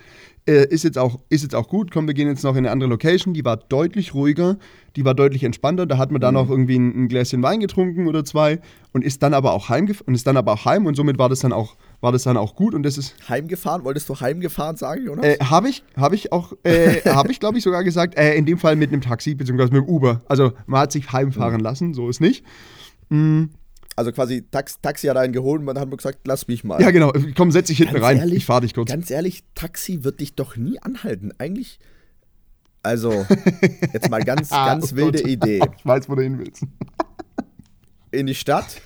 äh, 0.47 0.67
ist, 0.69 0.85
jetzt 0.85 0.99
auch, 0.99 1.21
ist 1.31 1.43
jetzt 1.43 1.55
auch 1.55 1.69
gut, 1.69 1.91
komm, 1.91 2.07
wir 2.07 2.15
gehen 2.15 2.29
jetzt 2.29 2.45
noch 2.45 2.53
in 2.53 2.59
eine 2.59 2.71
andere 2.71 2.91
Location, 2.91 3.33
die 3.33 3.45
war 3.45 3.57
deutlich 3.57 4.15
ruhiger, 4.15 4.59
die 4.97 5.05
war 5.05 5.15
deutlich 5.15 5.43
entspannter, 5.43 5.87
da 5.87 5.97
hat 5.97 6.11
man 6.11 6.21
dann 6.21 6.35
mhm. 6.35 6.41
auch 6.41 6.51
irgendwie 6.51 6.79
ein, 6.79 7.05
ein, 7.05 7.09
Gläschen 7.09 7.43
Wein 7.43 7.61
getrunken 7.61 8.07
oder 8.07 8.25
zwei 8.25 8.61
und 8.93 9.05
ist 9.05 9.23
dann 9.23 9.35
aber 9.35 9.53
auch 9.53 9.69
heim 9.69 9.91
und 10.07 10.15
ist 10.15 10.27
dann 10.27 10.37
aber 10.37 10.53
auch 10.53 10.65
heim 10.65 10.87
und 10.87 10.97
somit 10.97 11.19
war 11.19 11.29
das 11.29 11.41
dann 11.41 11.53
auch 11.53 11.77
war 12.01 12.13
das 12.13 12.25
dann 12.25 12.37
auch 12.37 12.55
gut 12.55 12.75
und 12.75 12.83
das 12.83 12.99
ist 12.99 13.15
heimgefahren 13.29 13.85
wolltest 13.85 14.09
du 14.09 14.21
heimgefahren 14.21 14.77
sagen 14.77 15.05
Jonas 15.07 15.25
äh, 15.25 15.39
habe 15.39 15.69
ich 15.69 15.83
habe 15.97 16.15
ich 16.15 16.33
auch 16.33 16.53
äh, 16.63 17.01
habe 17.07 17.33
ich 17.33 17.41
glaube 17.41 17.59
ich 17.59 17.65
sogar 17.65 17.83
gesagt 17.83 18.17
äh, 18.17 18.35
in 18.35 18.47
dem 18.47 18.59
Fall 18.59 18.77
mit 18.77 18.93
einem 18.93 19.01
Taxi 19.01 19.35
beziehungsweise 19.35 19.73
mit 19.73 19.83
dem 19.83 19.89
Uber 19.89 20.21
also 20.29 20.53
man 20.67 20.83
hat 20.83 20.93
sich 20.93 21.13
heimfahren 21.13 21.57
mhm. 21.57 21.65
lassen 21.65 21.95
so 21.95 22.09
ist 22.09 22.21
nicht 22.21 22.45
mhm. 23.09 23.51
Also 23.97 24.11
quasi 24.11 24.43
Tax, 24.51 24.81
Taxi 24.81 25.07
hat 25.07 25.17
einen 25.17 25.33
geholt 25.33 25.61
und 25.61 25.67
man 25.67 25.79
hat 25.79 25.89
mir 25.89 25.97
gesagt, 25.97 26.21
lass 26.27 26.49
mich 26.49 26.65
mal. 26.65 26.81
Ja, 26.81 26.91
genau. 26.91 27.13
Komm, 27.37 27.53
setz 27.53 27.69
dich 27.69 27.79
hinten 27.79 27.97
rein. 27.97 28.19
Ehrlich, 28.19 28.39
ich 28.39 28.47
fahr 28.47 28.61
dich 28.61 28.75
kurz. 28.75 28.91
Ganz 28.91 29.11
ehrlich, 29.11 29.45
Taxi 29.55 30.03
wird 30.03 30.21
dich 30.21 30.35
doch 30.35 30.57
nie 30.57 30.81
anhalten. 30.81 31.33
Eigentlich, 31.39 31.79
also, 32.83 33.25
jetzt 33.93 34.11
mal 34.11 34.23
ganz, 34.23 34.53
ah, 34.53 34.67
ganz 34.67 34.93
oh 34.93 34.97
wilde 34.97 35.23
Gott. 35.23 35.31
Idee. 35.31 35.61
Ich 35.79 35.87
weiß, 35.87 36.09
wo 36.09 36.17
du 36.17 36.23
hin 36.23 36.39
willst. 36.39 36.65
In 38.11 38.27
die 38.27 38.35
Stadt. 38.35 38.81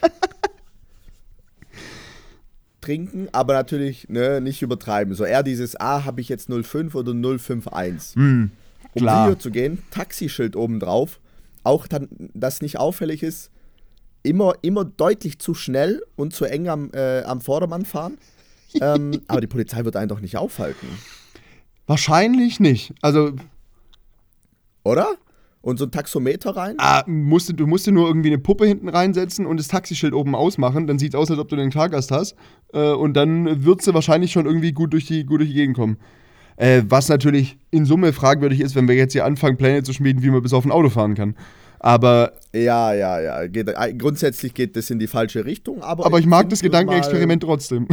trinken, 2.80 3.28
aber 3.32 3.52
natürlich 3.54 4.08
ne, 4.08 4.40
nicht 4.40 4.62
übertreiben. 4.62 5.14
So 5.14 5.24
eher 5.24 5.42
dieses, 5.42 5.78
ah, 5.78 6.04
habe 6.04 6.20
ich 6.20 6.28
jetzt 6.28 6.48
05 6.50 6.94
oder 6.94 7.12
051. 7.12 8.16
Mm, 8.16 8.44
klar. 8.96 9.24
Um 9.24 9.30
Video 9.30 9.38
zu 9.38 9.50
gehen, 9.50 9.82
Taxischild 9.90 10.56
oben 10.56 10.80
drauf. 10.80 11.20
Auch 11.64 11.86
dann, 11.86 12.08
das 12.32 12.62
nicht 12.62 12.78
auffällig 12.78 13.22
ist, 13.22 13.50
immer, 14.28 14.54
immer 14.62 14.84
deutlich 14.84 15.38
zu 15.38 15.54
schnell 15.54 16.02
und 16.16 16.34
zu 16.34 16.44
eng 16.44 16.68
am, 16.68 16.90
äh, 16.92 17.22
am 17.22 17.40
Vordermann 17.40 17.84
fahren. 17.84 18.18
ähm, 18.80 19.22
aber 19.28 19.40
die 19.40 19.46
Polizei 19.46 19.84
wird 19.84 19.96
einen 19.96 20.08
doch 20.08 20.20
nicht 20.20 20.36
aufhalten. 20.36 20.86
Wahrscheinlich 21.86 22.60
nicht. 22.60 22.92
Also. 23.00 23.32
Oder? 24.84 25.08
Und 25.60 25.78
so 25.78 25.86
ein 25.86 25.90
Taxometer 25.90 26.56
rein? 26.56 26.76
Ah, 26.78 27.02
musst, 27.06 27.52
du 27.58 27.66
musst 27.66 27.86
dir 27.86 27.92
nur 27.92 28.06
irgendwie 28.06 28.28
eine 28.28 28.38
Puppe 28.38 28.66
hinten 28.66 28.88
reinsetzen 28.88 29.44
und 29.44 29.58
das 29.58 29.68
Taxischild 29.68 30.14
oben 30.14 30.34
ausmachen. 30.34 30.86
Dann 30.86 30.98
sieht 30.98 31.14
es 31.14 31.18
aus, 31.18 31.30
als 31.30 31.40
ob 31.40 31.48
du 31.48 31.56
den 31.56 31.72
Fahrgast 31.72 32.10
hast. 32.10 32.36
Äh, 32.72 32.92
und 32.92 33.14
dann 33.14 33.64
wird 33.64 33.82
sie 33.82 33.92
wahrscheinlich 33.92 34.32
schon 34.32 34.46
irgendwie 34.46 34.72
gut 34.72 34.92
durch 34.92 35.06
die, 35.06 35.24
gut 35.24 35.40
durch 35.40 35.50
die 35.50 35.56
Gegend 35.56 35.76
kommen. 35.76 35.96
Äh, 36.56 36.82
was 36.88 37.08
natürlich 37.08 37.56
in 37.70 37.84
Summe 37.86 38.12
fragwürdig 38.12 38.60
ist, 38.60 38.74
wenn 38.74 38.88
wir 38.88 38.94
jetzt 38.94 39.12
hier 39.12 39.24
anfangen, 39.24 39.56
Pläne 39.56 39.82
zu 39.82 39.92
schmieden, 39.92 40.22
wie 40.22 40.30
man 40.30 40.42
bis 40.42 40.52
auf 40.52 40.64
ein 40.64 40.72
Auto 40.72 40.90
fahren 40.90 41.14
kann. 41.14 41.34
Aber. 41.80 42.32
Ja, 42.52 42.92
ja, 42.92 43.20
ja. 43.20 43.46
Geht, 43.46 43.68
äh, 43.68 43.94
grundsätzlich 43.94 44.54
geht 44.54 44.76
das 44.76 44.90
in 44.90 44.98
die 44.98 45.06
falsche 45.06 45.44
Richtung. 45.44 45.82
Aber, 45.82 46.06
aber 46.06 46.18
ich, 46.18 46.24
ich 46.24 46.28
mag 46.28 46.48
das 46.50 46.60
Gedankenexperiment 46.60 47.42
trotzdem. 47.42 47.86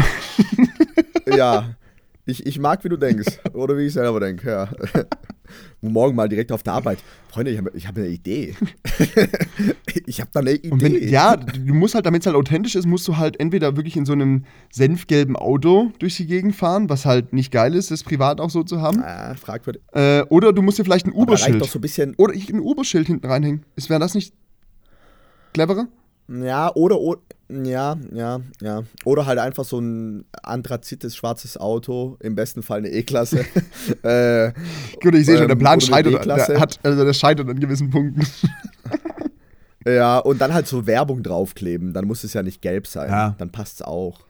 Ja. 1.26 1.76
Ich, 2.26 2.46
ich 2.46 2.60
mag, 2.60 2.84
wie 2.84 2.90
du 2.90 2.98
denkst. 2.98 3.40
Oder 3.54 3.78
wie 3.78 3.86
ich 3.86 3.94
selber 3.94 4.20
denke, 4.20 4.50
ja. 4.50 4.70
Morgen 5.82 6.16
mal 6.16 6.30
direkt 6.30 6.52
auf 6.52 6.64
der 6.64 6.74
Arbeit. 6.74 7.00
Freunde, 7.30 7.52
ich 7.52 7.58
habe 7.58 7.72
hab 7.78 7.98
eine 7.98 8.08
Idee. 8.08 8.56
ich 10.06 10.22
habe 10.22 10.30
da 10.34 10.40
eine 10.40 10.54
Idee. 10.54 10.72
Wenn, 10.72 11.10
ja, 11.10 11.36
du 11.36 11.74
musst 11.74 11.96
halt, 11.96 12.06
damit 12.06 12.22
es 12.22 12.26
halt 12.28 12.36
authentisch 12.36 12.76
ist, 12.76 12.86
musst 12.86 13.08
du 13.08 13.18
halt 13.18 13.40
entweder 13.40 13.76
wirklich 13.76 13.98
in 13.98 14.06
so 14.06 14.14
einem 14.14 14.46
senfgelben 14.72 15.36
Auto 15.36 15.92
durch 16.00 16.16
die 16.18 16.28
Gegend 16.28 16.56
fahren, 16.56 16.90
was 16.90 17.06
halt 17.06 17.34
nicht 17.34 17.52
geil 17.52 17.76
ist, 17.76 17.92
das 17.92 18.04
privat 18.04 18.40
auch 18.40 18.50
so 18.50 18.64
zu 18.64 18.82
haben. 18.82 19.02
Ah, 19.04 19.36
fragwürdig. 19.36 19.82
Äh, 19.94 20.22
oder 20.30 20.54
du 20.54 20.62
musst 20.62 20.80
dir 20.80 20.84
vielleicht 20.84 21.08
ein 21.08 21.14
Uberschild. 21.14 21.64
So 21.66 21.80
ein 22.02 22.16
oder 22.16 22.34
ich 22.34 22.50
ein 22.50 22.60
Uberschild 22.60 23.08
hinten 23.08 23.28
reinhängen. 23.28 23.66
Wäre 23.88 24.00
das 24.00 24.16
nicht 24.16 24.34
cleverer? 25.54 25.88
Ja, 26.28 26.74
oder, 26.74 27.00
oder, 27.00 27.22
ja, 27.50 27.96
ja, 28.12 28.42
ja. 28.62 28.84
Oder 29.04 29.26
halt 29.26 29.40
einfach 29.40 29.66
so 29.66 29.80
ein 29.80 30.26
anthrazites 30.42 31.16
schwarzes 31.16 31.58
Auto, 31.58 32.18
im 32.20 32.36
besten 32.36 32.64
Fall 32.64 32.80
eine 32.80 32.90
E-Klasse. 32.90 33.46
äh, 34.04 34.52
Gut, 35.02 35.16
ich 35.16 35.26
sehe 35.26 35.38
schon, 35.38 35.48
der 35.48 35.56
Plan 35.56 35.76
ähm, 35.76 35.82
scheitert, 35.82 36.26
der, 36.26 36.60
hat, 36.60 36.80
also 36.84 37.06
der 37.06 37.14
scheitert 37.14 37.48
an 37.50 37.60
gewissen 37.60 37.90
Punkten. 37.92 38.26
ja, 39.86 40.18
und 40.18 40.42
dann 40.42 40.54
halt 40.54 40.68
so 40.68 40.88
Werbung 40.88 41.22
draufkleben, 41.22 41.94
dann 41.94 42.06
muss 42.06 42.24
es 42.24 42.34
ja 42.34 42.42
nicht 42.42 42.62
gelb 42.62 42.88
sein. 42.88 43.10
Ja. 43.10 43.36
Dann 43.38 43.52
passt 43.52 43.76
es 43.76 43.82
auch. 43.84 44.22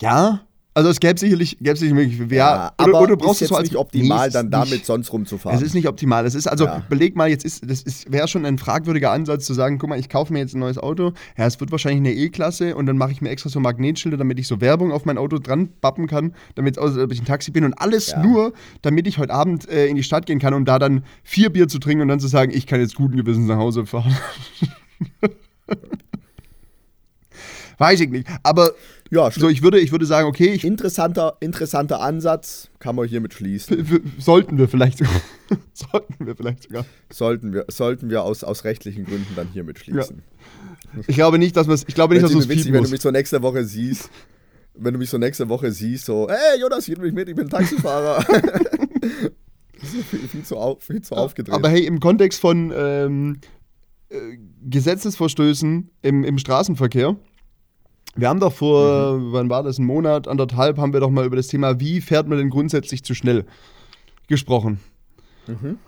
Ja, 0.00 0.45
also 0.76 0.90
es 0.90 1.00
gäbe 1.00 1.18
sicherlich, 1.18 1.56
gäbe 1.58 1.74
sicherlich 1.74 2.18
ja, 2.18 2.36
ja, 2.36 2.72
aber 2.76 2.90
oder, 2.90 3.00
oder 3.00 3.16
brauchst 3.16 3.40
ist 3.40 3.48
jetzt 3.48 3.56
so 3.56 3.62
nicht 3.62 3.76
optimal, 3.76 4.26
nee, 4.26 4.32
dann 4.34 4.50
damit 4.50 4.72
nicht, 4.72 4.84
sonst 4.84 5.10
rumzufahren. 5.10 5.56
Es 5.56 5.64
ist 5.64 5.72
nicht 5.72 5.88
optimal. 5.88 6.26
Es 6.26 6.34
ist 6.34 6.46
also 6.46 6.66
ja. 6.66 6.82
beleg 6.90 7.16
mal, 7.16 7.30
jetzt 7.30 7.46
ist 7.46 7.68
das 7.68 7.80
ist 7.80 8.12
wäre 8.12 8.28
schon 8.28 8.44
ein 8.44 8.58
fragwürdiger 8.58 9.10
Ansatz 9.10 9.46
zu 9.46 9.54
sagen, 9.54 9.78
guck 9.78 9.88
mal, 9.88 9.98
ich 9.98 10.10
kaufe 10.10 10.34
mir 10.34 10.40
jetzt 10.40 10.54
ein 10.54 10.58
neues 10.58 10.76
Auto. 10.76 11.14
Ja, 11.38 11.46
es 11.46 11.58
wird 11.60 11.72
wahrscheinlich 11.72 12.00
eine 12.00 12.12
E-Klasse 12.12 12.76
und 12.76 12.84
dann 12.84 12.98
mache 12.98 13.10
ich 13.10 13.22
mir 13.22 13.30
extra 13.30 13.48
so 13.48 13.58
Magnetschilder, 13.58 14.18
damit 14.18 14.38
ich 14.38 14.48
so 14.48 14.60
Werbung 14.60 14.92
auf 14.92 15.06
mein 15.06 15.16
Auto 15.16 15.38
dran 15.38 15.70
bappen 15.80 16.08
kann, 16.08 16.34
damit 16.56 16.76
es 16.76 16.98
ob 16.98 17.10
ich 17.10 17.22
ein 17.22 17.24
Taxi 17.24 17.52
bin 17.52 17.64
und 17.64 17.72
alles 17.72 18.08
ja. 18.08 18.22
nur, 18.22 18.52
damit 18.82 19.06
ich 19.06 19.16
heute 19.16 19.32
Abend 19.32 19.66
äh, 19.70 19.86
in 19.86 19.96
die 19.96 20.02
Stadt 20.02 20.26
gehen 20.26 20.40
kann 20.40 20.52
und 20.52 20.66
da 20.66 20.78
dann 20.78 21.04
vier 21.22 21.48
Bier 21.48 21.68
zu 21.68 21.78
trinken 21.78 22.02
und 22.02 22.08
dann 22.08 22.20
zu 22.20 22.28
sagen, 22.28 22.52
ich 22.54 22.66
kann 22.66 22.80
jetzt 22.80 22.96
guten 22.96 23.16
Gewissens 23.16 23.48
nach 23.48 23.56
Hause 23.56 23.86
fahren. 23.86 24.14
Weiß 27.78 28.00
ich 28.00 28.10
nicht. 28.10 28.26
Aber 28.42 28.72
ja, 29.10 29.30
so, 29.30 29.48
ich 29.48 29.62
würde, 29.62 29.78
ich 29.78 29.92
würde 29.92 30.06
sagen, 30.06 30.26
okay. 30.28 30.52
Ich 30.52 30.64
interessanter, 30.64 31.36
interessanter 31.40 32.00
Ansatz, 32.00 32.70
kann 32.78 32.96
man 32.96 33.06
hiermit 33.06 33.34
schließen. 33.34 34.02
Sollten 34.18 34.58
wir 34.58 34.68
vielleicht 34.68 34.98
sogar. 34.98 35.20
sollten 35.72 36.26
wir 36.26 36.34
vielleicht 36.34 36.64
sogar. 36.64 36.84
Sollten 37.12 37.52
wir, 37.52 37.66
sollten 37.68 38.10
wir 38.10 38.22
aus, 38.22 38.44
aus 38.44 38.64
rechtlichen 38.64 39.04
Gründen 39.04 39.34
dann 39.36 39.48
hiermit 39.52 39.78
schließen. 39.78 40.22
Ja. 40.94 41.02
Ich 41.06 41.16
glaube 41.16 41.38
nicht, 41.38 41.56
dass 41.56 41.66
wir 41.66 41.74
es. 41.74 41.84
Ich 41.86 41.94
glaube 41.94 42.14
nicht, 42.14 42.24
dass 42.24 42.32
du 42.32 42.38
es 42.38 42.48
Wenn 42.48 42.84
du 42.84 42.90
mich 42.90 43.00
so 43.00 43.10
nächste 43.10 43.42
Woche 43.42 43.64
siehst, 43.64 44.10
wenn 44.74 44.92
du 44.92 44.98
mich 44.98 45.10
so 45.10 45.18
nächste 45.18 45.48
Woche 45.48 45.72
siehst, 45.72 46.06
so, 46.06 46.28
hey 46.28 46.60
Jonas, 46.60 46.84
hier 46.86 46.96
bin 46.96 47.08
ich 47.08 47.14
mit, 47.14 47.28
ich 47.28 47.34
bin 47.34 47.48
Taxifahrer. 47.48 48.24
das 49.80 49.94
ist 49.94 50.04
viel, 50.10 50.28
viel, 50.28 50.42
zu, 50.42 50.56
auf, 50.56 50.82
viel 50.82 51.02
zu 51.02 51.14
aufgedreht. 51.14 51.54
Aber 51.54 51.68
hey, 51.68 51.86
im 51.86 52.00
Kontext 52.00 52.40
von 52.40 52.72
ähm, 52.74 53.40
äh, 54.08 54.38
Gesetzesverstößen 54.62 55.90
im, 56.02 56.24
im 56.24 56.38
Straßenverkehr 56.38 57.16
wir 58.16 58.28
haben 58.28 58.40
doch 58.40 58.52
vor, 58.52 59.18
mhm. 59.18 59.32
wann 59.32 59.50
war 59.50 59.62
das, 59.62 59.78
ein 59.78 59.86
Monat, 59.86 60.28
anderthalb, 60.28 60.78
haben 60.78 60.92
wir 60.92 61.00
doch 61.00 61.10
mal 61.10 61.26
über 61.26 61.36
das 61.36 61.48
Thema, 61.48 61.80
wie 61.80 62.00
fährt 62.00 62.28
man 62.28 62.38
denn 62.38 62.50
grundsätzlich 62.50 63.04
zu 63.04 63.14
schnell 63.14 63.44
gesprochen. 64.26 64.80
Mhm. 65.46 65.78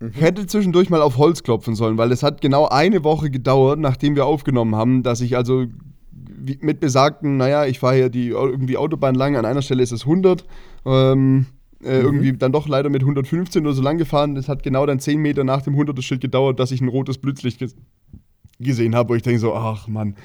Mhm. 0.00 0.12
Ich 0.14 0.20
hätte 0.20 0.46
zwischendurch 0.46 0.90
mal 0.90 1.02
auf 1.02 1.18
Holz 1.18 1.42
klopfen 1.42 1.74
sollen, 1.74 1.98
weil 1.98 2.12
es 2.12 2.22
hat 2.22 2.40
genau 2.40 2.68
eine 2.68 3.04
Woche 3.04 3.30
gedauert, 3.30 3.78
nachdem 3.78 4.16
wir 4.16 4.26
aufgenommen 4.26 4.74
haben, 4.74 5.02
dass 5.02 5.20
ich 5.20 5.36
also 5.36 5.66
mit 6.60 6.80
besagten, 6.80 7.36
naja, 7.36 7.66
ich 7.66 7.78
fahre 7.78 7.96
hier 7.96 8.08
die 8.08 8.28
irgendwie 8.28 8.76
Autobahn 8.76 9.14
lang, 9.14 9.36
an 9.36 9.44
einer 9.44 9.62
Stelle 9.62 9.82
ist 9.82 9.92
es 9.92 10.02
100, 10.02 10.44
ähm, 10.84 11.46
äh, 11.82 11.98
mhm. 11.98 12.04
irgendwie 12.04 12.32
dann 12.32 12.52
doch 12.52 12.68
leider 12.68 12.90
mit 12.90 13.02
115 13.02 13.64
oder 13.64 13.74
so 13.74 13.82
lang 13.82 13.98
gefahren. 13.98 14.34
Das 14.34 14.48
hat 14.48 14.62
genau 14.62 14.84
dann 14.86 15.00
10 15.00 15.20
Meter 15.20 15.44
nach 15.44 15.62
dem 15.62 15.74
100er-Schild 15.74 16.20
gedauert, 16.20 16.60
dass 16.60 16.70
ich 16.70 16.80
ein 16.80 16.88
rotes 16.88 17.18
Blitzlicht 17.18 17.64
gesehen 18.58 18.94
habe, 18.94 19.10
wo 19.10 19.14
ich 19.14 19.22
denke 19.22 19.40
so, 19.40 19.54
ach 19.54 19.88
Mann, 19.88 20.16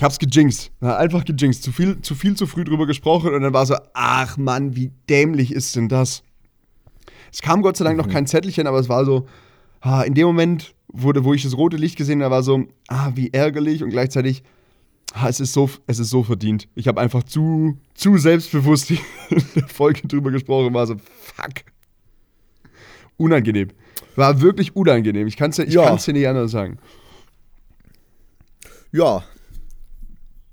ich 0.00 0.04
hab's 0.04 0.18
gejinxt. 0.18 0.72
einfach 0.80 1.26
gejinxt. 1.26 1.62
Zu 1.62 1.72
viel, 1.72 2.00
zu 2.00 2.14
viel 2.14 2.34
zu 2.34 2.46
früh 2.46 2.64
drüber 2.64 2.86
gesprochen 2.86 3.34
und 3.34 3.42
dann 3.42 3.52
war 3.52 3.66
so, 3.66 3.76
ach 3.92 4.38
Mann, 4.38 4.74
wie 4.74 4.92
dämlich 5.10 5.52
ist 5.52 5.76
denn 5.76 5.90
das? 5.90 6.22
Es 7.30 7.42
kam 7.42 7.60
Gott 7.60 7.76
sei 7.76 7.84
Dank 7.84 7.98
mhm. 7.98 8.04
noch 8.04 8.10
kein 8.10 8.26
Zettelchen, 8.26 8.66
aber 8.66 8.78
es 8.78 8.88
war 8.88 9.04
so, 9.04 9.26
ah, 9.82 10.00
in 10.00 10.14
dem 10.14 10.26
Moment, 10.26 10.74
wo, 10.88 11.12
wo 11.14 11.34
ich 11.34 11.42
das 11.42 11.54
rote 11.54 11.76
Licht 11.76 11.96
gesehen 11.98 12.22
habe, 12.22 12.34
war 12.34 12.42
so, 12.42 12.64
ah, 12.88 13.12
wie 13.14 13.30
ärgerlich 13.34 13.82
und 13.82 13.90
gleichzeitig, 13.90 14.42
ah, 15.12 15.28
es, 15.28 15.38
ist 15.38 15.52
so, 15.52 15.68
es 15.86 15.98
ist 15.98 16.08
so 16.08 16.22
verdient. 16.22 16.66
Ich 16.74 16.88
habe 16.88 16.98
einfach 16.98 17.22
zu, 17.22 17.76
zu 17.92 18.16
selbstbewusst 18.16 18.92
in 18.92 18.98
der 19.54 19.68
Folge 19.68 20.08
drüber 20.08 20.30
gesprochen, 20.30 20.72
war 20.72 20.86
so, 20.86 20.96
fuck. 20.96 21.66
Unangenehm. 23.18 23.68
War 24.16 24.40
wirklich 24.40 24.74
unangenehm. 24.74 25.26
Ich 25.26 25.36
kann 25.36 25.50
es 25.50 25.58
ich 25.58 25.74
ja. 25.74 25.94
dir 25.94 26.12
nicht 26.14 26.26
anders 26.26 26.52
sagen. 26.52 26.78
Ja, 28.92 29.22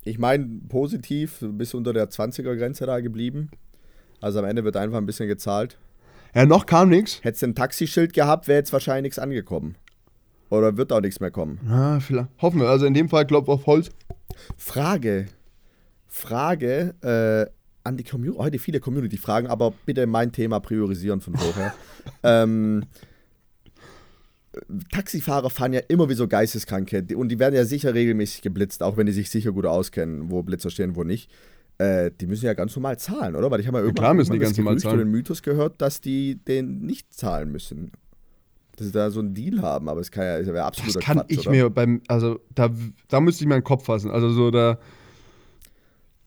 ich 0.07 0.17
meine, 0.17 0.47
positiv, 0.69 1.39
bis 1.41 1.73
unter 1.73 1.93
der 1.93 2.09
20er-Grenze 2.09 2.85
da 2.85 2.99
geblieben. 2.99 3.49
Also 4.21 4.39
am 4.39 4.45
Ende 4.45 4.63
wird 4.63 4.77
einfach 4.77 4.97
ein 4.97 5.05
bisschen 5.05 5.27
gezahlt. 5.27 5.77
Ja, 6.33 6.45
noch 6.45 6.65
kam 6.65 6.89
nichts. 6.89 7.23
Hättest 7.23 7.43
du 7.43 7.47
ein 7.47 7.55
Taxischild 7.55 8.13
gehabt, 8.13 8.47
wäre 8.47 8.59
jetzt 8.59 8.73
wahrscheinlich 8.73 9.03
nichts 9.03 9.19
angekommen. 9.19 9.75
Oder 10.49 10.77
wird 10.77 10.93
auch 10.93 11.01
nichts 11.01 11.19
mehr 11.19 11.31
kommen. 11.31 11.59
Ja, 11.67 11.99
vielleicht. 11.99 12.29
Hoffen 12.41 12.61
wir. 12.61 12.69
Also 12.69 12.85
in 12.85 12.93
dem 12.93 13.09
Fall 13.09 13.25
Klopf 13.25 13.49
auf 13.49 13.65
Holz. 13.65 13.89
Frage. 14.55 15.27
Frage 16.07 16.95
äh, 17.01 17.51
an 17.83 17.97
die 17.97 18.03
Community. 18.03 18.39
Heute 18.39 18.59
viele 18.59 18.79
Community-Fragen, 18.79 19.47
aber 19.47 19.73
bitte 19.85 20.07
mein 20.07 20.31
Thema 20.31 20.59
priorisieren 20.59 21.21
von 21.21 21.35
vorher. 21.35 21.73
ähm, 22.23 22.85
Taxifahrer 24.91 25.49
fahren 25.49 25.73
ja 25.73 25.81
immer 25.87 26.09
wie 26.09 26.13
so 26.13 26.27
Geisteskranke 26.27 27.05
und 27.15 27.29
die 27.29 27.39
werden 27.39 27.55
ja 27.55 27.65
sicher 27.65 27.93
regelmäßig 27.93 28.41
geblitzt, 28.41 28.83
auch 28.83 28.97
wenn 28.97 29.05
die 29.05 29.11
sich 29.11 29.29
sicher 29.29 29.51
gut 29.51 29.65
auskennen, 29.65 30.31
wo 30.31 30.43
Blitzer 30.43 30.69
stehen, 30.69 30.95
wo 30.95 31.03
nicht. 31.03 31.29
Äh, 31.77 32.11
die 32.19 32.25
müssen 32.25 32.45
ja 32.45 32.53
ganz 32.53 32.75
normal 32.75 32.97
zahlen, 32.97 33.35
oder? 33.35 33.51
Weil 33.51 33.59
ich 33.59 33.67
habe 33.67 33.77
ja 33.77 33.83
irgendwann 33.83 34.05
ja, 34.05 34.13
müssen 34.15 34.33
die 34.33 34.39
ganz 34.39 34.57
normal 34.57 34.77
zahlen. 34.77 34.99
den 34.99 35.11
Mythos 35.11 35.43
gehört, 35.43 35.81
dass 35.81 36.01
die 36.01 36.35
den 36.35 36.79
nicht 36.79 37.13
zahlen 37.13 37.51
müssen. 37.51 37.91
Dass 38.75 38.87
sie 38.87 38.93
da 38.93 39.11
so 39.11 39.19
einen 39.19 39.33
Deal 39.33 39.61
haben, 39.61 39.89
aber 39.89 40.01
es 40.01 40.09
kann 40.11 40.23
ja, 40.23 40.37
ist 40.37 40.47
ja 40.47 40.65
absoluter 40.65 40.99
Das 40.99 41.03
kann 41.03 41.17
Quatsch, 41.17 41.31
ich 41.31 41.39
oder? 41.41 41.51
mir 41.51 41.69
beim, 41.69 42.01
also 42.07 42.39
da, 42.53 42.69
da 43.07 43.19
müsste 43.19 43.43
ich 43.43 43.47
meinen 43.47 43.63
Kopf 43.63 43.85
fassen. 43.85 44.09
Also 44.09 44.29
so 44.29 44.49
da. 44.49 44.79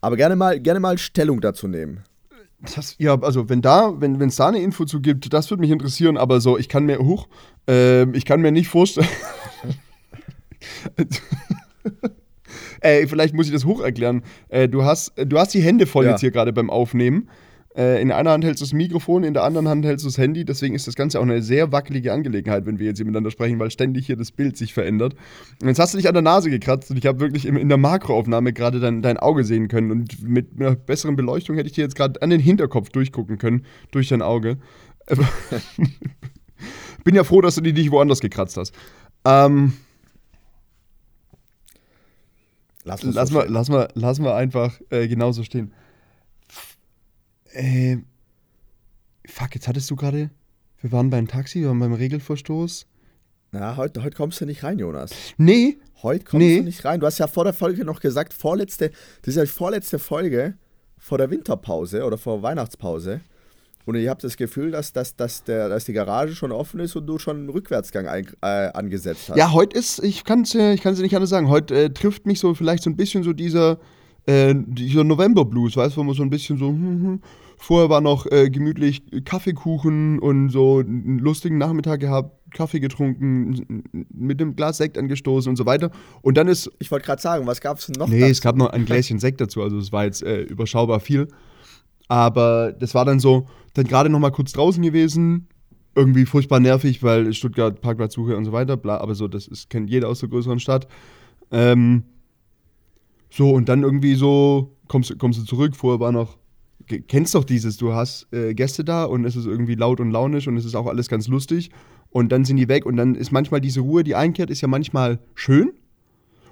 Aber 0.01 0.17
gerne 0.17 0.37
mal, 0.37 0.59
gerne 0.61 0.81
mal 0.81 0.99
Stellung 0.99 1.41
dazu 1.41 1.69
nehmen. 1.69 2.05
Das, 2.75 2.97
ja, 2.99 3.19
also 3.21 3.49
wenn 3.49 3.63
da, 3.63 3.95
wenn 4.01 4.21
es 4.21 4.37
da 4.37 4.49
eine 4.49 4.61
Info 4.61 4.85
zu 4.85 5.01
gibt, 5.01 5.33
das 5.33 5.51
würde 5.51 5.63
mich 5.63 5.71
interessieren, 5.71 6.17
aber 6.19 6.41
so, 6.41 6.59
ich 6.59 6.69
kann 6.69 6.85
mir, 6.85 6.99
hoch, 6.99 7.29
äh, 7.69 8.11
ich 8.17 8.25
kann 8.27 8.43
mir 8.43 8.53
nicht 8.53 8.69
vorstellen. 8.69 9.09
Ey, 12.81 13.07
vielleicht 13.09 13.35
muss 13.35 13.47
ich 13.47 13.53
das 13.53 13.65
hoch 13.65 13.81
erklären. 13.81 14.23
Äh, 14.49 14.69
du, 14.69 14.85
hast, 14.85 15.13
du 15.17 15.39
hast 15.39 15.55
die 15.55 15.63
Hände 15.63 15.87
voll 15.87 16.05
ja. 16.05 16.11
jetzt 16.11 16.21
hier 16.21 16.31
gerade 16.31 16.53
beim 16.53 16.69
Aufnehmen. 16.69 17.31
Äh, 17.81 18.03
in 18.03 18.13
einer 18.13 18.33
Hand 18.33 18.45
hältst 18.45 18.61
du 18.61 18.67
das 18.67 18.75
Mikrofon, 18.75 19.25
in 19.25 19.33
der 19.33 19.43
anderen 19.43 19.67
Hand 19.67 19.87
hältst 19.87 20.05
du 20.05 20.09
das 20.11 20.19
Handy. 20.19 20.45
Deswegen 20.45 20.75
ist 20.75 20.87
das 20.87 20.97
Ganze 20.97 21.19
auch 21.19 21.23
eine 21.23 21.41
sehr 21.41 21.73
wackelige 21.73 22.13
Angelegenheit, 22.13 22.67
wenn 22.67 22.79
wir 22.79 22.85
jetzt 22.85 22.99
hier 22.99 23.07
miteinander 23.07 23.31
sprechen, 23.31 23.59
weil 23.59 23.71
ständig 23.71 24.05
hier 24.05 24.17
das 24.17 24.33
Bild 24.33 24.59
sich 24.59 24.75
verändert. 24.75 25.15
Und 25.63 25.69
jetzt 25.69 25.79
hast 25.79 25.95
du 25.95 25.97
dich 25.97 26.07
an 26.07 26.13
der 26.13 26.21
Nase 26.23 26.51
gekratzt 26.51 26.91
und 26.91 26.99
ich 26.99 27.07
habe 27.07 27.21
wirklich 27.21 27.47
in 27.47 27.69
der 27.71 27.79
Makroaufnahme 27.79 28.53
gerade 28.53 28.81
dein, 28.81 29.01
dein 29.01 29.17
Auge 29.17 29.45
sehen 29.45 29.69
können. 29.69 29.91
Und 29.91 30.23
mit 30.23 30.49
einer 30.59 30.77
besseren 30.77 31.17
Beleuchtung 31.17 31.57
hätte 31.57 31.69
ich 31.69 31.73
dir 31.73 31.85
jetzt 31.85 31.97
gerade 31.97 32.21
an 32.21 32.29
den 32.29 32.41
Hinterkopf 32.41 32.91
durchgucken 32.91 33.39
können, 33.39 33.65
durch 33.93 34.09
dein 34.09 34.21
Auge. 34.21 34.59
Bin 37.05 37.15
ja 37.15 37.25
froh, 37.25 37.41
dass 37.41 37.55
du 37.55 37.63
die 37.63 37.73
nicht 37.73 37.91
woanders 37.91 38.21
gekratzt 38.21 38.59
hast. 38.59 38.75
Ähm. 39.25 39.73
Lass, 42.85 43.03
lass, 43.05 43.31
mal, 43.31 43.47
lass, 43.49 43.71
mal, 43.71 43.89
lass 43.95 44.19
mal 44.19 44.35
einfach 44.35 44.79
äh, 44.91 45.09
genauso 45.09 45.45
stehen. 45.45 45.73
Äh, 47.53 47.99
fuck, 49.27 49.55
jetzt 49.55 49.69
hattest 49.69 49.91
du 49.91 49.97
gerade. 49.97 50.31
Wir 50.81 50.93
waren 50.93 51.11
beim 51.11 51.29
Taxi, 51.29 51.61
wir 51.61 51.69
waren 51.69 51.79
beim 51.79 51.93
Regelverstoß. 51.93 52.87
Na, 53.53 53.77
heute, 53.77 54.03
heute 54.03 54.17
kommst 54.17 54.41
du 54.41 54.47
nicht 54.47 54.63
rein, 54.63 54.79
Jonas. 54.79 55.11
Nee. 55.37 55.79
Heute 56.03 56.25
kommst 56.25 56.47
nee. 56.47 56.59
du 56.59 56.65
nicht 56.65 56.85
rein. 56.85 57.01
Du 57.01 57.07
hast 57.07 57.19
ja 57.19 57.27
vor 57.27 57.45
der 57.45 57.53
Folge 57.53 57.85
noch 57.85 58.01
gesagt, 58.01 58.33
vorletzte, 58.33 58.91
das 59.23 59.29
ist 59.29 59.37
ja 59.37 59.43
die 59.43 59.49
vorletzte 59.49 59.99
Folge 59.99 60.55
vor 60.97 61.19
der 61.19 61.31
Winterpause 61.31 62.05
oder 62.05 62.17
vor 62.17 62.43
Weihnachtspause. 62.43 63.21
Und 63.87 63.97
ich 63.97 64.09
habe 64.09 64.21
das 64.21 64.37
Gefühl, 64.37 64.71
dass, 64.71 64.93
dass, 64.93 65.17
dass, 65.17 65.43
der, 65.43 65.69
dass 65.69 65.85
die 65.85 65.93
Garage 65.93 66.35
schon 66.35 66.53
offen 66.53 66.81
ist 66.81 66.95
und 66.95 67.07
du 67.07 67.19
schon 67.19 67.39
einen 67.39 67.49
Rückwärtsgang 67.49 68.07
ein, 68.07 68.29
äh, 68.43 68.69
angesetzt 68.73 69.31
hast. 69.31 69.37
Ja, 69.37 69.53
heute 69.53 69.79
ist, 69.79 69.99
ich 70.05 70.25
kann 70.25 70.43
es 70.43 70.55
ich 70.55 70.83
kann's 70.83 71.01
nicht 71.01 71.15
anders 71.17 71.31
sagen, 71.31 71.49
heute 71.49 71.75
äh, 71.75 71.91
trifft 71.91 72.27
mich 72.27 72.39
so 72.39 72.55
vielleicht 72.55 72.85
so 72.85 72.91
ein 72.91 72.97
bisschen 72.97 73.25
so 73.25 73.33
dieser, 73.33 73.79
äh, 74.27 74.55
dieser 74.55 75.05
November-Blues, 75.05 75.77
weißt 75.77 75.97
du, 75.97 76.01
wo 76.01 76.05
man 76.05 76.15
so 76.15 76.23
ein 76.23 76.31
bisschen 76.31 76.59
so, 76.59 76.69
hm, 76.69 77.03
hm, 77.05 77.21
Vorher 77.63 77.91
war 77.91 78.01
noch 78.01 78.25
äh, 78.25 78.49
gemütlich 78.49 79.03
Kaffeekuchen 79.27 80.19
und 80.19 80.49
so 80.49 80.79
einen 80.79 81.19
lustigen 81.19 81.59
Nachmittag 81.59 82.01
gehabt, 82.01 82.55
Kaffee 82.55 82.81
getrunken, 82.81 83.85
mit 84.09 84.41
einem 84.41 84.57
Glas 84.57 84.79
Sekt 84.79 84.97
angestoßen 84.97 85.51
und 85.51 85.57
so 85.57 85.67
weiter. 85.67 85.91
Und 86.23 86.39
dann 86.39 86.49
ist. 86.49 86.71
Ich 86.79 86.91
wollte 86.91 87.05
gerade 87.05 87.21
sagen, 87.21 87.47
was 87.47 87.61
gab 87.61 87.77
es 87.77 87.91
noch? 87.91 88.09
Nee, 88.09 88.21
dazu? 88.21 88.33
es 88.33 88.41
gab 88.41 88.57
noch 88.57 88.71
ein 88.71 88.87
Gläschen 88.87 89.19
Sekt 89.19 89.43
dazu, 89.43 89.63
also 89.63 89.77
es 89.77 89.93
war 89.93 90.05
jetzt 90.05 90.23
äh, 90.23 90.41
überschaubar 90.41 91.01
viel. 91.01 91.29
Aber 92.09 92.73
das 92.73 92.95
war 92.95 93.05
dann 93.05 93.21
so, 93.21 93.47
dann 93.75 93.87
gerade 93.87 94.09
noch 94.09 94.21
mal 94.21 94.31
kurz 94.31 94.53
draußen 94.53 94.83
gewesen, 94.83 95.47
irgendwie 95.95 96.25
furchtbar 96.25 96.61
nervig, 96.61 97.03
weil 97.03 97.35
Stuttgart 97.35 97.83
Parkplatzsuche 97.83 98.39
und 98.39 98.47
so 98.47 98.53
weiter, 98.53 98.79
bla, 98.79 98.97
aber 98.97 99.15
so, 99.15 99.29
das 99.29 99.47
ist, 99.47 99.69
kennt 99.69 99.91
jeder 99.91 100.09
aus 100.09 100.21
der 100.21 100.31
größeren 100.31 100.61
Stadt. 100.61 100.89
Ähm, 101.53 102.05
so, 103.31 103.51
und 103.51 103.69
dann 103.69 103.83
irgendwie 103.83 104.15
so, 104.15 104.77
kommst, 104.89 105.19
kommst 105.19 105.39
du 105.39 105.45
zurück, 105.45 105.77
vorher 105.77 106.01
war 106.01 106.13
noch 106.13 106.39
kennst 107.07 107.37
doch 107.37 107.45
dieses, 107.45 107.77
du 107.77 107.93
hast 107.93 108.27
äh, 108.33 108.53
Gäste 108.53 108.85
da 108.85 109.05
und 109.05 109.25
es 109.25 109.37
ist 109.37 109.47
irgendwie 109.47 109.77
laut 109.77 110.01
und 110.01 110.11
launisch 110.11 110.49
und 110.49 110.57
es 110.57 110.65
ist 110.65 110.75
auch 110.75 110.87
alles 110.87 111.09
ganz 111.09 111.29
lustig 111.29 111.71
und 112.09 112.33
dann 112.33 112.45
sind 112.45 112.57
die 112.57 112.69
weg 112.69 112.85
und 112.85 112.97
dann 112.97 113.15
ist 113.15 113.31
manchmal 113.31 113.61
diese 113.61 113.81
Ruhe, 113.81 114.03
die 114.03 114.17
einkehrt, 114.17 114.51
ist 114.51 114.61
ja 114.61 114.67
manchmal 114.67 115.21
schön 115.37 115.73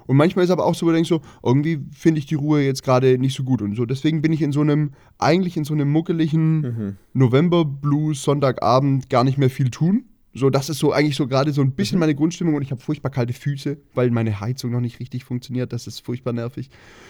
und 0.09 0.17
manchmal 0.17 0.43
ist 0.43 0.49
aber 0.49 0.65
auch 0.65 0.73
so, 0.73 0.87
wo 0.87 0.89
du 0.89 0.95
denkst 0.95 1.09
so, 1.09 1.21
irgendwie 1.43 1.85
finde 1.91 2.17
ich 2.17 2.25
die 2.25 2.33
Ruhe 2.33 2.61
jetzt 2.63 2.81
gerade 2.81 3.19
nicht 3.19 3.35
so 3.35 3.43
gut 3.43 3.61
und 3.61 3.75
so. 3.75 3.85
Deswegen 3.85 4.23
bin 4.23 4.33
ich 4.33 4.41
in 4.41 4.51
so 4.51 4.61
einem, 4.61 4.93
eigentlich 5.19 5.55
in 5.55 5.65
so 5.65 5.75
einem 5.75 5.91
muckeligen 5.91 6.61
mhm. 6.61 6.95
November-Blues, 7.13 8.23
Sonntagabend 8.23 9.11
gar 9.11 9.23
nicht 9.23 9.37
mehr 9.37 9.51
viel 9.51 9.69
tun. 9.69 10.05
So, 10.33 10.49
das 10.49 10.69
ist 10.69 10.77
so 10.77 10.91
eigentlich 10.91 11.15
so 11.15 11.27
gerade 11.27 11.51
so 11.51 11.61
ein 11.61 11.71
bisschen 11.71 11.97
mhm. 11.97 12.01
meine 12.01 12.15
Grundstimmung 12.15 12.53
und 12.55 12.61
ich 12.61 12.71
habe 12.71 12.81
furchtbar 12.81 13.09
kalte 13.09 13.33
Füße, 13.33 13.77
weil 13.95 14.11
meine 14.11 14.39
Heizung 14.39 14.71
noch 14.71 14.79
nicht 14.79 14.99
richtig 14.99 15.23
funktioniert. 15.23 15.73
Das 15.73 15.87
ist 15.87 16.01
furchtbar 16.01 16.33
nervig. 16.33 16.69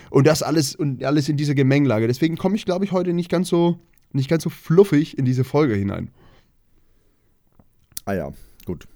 Und 0.09 0.26
das 0.26 0.41
alles 0.41 0.76
und 0.76 1.03
alles 1.03 1.28
in 1.28 1.36
dieser 1.36 1.55
Gemengelage. 1.55 2.07
Deswegen 2.07 2.38
komme 2.38 2.55
ich, 2.55 2.65
glaube 2.65 2.86
ich, 2.86 2.91
heute 2.91 3.13
nicht 3.13 3.30
ganz 3.30 3.49
so 3.49 3.80
nicht 4.11 4.30
ganz 4.30 4.43
so 4.43 4.49
fluffig 4.49 5.17
in 5.17 5.26
diese 5.26 5.43
Folge 5.43 5.76
hinein. 5.76 6.09
Ah 8.05 8.13
ja, 8.13 8.34
gut. 8.65 8.88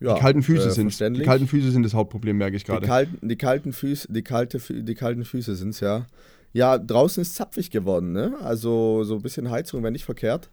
Ja, 0.00 0.14
die 0.14 0.20
kalten 0.20 0.42
Füße 0.42 0.68
äh, 0.68 0.70
sind 0.70 1.16
die 1.16 1.22
kalten 1.22 1.46
Füße 1.46 1.70
sind 1.70 1.82
das 1.84 1.94
Hauptproblem, 1.94 2.36
merke 2.36 2.56
ich 2.56 2.64
gerade. 2.64 2.80
Die 2.80 2.86
kalten, 2.86 3.28
die 3.28 3.36
kalten 3.36 3.72
Füße, 3.72 4.12
die 4.12 4.22
kalte, 4.22 4.58
die 4.58 4.94
kalten 4.94 5.24
Füße 5.24 5.54
sind's 5.54 5.80
ja. 5.80 6.06
Ja, 6.52 6.76
draußen 6.78 7.22
ist 7.22 7.34
zapfig 7.34 7.70
geworden, 7.70 8.12
ne? 8.12 8.34
Also 8.40 9.04
so 9.04 9.16
ein 9.16 9.22
bisschen 9.22 9.50
Heizung 9.50 9.82
wäre 9.82 9.92
nicht 9.92 10.04
verkehrt. 10.04 10.50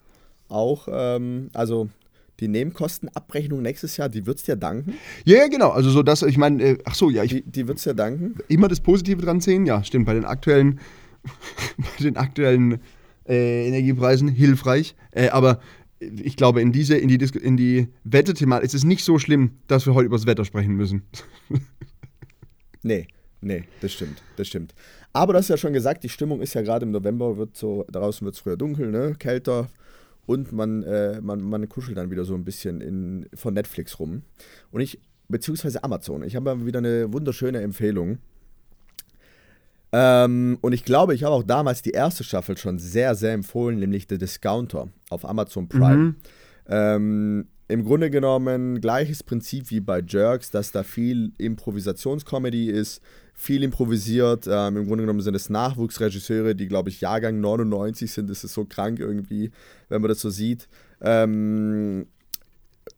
Auch, 0.48 0.88
ähm, 0.92 1.50
also 1.54 1.90
die 2.40 2.48
Nebenkostenabrechnung 2.48 3.62
nächstes 3.62 3.98
Jahr, 3.98 4.10
die 4.10 4.26
wird 4.26 4.38
es 4.38 4.44
dir 4.44 4.56
danken? 4.56 4.94
Ja, 5.26 5.38
yeah, 5.38 5.48
genau. 5.48 5.70
Also 5.70 5.90
so 5.90 6.04
das, 6.04 6.22
ich 6.24 6.38
meine, 6.38 6.64
äh, 6.64 6.78
ach 6.86 6.96
so, 6.96 7.10
ja. 7.10 7.24
Ich, 7.24 7.32
die 7.32 7.44
die 7.44 7.68
wird 7.68 7.78
es 7.78 7.84
dir 7.84 7.94
danken? 7.94 8.36
Immer 8.48 8.68
das 8.68 8.80
Positive 8.80 9.22
dran 9.22 9.42
sehen, 9.42 9.66
ja, 9.66 9.84
stimmt. 9.84 10.06
Bei 10.06 10.14
den 10.14 10.26
aktuellen, 10.26 10.80
bei 11.78 12.04
den 12.04 12.18
aktuellen 12.18 12.80
äh, 13.28 13.68
Energiepreisen 13.68 14.28
hilfreich. 14.28 14.96
Äh, 15.12 15.30
aber 15.30 15.60
ich 16.00 16.36
glaube, 16.38 16.62
in 16.62 16.72
diese, 16.72 16.98
in 16.98 17.10
die, 17.10 17.18
in 17.40 17.58
die 17.58 17.88
Wetterthematik 18.04 18.66
ist 18.66 18.74
es 18.74 18.84
nicht 18.84 19.04
so 19.04 19.20
schlimm, 19.20 19.52
dass 19.68 19.86
wir 19.86 19.94
heute 19.94 20.08
über 20.08 20.18
das 20.18 20.26
Wetter 20.26 20.46
sprechen 20.46 20.76
müssen. 20.76 21.04
nee, 22.84 23.08
nee, 23.42 23.64
das 23.82 23.94
stimmt, 23.94 24.22
das 24.38 24.48
stimmt. 24.48 24.74
Aber 25.12 25.34
du 25.34 25.40
hast 25.40 25.50
ja 25.50 25.58
schon 25.58 25.74
gesagt, 25.74 26.04
die 26.04 26.10
Stimmung 26.10 26.42
ist 26.42 26.54
ja 26.54 26.62
gerade 26.62 26.86
im 26.86 26.92
November, 26.92 27.38
wird 27.38 27.58
so, 27.58 27.86
draußen 27.92 28.24
wird 28.24 28.36
es 28.36 28.42
früher 28.42 28.58
dunkel, 28.58 28.92
ne? 28.92 29.16
Kälter, 29.18 29.70
und 30.30 30.52
man, 30.52 30.84
äh, 30.84 31.20
man, 31.22 31.42
man 31.42 31.68
kuschelt 31.68 31.98
dann 31.98 32.12
wieder 32.12 32.24
so 32.24 32.36
ein 32.36 32.44
bisschen 32.44 32.82
in, 32.82 33.28
von 33.34 33.56
Netflix 33.56 33.98
rum. 33.98 34.22
Und 34.70 34.82
ich, 34.82 35.00
beziehungsweise 35.28 35.84
Amazon, 35.84 36.22
ich 36.22 36.36
habe 36.36 36.68
wieder 36.68 36.78
eine 36.78 37.12
wunderschöne 37.12 37.62
Empfehlung. 37.62 38.20
Ähm, 39.92 40.60
und 40.62 40.74
ich 40.74 40.86
glaube, 40.86 41.16
ich 41.16 41.24
habe 41.24 41.34
auch 41.34 41.42
damals 41.42 41.82
die 41.82 41.90
erste 41.90 42.24
Staffel 42.24 42.60
schon 42.60 42.78
sehr, 42.78 43.16
sehr 43.16 43.34
empfohlen, 43.34 43.80
nämlich 43.80 44.06
The 44.08 44.20
Discounter 44.20 44.90
auf 45.10 45.28
Amazon 45.28 45.68
Prime. 45.68 45.96
Mhm. 45.96 46.16
Ähm, 46.68 47.48
Im 47.68 47.84
Grunde 47.84 48.12
genommen 48.12 48.82
gleiches 48.82 49.24
Prinzip 49.24 49.72
wie 49.72 49.80
bei 49.80 50.00
Jerks, 50.08 50.52
dass 50.52 50.72
da 50.72 50.84
viel 50.84 51.32
Improvisationscomedy 51.40 52.70
ist, 52.70 53.02
viel 53.40 53.64
improvisiert. 53.64 54.48
Ähm, 54.52 54.76
Im 54.76 54.86
Grunde 54.86 55.04
genommen 55.04 55.22
sind 55.22 55.34
es 55.34 55.50
Nachwuchsregisseure, 55.50 56.56
die, 56.56 56.68
glaube 56.68 56.90
ich, 56.90 57.00
Jahrgang 57.00 57.40
99 57.40 58.12
sind. 58.12 58.30
Das 58.30 58.44
ist 58.44 58.54
so 58.54 58.66
krank 58.66 59.00
irgendwie, 59.00 59.52
wenn 59.88 60.02
man 60.02 60.10
das 60.10 60.20
so 60.20 60.30
sieht. 60.30 60.68
Ähm, 61.00 62.06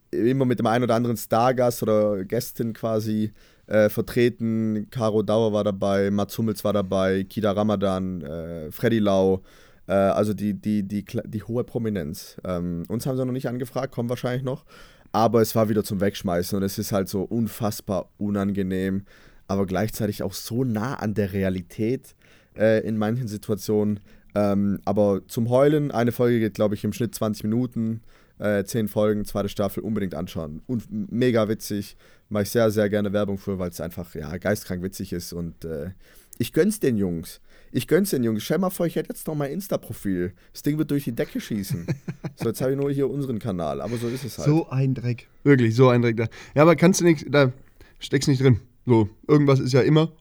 immer 0.09 0.45
mit 0.45 0.57
dem 0.57 0.65
einen 0.65 0.85
oder 0.85 0.95
anderen 0.95 1.15
Stargast 1.15 1.83
oder 1.83 2.25
Gästin 2.25 2.73
quasi 2.73 3.33
äh, 3.67 3.87
vertreten. 3.89 4.87
Caro 4.89 5.21
Dauer 5.21 5.53
war 5.53 5.63
dabei, 5.63 6.09
Mats 6.09 6.35
Hummels 6.39 6.63
war 6.63 6.73
dabei, 6.73 7.23
Kida 7.23 7.51
Ramadan, 7.51 8.23
äh, 8.23 8.71
Freddy 8.71 8.97
Lau. 8.97 9.43
Äh, 9.85 9.93
also 9.93 10.33
die, 10.33 10.55
die, 10.55 10.81
die, 10.81 11.05
die 11.05 11.43
hohe 11.43 11.63
Prominenz. 11.63 12.37
Ähm, 12.43 12.83
uns 12.87 13.05
haben 13.05 13.15
sie 13.15 13.23
noch 13.23 13.31
nicht 13.31 13.47
angefragt, 13.47 13.93
kommen 13.93 14.09
wahrscheinlich 14.09 14.43
noch. 14.43 14.65
Aber 15.11 15.41
es 15.41 15.55
war 15.55 15.69
wieder 15.69 15.83
zum 15.83 16.01
Wegschmeißen 16.01 16.57
und 16.57 16.63
es 16.63 16.79
ist 16.79 16.91
halt 16.91 17.09
so 17.09 17.21
unfassbar 17.21 18.09
unangenehm 18.17 19.05
aber 19.51 19.65
gleichzeitig 19.65 20.23
auch 20.23 20.33
so 20.33 20.63
nah 20.63 20.95
an 20.95 21.13
der 21.13 21.33
Realität 21.33 22.15
äh, 22.57 22.85
in 22.87 22.97
manchen 22.97 23.27
Situationen. 23.27 23.99
Ähm, 24.33 24.79
aber 24.85 25.21
zum 25.27 25.49
Heulen, 25.49 25.91
eine 25.91 26.11
Folge 26.11 26.39
geht, 26.39 26.53
glaube 26.53 26.75
ich, 26.75 26.83
im 26.83 26.93
Schnitt 26.93 27.13
20 27.13 27.43
Minuten, 27.43 28.01
äh, 28.39 28.63
10 28.63 28.87
Folgen, 28.87 29.25
zweite 29.25 29.49
Staffel, 29.49 29.83
unbedingt 29.83 30.15
anschauen. 30.15 30.61
Und 30.67 30.85
mega 31.11 31.49
witzig, 31.49 31.97
mache 32.29 32.43
ich 32.43 32.49
sehr, 32.49 32.71
sehr 32.71 32.89
gerne 32.89 33.11
Werbung 33.11 33.37
für, 33.37 33.59
weil 33.59 33.69
es 33.69 33.81
einfach 33.81 34.15
ja, 34.15 34.37
geistkrank 34.37 34.81
witzig 34.83 35.11
ist 35.11 35.33
und 35.33 35.65
äh, 35.65 35.89
ich 36.37 36.53
gönn's 36.53 36.79
den 36.79 36.97
Jungs. 36.97 37.41
Ich 37.73 37.87
gönn's 37.87 38.09
den 38.09 38.23
Jungs. 38.23 38.43
Stell 38.43 38.57
mal 38.57 38.69
vor, 38.69 38.85
ich 38.85 38.95
hätte 38.95 39.09
jetzt 39.09 39.27
noch 39.27 39.35
mein 39.35 39.51
Insta-Profil. 39.51 40.33
Das 40.51 40.63
Ding 40.63 40.77
wird 40.77 40.89
durch 40.91 41.03
die 41.03 41.11
Decke 41.11 41.39
schießen. 41.39 41.85
so, 42.35 42.45
jetzt 42.47 42.61
habe 42.61 42.71
ich 42.71 42.77
nur 42.77 42.89
hier 42.91 43.09
unseren 43.09 43.37
Kanal, 43.37 43.81
aber 43.81 43.97
so 43.97 44.07
ist 44.07 44.23
es 44.23 44.37
halt. 44.37 44.47
So 44.47 44.69
ein 44.69 44.93
Dreck. 44.93 45.27
Wirklich, 45.43 45.75
so 45.75 45.89
ein 45.89 46.01
Dreck 46.01 46.17
da. 46.17 46.27
Ja, 46.55 46.63
aber 46.63 46.75
kannst 46.75 47.01
du 47.01 47.05
nicht, 47.05 47.25
da 47.29 47.51
steckst 47.99 48.27
nicht 48.27 48.41
drin. 48.41 48.59
So, 48.85 49.09
irgendwas 49.27 49.59
ist 49.59 49.73
ja 49.73 49.81
immer. 49.81 50.11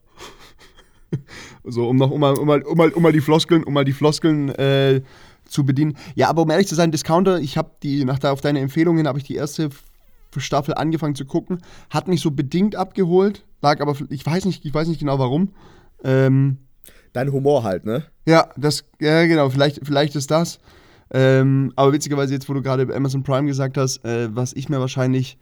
so, 1.63 1.87
um 1.89 1.97
noch 1.97 2.11
um 2.11 2.19
mal, 2.19 2.37
um 2.37 2.47
mal, 2.47 2.61
um 2.61 2.77
mal, 2.77 2.89
um 2.91 3.03
mal 3.03 3.11
die 3.11 3.21
Floskeln, 3.21 3.63
um 3.63 3.73
mal 3.73 3.85
die 3.85 3.93
Floskeln 3.93 4.49
äh, 4.49 5.01
zu 5.45 5.65
bedienen. 5.65 5.97
Ja, 6.15 6.29
aber 6.29 6.43
um 6.43 6.49
ehrlich 6.49 6.67
zu 6.67 6.75
sein, 6.75 6.91
Discounter, 6.91 7.39
ich 7.39 7.57
habe 7.57 7.71
die, 7.83 8.05
nach 8.05 8.19
der, 8.19 8.33
auf 8.33 8.41
deine 8.41 8.59
Empfehlungen 8.59 9.07
habe 9.07 9.17
ich 9.19 9.25
die 9.25 9.35
erste 9.35 9.69
Staffel 10.37 10.73
angefangen 10.75 11.15
zu 11.15 11.25
gucken, 11.25 11.61
hat 11.89 12.07
mich 12.07 12.21
so 12.21 12.31
bedingt 12.31 12.75
abgeholt, 12.75 13.45
lag 13.61 13.81
aber, 13.81 13.95
ich 14.09 14.25
weiß 14.25 14.45
nicht, 14.45 14.65
ich 14.65 14.73
weiß 14.73 14.87
nicht 14.87 14.99
genau 14.99 15.19
warum. 15.19 15.49
Ähm, 16.03 16.57
Dein 17.13 17.31
Humor 17.31 17.63
halt, 17.63 17.85
ne? 17.85 18.05
Ja, 18.25 18.49
das, 18.55 18.85
ja 19.01 19.25
genau, 19.25 19.49
vielleicht, 19.49 19.81
vielleicht 19.83 20.15
ist 20.15 20.31
das. 20.31 20.59
Ähm, 21.13 21.73
aber 21.75 21.91
witzigerweise 21.91 22.33
jetzt, 22.33 22.47
wo 22.47 22.53
du 22.53 22.61
gerade 22.61 22.93
Amazon 22.95 23.23
Prime 23.23 23.47
gesagt 23.47 23.77
hast, 23.77 24.05
äh, 24.05 24.33
was 24.33 24.53
ich 24.53 24.69
mir 24.69 24.79
wahrscheinlich 24.79 25.37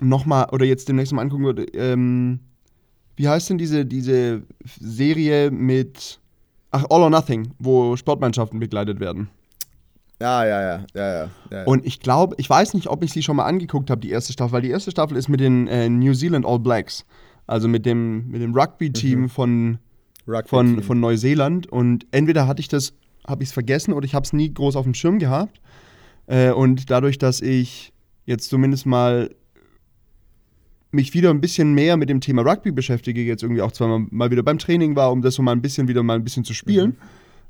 nochmal 0.00 0.48
oder 0.52 0.64
jetzt 0.64 0.88
demnächst 0.88 1.12
mal 1.12 1.22
angucken 1.22 1.44
würde, 1.44 1.64
ähm, 1.74 2.40
wie 3.16 3.28
heißt 3.28 3.50
denn 3.50 3.58
diese, 3.58 3.84
diese 3.84 4.42
Serie 4.80 5.50
mit, 5.50 6.20
ach, 6.70 6.84
All 6.88 7.02
or 7.02 7.10
Nothing, 7.10 7.52
wo 7.58 7.96
Sportmannschaften 7.96 8.60
begleitet 8.60 9.00
werden? 9.00 9.28
Ja, 10.20 10.44
ja, 10.44 10.60
ja, 10.60 10.84
ja, 10.94 11.14
ja. 11.14 11.30
ja. 11.50 11.64
Und 11.64 11.86
ich 11.86 12.00
glaube, 12.00 12.34
ich 12.38 12.48
weiß 12.48 12.74
nicht, 12.74 12.88
ob 12.88 13.04
ich 13.04 13.12
sie 13.12 13.22
schon 13.22 13.36
mal 13.36 13.44
angeguckt 13.44 13.90
habe, 13.90 14.00
die 14.00 14.10
erste 14.10 14.32
Staffel, 14.32 14.52
weil 14.52 14.62
die 14.62 14.70
erste 14.70 14.90
Staffel 14.90 15.16
ist 15.16 15.28
mit 15.28 15.40
den 15.40 15.68
äh, 15.68 15.88
New 15.88 16.12
Zealand 16.12 16.44
All 16.44 16.58
Blacks, 16.58 17.04
also 17.46 17.68
mit 17.68 17.86
dem, 17.86 18.28
mit 18.28 18.42
dem 18.42 18.54
Rugby-Team 18.54 19.22
mhm. 19.22 19.28
von, 19.28 19.78
Rugby 20.26 20.48
von, 20.48 20.82
von 20.82 21.00
Neuseeland. 21.00 21.66
Und 21.68 22.06
entweder 22.10 22.46
hatte 22.46 22.60
ich 22.60 22.68
das, 22.68 22.94
habe 23.26 23.42
ich 23.42 23.50
es 23.50 23.52
vergessen 23.52 23.92
oder 23.92 24.04
ich 24.04 24.14
habe 24.14 24.24
es 24.24 24.32
nie 24.32 24.52
groß 24.52 24.76
auf 24.76 24.84
dem 24.84 24.94
Schirm 24.94 25.18
gehabt. 25.18 25.60
Äh, 26.26 26.50
und 26.50 26.90
dadurch, 26.90 27.18
dass 27.18 27.40
ich 27.40 27.92
jetzt 28.26 28.48
zumindest 28.50 28.86
mal 28.86 29.30
mich 30.90 31.14
wieder 31.14 31.30
ein 31.30 31.40
bisschen 31.40 31.74
mehr 31.74 31.96
mit 31.96 32.08
dem 32.08 32.20
Thema 32.20 32.42
Rugby 32.42 32.72
beschäftige, 32.72 33.22
jetzt 33.22 33.42
irgendwie 33.42 33.62
auch 33.62 33.72
zweimal 33.72 34.06
mal 34.10 34.30
wieder 34.30 34.42
beim 34.42 34.58
Training 34.58 34.96
war, 34.96 35.12
um 35.12 35.22
das 35.22 35.34
so 35.34 35.42
mal 35.42 35.52
ein 35.52 35.62
bisschen 35.62 35.88
wieder 35.88 36.02
mal 36.02 36.14
ein 36.14 36.24
bisschen 36.24 36.44
zu 36.44 36.54
spielen, 36.54 36.96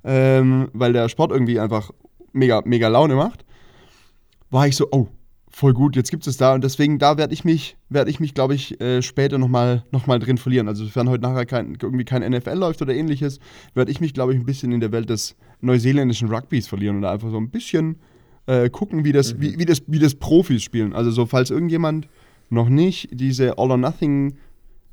mhm. 0.02 0.10
ähm, 0.10 0.68
weil 0.72 0.92
der 0.92 1.08
Sport 1.08 1.30
irgendwie 1.30 1.60
einfach 1.60 1.90
mega, 2.32 2.62
mega 2.64 2.88
Laune 2.88 3.14
macht, 3.14 3.44
war 4.50 4.66
ich 4.66 4.76
so, 4.76 4.88
oh, 4.90 5.08
voll 5.50 5.72
gut, 5.72 5.96
jetzt 5.96 6.10
gibt 6.10 6.26
es 6.26 6.36
da 6.36 6.54
und 6.54 6.62
deswegen 6.62 6.98
da 6.98 7.16
werde 7.16 7.34
ich 7.34 7.44
mich, 7.44 7.76
werde 7.88 8.10
ich 8.10 8.20
mich, 8.20 8.34
glaube 8.34 8.54
ich, 8.54 8.80
äh, 8.80 9.02
später 9.02 9.38
nochmal 9.38 9.84
noch 9.90 10.06
mal 10.06 10.18
drin 10.18 10.38
verlieren. 10.38 10.68
Also 10.68 10.84
sofern 10.84 11.08
heute 11.08 11.22
nachher 11.22 11.46
kein, 11.46 11.76
irgendwie 11.80 12.04
kein 12.04 12.28
NFL 12.28 12.54
läuft 12.54 12.82
oder 12.82 12.94
ähnliches, 12.94 13.40
werde 13.74 13.90
ich 13.90 14.00
mich, 14.00 14.14
glaube 14.14 14.32
ich, 14.32 14.38
ein 14.38 14.46
bisschen 14.46 14.72
in 14.72 14.80
der 14.80 14.92
Welt 14.92 15.10
des 15.10 15.36
neuseeländischen 15.60 16.28
Rugbys 16.28 16.68
verlieren 16.68 16.98
oder 16.98 17.10
einfach 17.10 17.30
so 17.30 17.38
ein 17.38 17.50
bisschen 17.50 17.98
äh, 18.46 18.70
gucken, 18.70 19.04
wie 19.04 19.12
das, 19.12 19.34
mhm. 19.34 19.40
wie, 19.40 19.58
wie, 19.58 19.64
das, 19.64 19.82
wie 19.86 19.98
das 19.98 20.14
Profis 20.14 20.62
spielen. 20.62 20.92
Also 20.92 21.10
so, 21.10 21.26
falls 21.26 21.50
irgendjemand 21.50 22.08
noch 22.50 22.68
nicht 22.68 23.08
diese 23.12 23.58
All 23.58 23.70
or 23.70 23.76
Nothing 23.76 24.36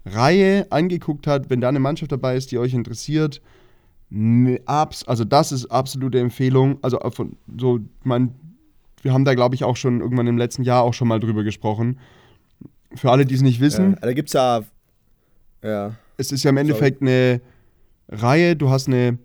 Reihe 0.05 0.67
angeguckt 0.71 1.25
hat, 1.25 1.49
wenn 1.49 1.61
da 1.61 1.69
eine 1.69 1.79
Mannschaft 1.79 2.11
dabei 2.11 2.35
ist, 2.35 2.51
die 2.51 2.57
euch 2.59 2.73
interessiert, 2.73 3.41
also 4.11 5.23
das 5.25 5.51
ist 5.51 5.65
absolute 5.65 6.19
Empfehlung. 6.19 6.77
Also 6.81 6.99
äh, 6.99 7.11
von 7.11 7.37
so, 7.57 7.79
mein, 8.03 8.35
wir 9.01 9.13
haben 9.13 9.25
da 9.25 9.33
glaube 9.33 9.55
ich 9.55 9.63
auch 9.63 9.75
schon 9.75 9.99
irgendwann 9.99 10.27
im 10.27 10.37
letzten 10.37 10.63
Jahr 10.63 10.83
auch 10.83 10.93
schon 10.93 11.07
mal 11.07 11.19
drüber 11.19 11.43
gesprochen. 11.43 11.99
Für 12.93 13.11
alle, 13.11 13.25
die 13.25 13.35
es 13.35 13.41
nicht 13.41 13.59
wissen. 13.59 13.91
Ja, 13.93 13.99
da 14.01 14.13
gibt 14.13 14.29
es 14.29 14.33
ja, 14.33 14.61
ja. 15.63 15.95
Es 16.17 16.31
ist 16.31 16.43
ja 16.43 16.51
im 16.51 16.57
Endeffekt 16.57 17.01
eine 17.01 17.41
Reihe, 18.07 18.55
du 18.55 18.69
hast 18.69 18.87
eine 18.87 19.17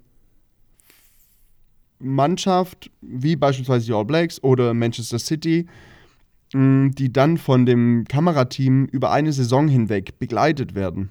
Mannschaft, 2.01 2.91
wie 3.01 3.37
beispielsweise 3.37 3.87
die 3.87 3.93
All 3.93 4.05
Blacks 4.05 4.43
oder 4.43 4.75
Manchester 4.75 5.19
City, 5.19 5.67
die 6.53 7.13
dann 7.13 7.37
von 7.37 7.65
dem 7.65 8.05
Kamerateam 8.09 8.87
über 8.87 9.13
eine 9.13 9.33
Saison 9.33 9.69
hinweg 9.69 10.19
begleitet 10.19 10.75
werden. 10.75 11.11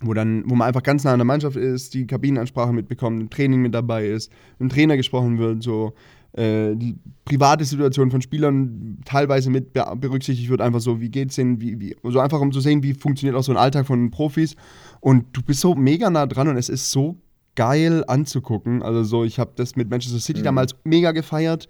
Wo, 0.00 0.14
dann, 0.14 0.44
wo 0.48 0.54
man 0.54 0.68
einfach 0.68 0.82
ganz 0.82 1.04
nah 1.04 1.12
an 1.12 1.18
der 1.18 1.26
Mannschaft 1.26 1.56
ist, 1.56 1.92
die 1.92 2.06
Kabinenansprache 2.06 2.72
mitbekommt, 2.72 3.20
ein 3.20 3.30
Training 3.30 3.60
mit 3.60 3.74
dabei 3.74 4.06
ist, 4.06 4.30
mit 4.58 4.70
dem 4.70 4.74
Trainer 4.74 4.96
gesprochen 4.96 5.38
wird, 5.38 5.62
so 5.62 5.92
äh, 6.32 6.76
die 6.76 6.96
private 7.24 7.64
Situation 7.64 8.10
von 8.10 8.22
Spielern 8.22 8.98
teilweise 9.04 9.50
mit 9.50 9.72
berücksichtigt 9.72 10.48
wird, 10.48 10.60
einfach 10.60 10.80
so, 10.80 11.00
wie 11.00 11.10
geht's 11.10 11.34
denen, 11.34 11.60
wie, 11.60 11.80
wie, 11.80 11.96
so 12.04 12.20
einfach 12.20 12.40
um 12.40 12.52
zu 12.52 12.60
sehen, 12.60 12.82
wie 12.82 12.94
funktioniert 12.94 13.36
auch 13.36 13.42
so 13.42 13.52
ein 13.52 13.58
Alltag 13.58 13.86
von 13.86 14.10
Profis. 14.10 14.54
Und 15.00 15.24
du 15.32 15.42
bist 15.42 15.60
so 15.60 15.74
mega 15.74 16.08
nah 16.10 16.26
dran 16.26 16.48
und 16.48 16.56
es 16.56 16.68
ist 16.68 16.90
so 16.92 17.16
geil 17.56 18.04
anzugucken. 18.06 18.82
Also 18.82 19.02
so, 19.02 19.24
ich 19.24 19.38
habe 19.40 19.50
das 19.56 19.74
mit 19.74 19.90
Manchester 19.90 20.20
City 20.20 20.40
mhm. 20.40 20.44
damals 20.44 20.76
mega 20.84 21.10
gefeiert. 21.10 21.68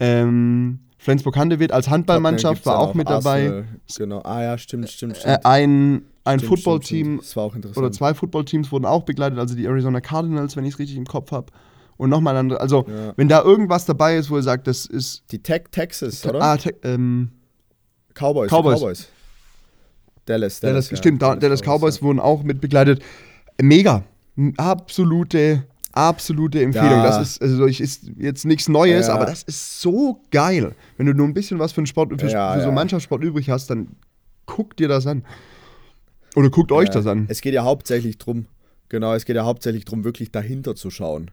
Ähm, 0.00 0.80
Flensburg-Handewitt 0.98 1.72
als 1.72 1.88
Handballmannschaft 1.88 2.66
war 2.66 2.78
auch 2.78 2.94
mit 2.94 3.08
dabei. 3.08 3.64
Genau, 3.96 4.20
ah 4.22 4.42
ja, 4.42 4.58
stimmt, 4.58 4.90
stimmt, 4.90 5.16
stimmt. 5.16 5.36
Äh, 5.36 5.38
ein 5.44 6.02
ein 6.24 6.40
Footballteam 6.40 7.22
oder 7.74 7.90
zwei 7.90 8.12
Footballteams 8.12 8.70
wurden 8.70 8.84
auch 8.84 9.04
begleitet, 9.04 9.38
also 9.38 9.54
die 9.54 9.64
Arizona 9.64 10.00
Cardinals, 10.00 10.56
wenn 10.56 10.64
ich 10.64 10.74
es 10.74 10.78
richtig 10.78 10.96
im 10.96 11.06
Kopf 11.06 11.32
habe. 11.32 11.46
Und 11.96 12.10
nochmal 12.10 12.36
andere. 12.36 12.60
Also, 12.60 12.84
ja. 12.86 13.12
wenn 13.16 13.28
da 13.28 13.42
irgendwas 13.42 13.84
dabei 13.84 14.16
ist, 14.16 14.30
wo 14.30 14.36
ihr 14.36 14.42
sagt, 14.42 14.68
das 14.68 14.86
ist. 14.86 15.24
Die 15.32 15.42
Tech 15.42 15.64
Texas, 15.72 16.24
oder? 16.24 16.40
Ah, 16.40 16.56
te 16.56 16.72
ähm, 16.84 17.30
Cowboys. 18.14 18.50
Cowboys. 18.50 18.78
Cowboys. 18.78 19.08
Dallas, 20.24 20.60
Dallas. 20.60 20.60
Dallas, 20.60 20.90
ja. 20.90 20.96
stimmt. 20.96 21.22
Dallas, 21.22 21.38
Dallas 21.40 21.62
Cowboys 21.62 21.96
ja. 21.96 22.02
wurden 22.02 22.20
auch 22.20 22.44
mit 22.44 22.60
begleitet. 22.60 23.02
Mega. 23.60 24.04
Absolute, 24.58 25.64
absolute 25.98 26.62
Empfehlung. 26.62 27.02
Das 27.02 27.20
ist, 27.20 27.42
also 27.42 27.66
ich, 27.66 27.80
ist 27.80 28.10
jetzt 28.18 28.44
nichts 28.44 28.68
Neues, 28.68 29.08
aber 29.08 29.26
das 29.26 29.42
ist 29.42 29.80
so 29.80 30.20
geil. 30.30 30.74
Wenn 30.96 31.06
du 31.06 31.14
nur 31.14 31.26
ein 31.26 31.34
bisschen 31.34 31.58
was 31.58 31.72
für, 31.72 31.78
einen 31.78 31.86
Sport, 31.86 32.10
für, 32.20 32.28
für 32.28 32.60
so 32.62 32.72
Mannschaftssport 32.72 33.22
übrig 33.22 33.50
hast, 33.50 33.68
dann 33.68 33.88
guck 34.46 34.76
dir 34.76 34.88
das 34.88 35.06
an. 35.06 35.24
Oder 36.36 36.50
guckt 36.50 36.70
euch 36.72 36.88
das 36.90 37.06
an. 37.06 37.26
Es 37.28 37.40
geht 37.40 37.54
ja 37.54 37.64
hauptsächlich 37.64 38.18
drum, 38.18 38.46
genau, 38.88 39.14
es 39.14 39.24
geht 39.24 39.36
ja 39.36 39.44
hauptsächlich 39.44 39.84
darum, 39.84 40.04
wirklich 40.04 40.30
dahinter 40.30 40.74
zu 40.76 40.90
schauen. 40.90 41.30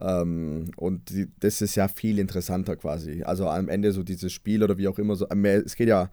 Ähm, 0.00 0.70
und 0.76 1.10
die, 1.10 1.28
das 1.40 1.60
ist 1.60 1.74
ja 1.74 1.88
viel 1.88 2.18
interessanter 2.18 2.76
quasi. 2.76 3.22
Also 3.24 3.48
am 3.48 3.68
Ende 3.68 3.92
so 3.92 4.02
dieses 4.02 4.32
Spiel 4.32 4.62
oder 4.62 4.78
wie 4.78 4.88
auch 4.88 4.98
immer. 4.98 5.16
So, 5.16 5.26
es 5.26 5.76
geht 5.76 5.88
ja 5.88 6.10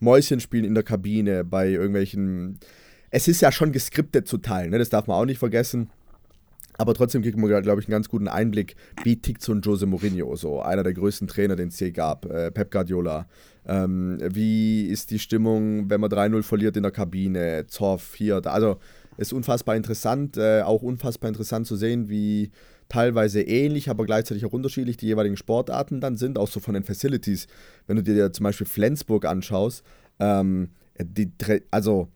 Mäuschen 0.00 0.40
spielen 0.40 0.64
in 0.64 0.74
der 0.74 0.82
Kabine 0.82 1.44
bei 1.44 1.68
irgendwelchen. 1.68 2.58
Es 3.10 3.26
ist 3.26 3.40
ja 3.40 3.52
schon 3.52 3.72
geskriptet 3.72 4.28
zu 4.28 4.38
teilen, 4.38 4.70
ne? 4.70 4.78
das 4.78 4.90
darf 4.90 5.06
man 5.06 5.16
auch 5.16 5.24
nicht 5.24 5.38
vergessen. 5.38 5.88
Aber 6.78 6.94
trotzdem 6.94 7.22
kriegt 7.22 7.36
man, 7.36 7.48
glaube 7.48 7.80
ich, 7.80 7.88
einen 7.88 7.92
ganz 7.92 8.08
guten 8.08 8.28
Einblick, 8.28 8.76
wie 9.02 9.16
tickt 9.16 9.42
so 9.42 9.52
ein 9.52 9.60
Jose 9.62 9.84
Mourinho, 9.84 10.36
so 10.36 10.62
einer 10.62 10.84
der 10.84 10.94
größten 10.94 11.26
Trainer, 11.26 11.56
den 11.56 11.68
es 11.68 11.80
je 11.80 11.90
gab, 11.90 12.24
äh, 12.26 12.52
Pep 12.52 12.70
Guardiola. 12.70 13.26
Ähm, 13.66 14.18
wie 14.22 14.86
ist 14.86 15.10
die 15.10 15.18
Stimmung, 15.18 15.90
wenn 15.90 16.00
man 16.00 16.08
3-0 16.08 16.42
verliert 16.42 16.76
in 16.76 16.84
der 16.84 16.92
Kabine, 16.92 17.66
Zoff, 17.66 18.14
hier, 18.14 18.40
da. 18.40 18.52
Also 18.52 18.78
ist 19.16 19.32
unfassbar 19.32 19.74
interessant, 19.74 20.36
äh, 20.36 20.62
auch 20.62 20.82
unfassbar 20.82 21.28
interessant 21.28 21.66
zu 21.66 21.74
sehen, 21.74 22.08
wie 22.08 22.52
teilweise 22.88 23.42
ähnlich, 23.42 23.90
aber 23.90 24.06
gleichzeitig 24.06 24.46
auch 24.46 24.52
unterschiedlich 24.52 24.96
die 24.96 25.06
jeweiligen 25.06 25.36
Sportarten 25.36 26.00
dann 26.00 26.16
sind, 26.16 26.38
auch 26.38 26.48
so 26.48 26.60
von 26.60 26.74
den 26.74 26.84
Facilities. 26.84 27.48
Wenn 27.88 27.96
du 27.96 28.02
dir 28.04 28.32
zum 28.32 28.44
Beispiel 28.44 28.66
Flensburg 28.66 29.24
anschaust, 29.24 29.82
ähm, 30.20 30.70
die, 31.00 31.30
also 31.72 32.08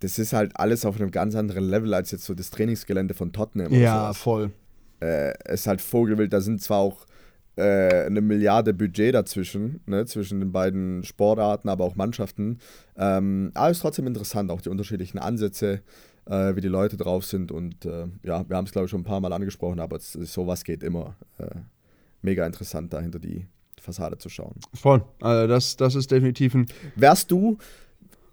das 0.00 0.18
ist 0.18 0.32
halt 0.32 0.52
alles 0.56 0.84
auf 0.84 0.96
einem 0.96 1.10
ganz 1.10 1.34
anderen 1.34 1.68
Level 1.68 1.94
als 1.94 2.10
jetzt 2.10 2.24
so 2.24 2.34
das 2.34 2.50
Trainingsgelände 2.50 3.14
von 3.14 3.32
Tottenham. 3.32 3.72
Ja, 3.72 4.12
voll. 4.12 4.52
Äh, 5.00 5.32
es 5.44 5.60
ist 5.60 5.66
halt 5.66 5.80
Vogelwild, 5.80 6.32
da 6.32 6.40
sind 6.40 6.62
zwar 6.62 6.78
auch 6.78 7.06
äh, 7.56 8.04
eine 8.04 8.20
Milliarde 8.20 8.74
Budget 8.74 9.14
dazwischen, 9.14 9.80
ne, 9.86 10.04
zwischen 10.06 10.40
den 10.40 10.52
beiden 10.52 11.04
Sportarten, 11.04 11.68
aber 11.68 11.84
auch 11.84 11.96
Mannschaften. 11.96 12.58
Ähm, 12.96 13.50
aber 13.54 13.70
es 13.70 13.78
ist 13.78 13.82
trotzdem 13.82 14.06
interessant, 14.06 14.50
auch 14.50 14.60
die 14.60 14.68
unterschiedlichen 14.68 15.18
Ansätze 15.18 15.80
äh, 16.26 16.54
wie 16.54 16.60
die 16.60 16.68
Leute 16.68 16.96
drauf 16.96 17.24
sind. 17.24 17.52
Und 17.52 17.84
äh, 17.84 18.06
ja, 18.22 18.48
wir 18.48 18.56
haben 18.56 18.66
es, 18.66 18.72
glaube 18.72 18.86
ich, 18.86 18.90
schon 18.90 19.00
ein 19.00 19.04
paar 19.04 19.20
Mal 19.20 19.32
angesprochen, 19.32 19.80
aber 19.80 19.96
es, 19.96 20.12
sowas 20.12 20.64
geht 20.64 20.82
immer. 20.82 21.16
Äh, 21.38 21.46
mega 22.22 22.44
interessant, 22.44 22.92
da 22.92 23.00
hinter 23.00 23.18
die 23.18 23.46
Fassade 23.80 24.18
zu 24.18 24.28
schauen. 24.28 24.56
Voll. 24.74 25.04
Also 25.20 25.46
das, 25.46 25.76
das 25.76 25.94
ist 25.94 26.10
definitiv 26.10 26.54
ein. 26.54 26.66
Wärst 26.96 27.30
du, 27.30 27.58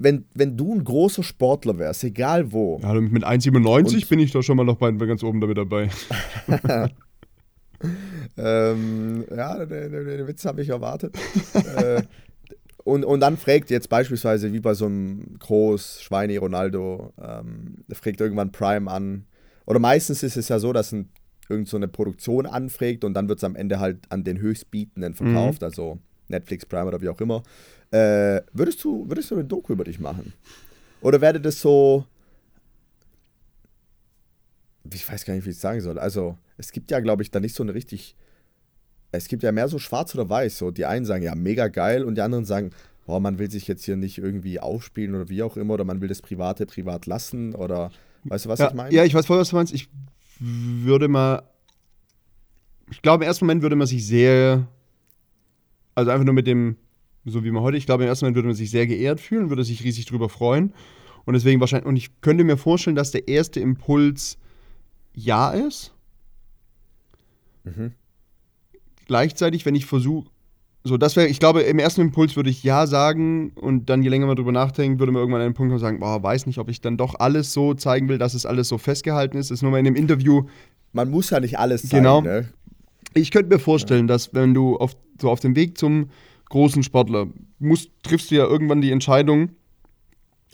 wenn, 0.03 0.25
wenn 0.33 0.57
du 0.57 0.73
ein 0.73 0.83
großer 0.83 1.23
Sportler 1.23 1.79
wärst, 1.79 2.03
egal 2.03 2.51
wo. 2.51 2.79
Ja, 2.83 2.93
mit 2.93 3.23
1,97 3.23 4.09
bin 4.09 4.19
ich 4.19 4.31
da 4.31 4.43
schon 4.43 4.57
mal 4.57 4.65
noch 4.65 4.77
bei, 4.77 4.91
ganz 4.91 5.23
oben 5.23 5.39
damit 5.39 5.57
dabei. 5.57 5.89
ähm, 8.37 9.25
ja, 9.35 9.65
den, 9.65 9.91
den, 9.91 10.27
Witz 10.27 10.45
habe 10.45 10.61
ich 10.61 10.69
erwartet. 10.69 11.15
äh, 11.53 12.03
und, 12.83 13.05
und 13.05 13.21
dann 13.21 13.37
fragt 13.37 13.69
jetzt 13.69 13.89
beispielsweise, 13.89 14.51
wie 14.51 14.59
bei 14.59 14.73
so 14.73 14.85
einem 14.85 15.37
Groß, 15.39 16.01
Schweini, 16.01 16.37
Ronaldo, 16.37 17.13
ähm, 17.21 17.85
fragt 17.93 18.19
irgendwann 18.19 18.51
Prime 18.51 18.91
an. 18.91 19.25
Oder 19.65 19.79
meistens 19.79 20.21
ist 20.21 20.35
es 20.35 20.49
ja 20.49 20.59
so, 20.59 20.73
dass 20.73 20.91
ein, 20.91 21.09
irgend 21.47 21.69
so 21.69 21.77
eine 21.77 21.87
Produktion 21.87 22.45
anfragt 22.45 23.05
und 23.05 23.13
dann 23.13 23.29
wird 23.29 23.39
es 23.39 23.43
am 23.45 23.55
Ende 23.55 23.79
halt 23.79 23.99
an 24.09 24.25
den 24.25 24.39
Höchstbietenden 24.39 25.13
verkauft, 25.13 25.61
mhm. 25.61 25.65
also 25.65 25.99
Netflix, 26.27 26.65
Prime 26.65 26.87
oder 26.87 27.01
wie 27.01 27.09
auch 27.09 27.21
immer. 27.21 27.43
Äh, 27.93 28.41
würdest, 28.53 28.83
du, 28.83 29.07
würdest 29.07 29.31
du 29.31 29.35
eine 29.35 29.45
Doku 29.45 29.73
über 29.73 29.83
dich 29.83 29.99
machen? 29.99 30.33
Oder 31.01 31.21
wäre 31.21 31.39
das 31.39 31.61
so. 31.61 32.05
Ich 34.91 35.09
weiß 35.09 35.25
gar 35.25 35.33
nicht, 35.33 35.45
wie 35.45 35.51
ich 35.51 35.55
es 35.55 35.61
sagen 35.61 35.81
soll. 35.81 35.97
Also, 35.99 36.37
es 36.57 36.71
gibt 36.71 36.91
ja, 36.91 36.99
glaube 36.99 37.23
ich, 37.23 37.31
da 37.31 37.39
nicht 37.39 37.55
so 37.55 37.63
eine 37.63 37.73
richtig 37.73 38.15
es 39.13 39.27
gibt 39.27 39.43
ja 39.43 39.51
mehr 39.51 39.67
so 39.67 39.79
schwarz 39.79 40.13
oder 40.15 40.27
weiß. 40.27 40.57
So, 40.57 40.71
die 40.71 40.85
einen 40.85 41.05
sagen 41.05 41.23
ja 41.23 41.35
mega 41.35 41.67
geil 41.67 42.03
und 42.03 42.15
die 42.15 42.21
anderen 42.21 42.45
sagen, 42.45 42.71
boah, 43.05 43.19
man 43.19 43.39
will 43.39 43.49
sich 43.49 43.67
jetzt 43.67 43.85
hier 43.85 43.95
nicht 43.95 44.17
irgendwie 44.17 44.59
aufspielen 44.59 45.15
oder 45.15 45.29
wie 45.29 45.43
auch 45.43 45.55
immer 45.55 45.75
oder 45.75 45.83
man 45.83 46.01
will 46.01 46.07
das 46.07 46.21
Private 46.21 46.65
privat 46.65 47.05
lassen 47.05 47.53
oder 47.55 47.91
weißt 48.23 48.45
du, 48.45 48.49
was 48.49 48.59
ja, 48.59 48.69
ich 48.69 48.73
meine? 48.73 48.93
Ja, 48.93 49.03
ich 49.03 49.13
weiß 49.13 49.25
voll, 49.25 49.37
was 49.37 49.49
du 49.49 49.55
meinst. 49.55 49.73
Ich 49.73 49.87
würde 50.39 51.07
mal, 51.07 51.43
ich 52.91 53.01
glaube, 53.01 53.23
im 53.23 53.27
ersten 53.27 53.45
Moment 53.45 53.61
würde 53.61 53.75
man 53.75 53.87
sich 53.87 54.05
sehr, 54.05 54.67
also 55.95 56.09
einfach 56.09 56.25
nur 56.25 56.33
mit 56.33 56.47
dem, 56.47 56.77
so 57.25 57.43
wie 57.43 57.51
man 57.51 57.63
heute, 57.63 57.77
ich 57.77 57.85
glaube, 57.85 58.03
im 58.03 58.09
ersten 58.09 58.25
Moment 58.25 58.35
würde 58.35 58.47
man 58.47 58.55
sich 58.55 58.71
sehr 58.71 58.87
geehrt 58.87 59.19
fühlen, 59.21 59.49
würde 59.49 59.63
sich 59.63 59.83
riesig 59.83 60.05
drüber 60.05 60.29
freuen 60.29 60.73
und 61.25 61.33
deswegen 61.33 61.59
wahrscheinlich, 61.59 61.87
und 61.87 61.95
ich 61.95 62.21
könnte 62.21 62.43
mir 62.43 62.57
vorstellen, 62.57 62.95
dass 62.95 63.11
der 63.11 63.27
erste 63.27 63.59
Impuls 63.59 64.37
ja 65.13 65.51
ist. 65.51 65.93
Mhm 67.63 67.93
gleichzeitig, 69.05 69.65
wenn 69.65 69.75
ich 69.75 69.85
versuche, 69.85 70.29
so, 70.85 70.97
das 70.97 71.15
wäre, 71.15 71.27
ich 71.27 71.39
glaube, 71.39 71.61
im 71.61 71.79
ersten 71.79 72.01
Impuls 72.01 72.35
würde 72.35 72.49
ich 72.49 72.61
ja 72.61 72.87
sagen 72.87 73.51
und 73.55 73.89
dann, 73.89 74.03
je 74.03 74.09
länger 74.09 74.25
man 74.25 74.35
drüber 74.35 74.51
nachdenkt, 74.51 74.99
würde 74.99 75.13
man 75.13 75.21
irgendwann 75.21 75.41
an 75.41 75.45
einen 75.45 75.53
Punkt 75.53 75.69
kommen 75.69 75.79
sagen, 75.79 75.99
boah, 75.99 76.21
weiß 76.21 76.45
nicht, 76.45 76.57
ob 76.57 76.67
ich 76.67 76.81
dann 76.81 76.97
doch 76.97 77.15
alles 77.19 77.53
so 77.53 77.73
zeigen 77.73 78.09
will, 78.09 78.17
dass 78.17 78.33
es 78.33 78.45
alles 78.45 78.67
so 78.67 78.77
festgehalten 78.77 79.37
ist. 79.37 79.49
Das 79.49 79.59
ist 79.59 79.61
nur 79.61 79.71
mal 79.71 79.77
in 79.77 79.87
einem 79.87 79.95
Interview. 79.95 80.43
Man 80.91 81.09
muss 81.09 81.29
ja 81.29 81.39
nicht 81.39 81.57
alles 81.57 81.83
zeigen, 81.83 82.03
genau. 82.03 82.21
Ne? 82.21 82.49
Ich 83.13 83.31
könnte 83.31 83.53
mir 83.53 83.59
vorstellen, 83.59 84.07
ja. 84.07 84.13
dass 84.13 84.33
wenn 84.33 84.53
du 84.53 84.75
auf, 84.75 84.97
so 85.21 85.29
auf 85.29 85.39
dem 85.39 85.55
Weg 85.55 85.77
zum 85.77 86.09
großen 86.53 86.83
Sportler 86.83 87.27
musst, 87.57 87.89
triffst 88.03 88.29
du 88.29 88.35
ja 88.35 88.45
irgendwann 88.45 88.81
die 88.81 88.91
Entscheidung, 88.91 89.49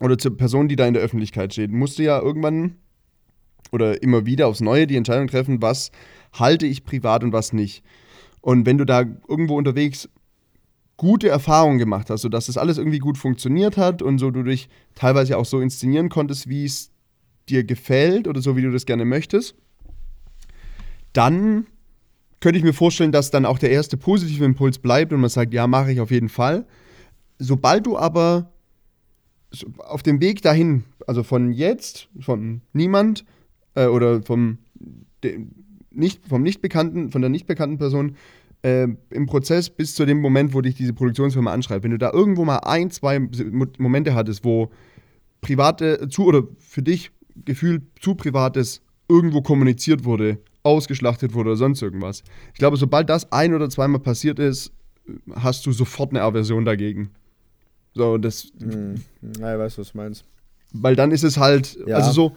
oder 0.02 0.18
zur 0.18 0.38
Person, 0.38 0.70
die 0.70 0.76
da 0.76 0.88
in 0.88 0.94
der 0.94 1.04
Öffentlichkeit 1.04 1.52
steht, 1.52 1.72
musst 1.72 2.00
du 2.00 2.04
ja 2.04 2.20
irgendwann 2.22 2.76
oder 3.72 4.02
immer 4.02 4.26
wieder 4.26 4.48
aufs 4.48 4.62
Neue 4.62 4.88
die 4.88 4.96
Entscheidung 4.96 5.28
treffen, 5.28 5.62
was 5.62 5.92
halte 6.32 6.66
ich 6.66 6.86
privat 6.86 7.24
und 7.24 7.34
was 7.34 7.52
nicht. 7.54 7.84
Und 8.40 8.66
wenn 8.66 8.78
du 8.78 8.86
da 8.86 9.04
irgendwo 9.28 9.58
unterwegs 9.58 10.08
gute 10.96 11.28
Erfahrungen 11.28 11.80
gemacht 11.80 12.10
hast, 12.10 12.22
sodass 12.22 12.46
das 12.46 12.58
alles 12.58 12.78
irgendwie 12.78 13.00
gut 13.00 13.18
funktioniert 13.18 13.76
hat 13.76 14.02
und 14.02 14.20
so 14.20 14.32
du 14.32 14.44
dich 14.44 14.70
teilweise 14.96 15.38
auch 15.38 15.46
so 15.46 15.60
inszenieren 15.60 16.08
konntest, 16.08 16.48
wie 16.48 16.64
es 16.64 16.92
dir 17.50 17.66
gefällt 17.66 18.28
oder 18.28 18.42
so, 18.42 18.56
wie 18.56 18.62
du 18.62 18.72
das 18.72 18.86
gerne 18.86 19.04
möchtest, 19.04 19.56
dann 21.12 21.68
könnte 22.40 22.58
ich 22.58 22.64
mir 22.64 22.74
vorstellen, 22.74 23.12
dass 23.12 23.32
dann 23.32 23.46
auch 23.46 23.60
der 23.60 23.72
erste 23.72 23.98
positive 23.98 24.46
Impuls 24.46 24.80
bleibt 24.80 25.12
und 25.12 25.20
man 25.20 25.30
sagt, 25.30 25.54
ja, 25.54 25.68
mache 25.68 25.92
ich 25.92 26.00
auf 26.00 26.12
jeden 26.12 26.30
Fall. 26.30 26.66
Sobald 27.38 27.86
du 27.86 27.98
aber 27.98 28.52
auf 29.80 30.04
dem 30.04 30.22
Weg 30.22 30.42
dahin, 30.42 30.84
also 31.08 31.24
von 31.24 31.52
jetzt, 31.52 32.08
von 32.20 32.62
niemand 32.74 33.26
äh, 33.76 33.88
oder 33.88 34.22
vom, 34.22 34.60
de, 35.24 35.46
nicht, 35.92 36.28
vom 36.28 36.44
nicht 36.44 36.62
bekannten, 36.62 37.10
von 37.12 37.22
der 37.22 37.30
nicht 37.30 37.48
bekannten 37.48 37.78
Person 37.78 38.16
äh, 38.62 38.88
im 39.10 39.26
Prozess 39.26 39.70
bis 39.70 39.96
zu 39.96 40.06
dem 40.06 40.22
Moment, 40.22 40.54
wo 40.54 40.62
dich 40.62 40.76
diese 40.76 40.94
Produktionsfirma 40.94 41.52
anschreibt. 41.52 41.84
Wenn 41.84 41.92
du 41.92 41.98
da 41.98 42.12
irgendwo 42.12 42.46
mal 42.46 42.58
ein, 42.58 42.92
zwei 42.92 43.20
Momente 43.78 44.14
hattest, 44.14 44.44
wo 44.44 44.70
private, 45.42 46.08
zu 46.10 46.26
oder 46.26 46.44
für 46.58 46.84
dich 46.84 47.12
gefühlt 47.46 47.84
zu 48.00 48.16
privates 48.16 48.82
irgendwo 49.08 49.42
kommuniziert 49.42 50.04
wurde, 50.04 50.40
ausgeschlachtet 50.64 51.34
wurde 51.34 51.52
oder 51.52 51.58
sonst 51.58 51.82
irgendwas. 51.82 52.24
Ich 52.54 52.60
glaube, 52.60 52.78
sobald 52.78 53.10
das 53.10 53.32
ein 53.32 53.54
oder 53.54 53.70
zweimal 53.70 54.00
passiert 54.00 54.40
ist, 54.40 54.72
hast 55.36 55.66
du 55.66 55.72
sofort 55.72 56.12
eine 56.12 56.22
Aversion 56.22 56.66
dagegen. 56.66 57.12
So, 57.94 58.18
das. 58.18 58.52
Hm. 58.60 58.96
Ja, 59.40 59.54
ich 59.54 59.60
weiß, 59.60 59.78
was 59.78 59.92
du 59.92 59.98
meinst. 59.98 60.26
Weil 60.72 60.96
dann 60.96 61.12
ist 61.12 61.24
es 61.24 61.38
halt, 61.38 61.78
ja. 61.88 61.96
also 61.96 62.12
so, 62.12 62.36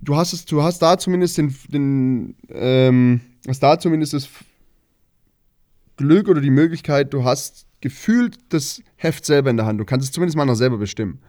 du 0.00 0.16
hast 0.16 0.32
es, 0.32 0.44
du 0.44 0.62
hast 0.62 0.80
da 0.80 0.98
zumindest 0.98 1.38
den, 1.38 1.54
den 1.68 2.34
ähm, 2.48 3.20
hast 3.46 3.62
da 3.62 3.78
zumindest 3.78 4.12
das 4.12 4.28
Glück 5.96 6.28
oder 6.28 6.40
die 6.40 6.50
Möglichkeit, 6.50 7.14
du 7.14 7.24
hast 7.24 7.66
gefühlt 7.80 8.38
das 8.48 8.82
Heft 8.96 9.24
selber 9.24 9.50
in 9.50 9.56
der 9.56 9.66
Hand. 9.66 9.78
Du 9.78 9.84
kannst 9.84 10.06
es 10.06 10.12
zumindest 10.12 10.36
mal 10.36 10.46
noch 10.46 10.54
selber 10.54 10.78
bestimmen. 10.78 11.20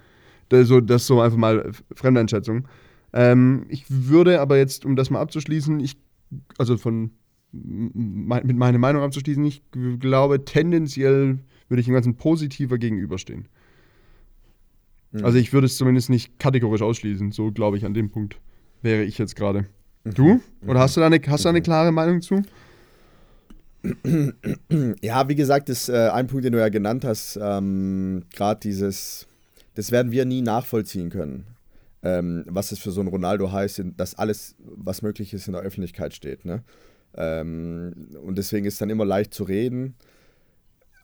Das, 0.50 0.68
so, 0.68 0.80
das 0.80 1.06
so 1.06 1.22
einfach 1.22 1.38
mal 1.38 1.72
Fremdeinschätzung. 1.94 2.68
Ähm, 3.14 3.66
ich 3.70 3.86
würde 3.90 4.42
aber 4.42 4.58
jetzt, 4.58 4.86
um 4.86 4.96
das 4.96 5.10
mal 5.10 5.22
abzuschließen, 5.22 5.80
ich, 5.80 5.98
also 6.58 6.78
von 6.78 7.12
mit 7.52 8.58
meiner 8.58 8.78
Meinung 8.78 9.02
abzuschließen, 9.04 9.44
ich 9.46 9.62
glaube, 10.00 10.44
tendenziell 10.44 11.40
würde 11.70 11.80
ich 11.80 11.86
dem 11.86 11.94
Ganzen 11.94 12.16
positiver 12.16 12.78
gegenüberstehen. 12.78 13.48
Mhm. 15.12 15.26
Also 15.26 15.38
ich 15.38 15.54
würde 15.54 15.66
es 15.66 15.78
zumindest 15.78 16.10
nicht 16.10 16.38
kategorisch 16.38 16.82
ausschließen. 16.82 17.32
So 17.32 17.52
glaube 17.52 17.78
ich, 17.78 17.86
an 17.86 17.94
dem 17.94 18.10
Punkt 18.10 18.40
wäre 18.82 19.04
ich 19.04 19.18
jetzt 19.18 19.36
gerade. 19.36 19.66
Mhm. 20.04 20.14
Du? 20.14 20.42
Oder 20.68 20.82
hast 20.82 20.98
du 20.98 21.02
da 21.02 21.08
eine, 21.08 21.22
hast 21.26 21.46
du 21.46 21.50
eine 21.50 21.60
mhm. 21.60 21.64
klare 21.64 21.92
Meinung 21.92 22.22
zu? 22.22 22.42
Ja, 25.02 25.30
wie 25.30 25.36
gesagt, 25.36 25.70
ist 25.70 25.90
äh, 25.90 26.10
ein 26.10 26.26
Punkt, 26.26 26.44
den 26.44 26.54
du 26.54 26.60
ja 26.60 26.70
genannt 26.70 27.06
hast, 27.06 27.38
ähm, 27.40 28.24
gerade 28.36 28.60
dieses, 28.62 29.28
das 29.76 29.92
werden 29.92 30.12
wir 30.12 30.26
nie 30.26 30.42
nachvollziehen 30.42 31.12
können 31.12 31.55
ähm, 32.06 32.44
was 32.48 32.72
es 32.72 32.78
für 32.78 32.92
so 32.92 33.02
ein 33.02 33.08
Ronaldo 33.08 33.52
heißt, 33.52 33.82
dass 33.98 34.14
alles, 34.14 34.56
was 34.60 35.02
möglich 35.02 35.34
ist, 35.34 35.48
in 35.48 35.54
der 35.54 35.64
Öffentlichkeit 35.64 36.14
steht. 36.14 36.46
Ne? 36.46 36.64
Ähm, 37.16 38.16
und 38.24 38.38
deswegen 38.38 38.68
ist 38.68 38.74
es 38.74 38.80
dann 38.80 38.92
immer 38.92 39.06
leicht 39.06 39.34
zu 39.34 39.44
reden. 39.44 39.96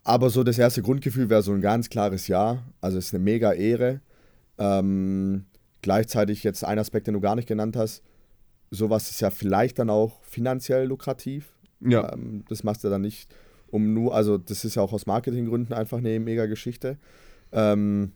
Aber 0.04 0.30
so 0.30 0.44
das 0.44 0.60
erste 0.60 0.84
Grundgefühl 0.84 1.30
wäre 1.30 1.42
so 1.42 1.54
ein 1.54 1.62
ganz 1.62 1.90
klares 1.90 2.28
Ja. 2.28 2.64
Also 2.82 3.00
es 3.00 3.08
ist 3.08 3.16
eine 3.16 3.24
mega 3.24 3.52
Ehre. 3.52 4.02
Ähm, 4.60 5.46
gleichzeitig 5.82 6.44
jetzt 6.44 6.64
ein 6.64 6.78
Aspekt, 6.78 7.08
den 7.08 7.16
du 7.16 7.20
gar 7.20 7.36
nicht 7.36 7.48
genannt 7.48 7.76
hast. 7.76 8.04
Sowas 8.70 9.10
ist 9.10 9.22
ja 9.22 9.32
vielleicht 9.32 9.80
dann 9.80 9.90
auch 9.90 10.24
finanziell 10.24 10.86
lukrativ. 10.86 11.56
Ja. 11.80 12.14
Ähm, 12.14 12.46
das 12.48 12.64
machst 12.64 12.84
du 12.84 12.90
dann 12.90 13.02
nicht 13.02 13.34
um 13.72 13.96
nur, 13.96 14.14
also 14.14 14.38
das 14.38 14.66
ist 14.66 14.76
ja 14.76 14.84
auch 14.84 14.94
aus 14.94 15.08
Marketinggründen 15.08 15.74
einfach 15.74 15.98
eine 15.98 16.20
mega 16.20 16.46
Geschichte. 16.46 17.00
Ähm, 17.52 18.12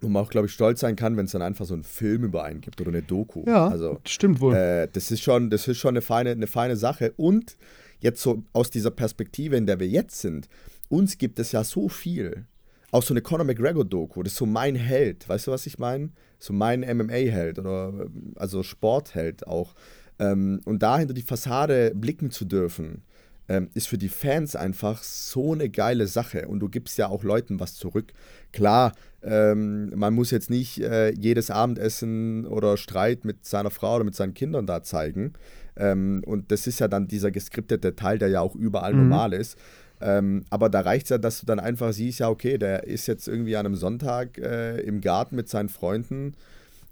wo 0.00 0.08
man 0.08 0.24
auch, 0.24 0.30
glaube 0.30 0.46
ich, 0.46 0.52
stolz 0.52 0.80
sein 0.80 0.96
kann, 0.96 1.16
wenn 1.16 1.26
es 1.26 1.32
dann 1.32 1.42
einfach 1.42 1.66
so 1.66 1.74
einen 1.74 1.84
Film 1.84 2.24
über 2.24 2.44
einen 2.44 2.60
gibt 2.60 2.80
oder 2.80 2.90
eine 2.90 3.02
Doku. 3.02 3.44
Ja, 3.46 3.68
also, 3.68 3.98
stimmt 4.06 4.40
wohl. 4.40 4.54
Äh, 4.54 4.88
das, 4.92 5.10
ist 5.10 5.22
schon, 5.22 5.50
das 5.50 5.68
ist 5.68 5.78
schon 5.78 5.90
eine 5.90 6.02
feine, 6.02 6.30
eine 6.30 6.46
feine 6.46 6.76
Sache. 6.76 7.12
Und 7.16 7.56
jetzt 8.00 8.22
so 8.22 8.42
aus 8.52 8.70
dieser 8.70 8.90
Perspektive, 8.90 9.56
in 9.56 9.66
der 9.66 9.80
wir 9.80 9.88
jetzt 9.88 10.20
sind, 10.20 10.48
uns 10.88 11.18
gibt 11.18 11.38
es 11.38 11.52
ja 11.52 11.64
so 11.64 11.88
viel. 11.88 12.46
Auch 12.92 13.02
so 13.02 13.14
eine 13.14 13.22
Conor 13.22 13.44
McGregor-Doku, 13.44 14.22
das 14.24 14.32
ist 14.32 14.38
so 14.38 14.46
mein 14.46 14.74
Held. 14.74 15.28
Weißt 15.28 15.46
du, 15.46 15.52
was 15.52 15.66
ich 15.66 15.78
meine? 15.78 16.10
So 16.40 16.52
mein 16.52 16.80
MMA-Held 16.80 17.58
oder 17.58 18.08
also 18.34 18.62
Sportheld 18.62 19.46
auch. 19.46 19.74
Ähm, 20.18 20.60
und 20.64 20.82
da 20.82 20.98
hinter 20.98 21.14
die 21.14 21.22
Fassade 21.22 21.92
blicken 21.94 22.30
zu 22.30 22.44
dürfen, 22.44 23.04
ähm, 23.50 23.68
ist 23.74 23.88
für 23.88 23.98
die 23.98 24.08
Fans 24.08 24.54
einfach 24.54 25.02
so 25.02 25.52
eine 25.52 25.68
geile 25.68 26.06
Sache. 26.06 26.46
Und 26.46 26.60
du 26.60 26.68
gibst 26.68 26.96
ja 26.98 27.08
auch 27.08 27.24
Leuten 27.24 27.58
was 27.58 27.74
zurück. 27.74 28.12
Klar, 28.52 28.92
ähm, 29.22 29.90
man 29.96 30.14
muss 30.14 30.30
jetzt 30.30 30.50
nicht 30.50 30.80
äh, 30.80 31.10
jedes 31.10 31.50
Abendessen 31.50 32.46
oder 32.46 32.76
Streit 32.76 33.24
mit 33.24 33.44
seiner 33.44 33.70
Frau 33.70 33.96
oder 33.96 34.04
mit 34.04 34.14
seinen 34.14 34.34
Kindern 34.34 34.66
da 34.66 34.84
zeigen. 34.84 35.32
Ähm, 35.76 36.22
und 36.24 36.52
das 36.52 36.68
ist 36.68 36.78
ja 36.78 36.86
dann 36.86 37.08
dieser 37.08 37.32
geskriptete 37.32 37.96
Teil, 37.96 38.18
der 38.18 38.28
ja 38.28 38.40
auch 38.40 38.54
überall 38.54 38.94
mhm. 38.94 39.08
normal 39.08 39.32
ist. 39.32 39.58
Ähm, 40.00 40.44
aber 40.48 40.68
da 40.68 40.80
reicht 40.80 41.06
es 41.06 41.10
ja, 41.10 41.18
dass 41.18 41.40
du 41.40 41.46
dann 41.46 41.58
einfach 41.58 41.92
siehst, 41.92 42.20
ja, 42.20 42.28
okay, 42.28 42.56
der 42.56 42.84
ist 42.84 43.08
jetzt 43.08 43.26
irgendwie 43.26 43.56
an 43.56 43.66
einem 43.66 43.74
Sonntag 43.74 44.38
äh, 44.38 44.80
im 44.80 45.00
Garten 45.00 45.34
mit 45.34 45.48
seinen 45.48 45.68
Freunden, 45.68 46.34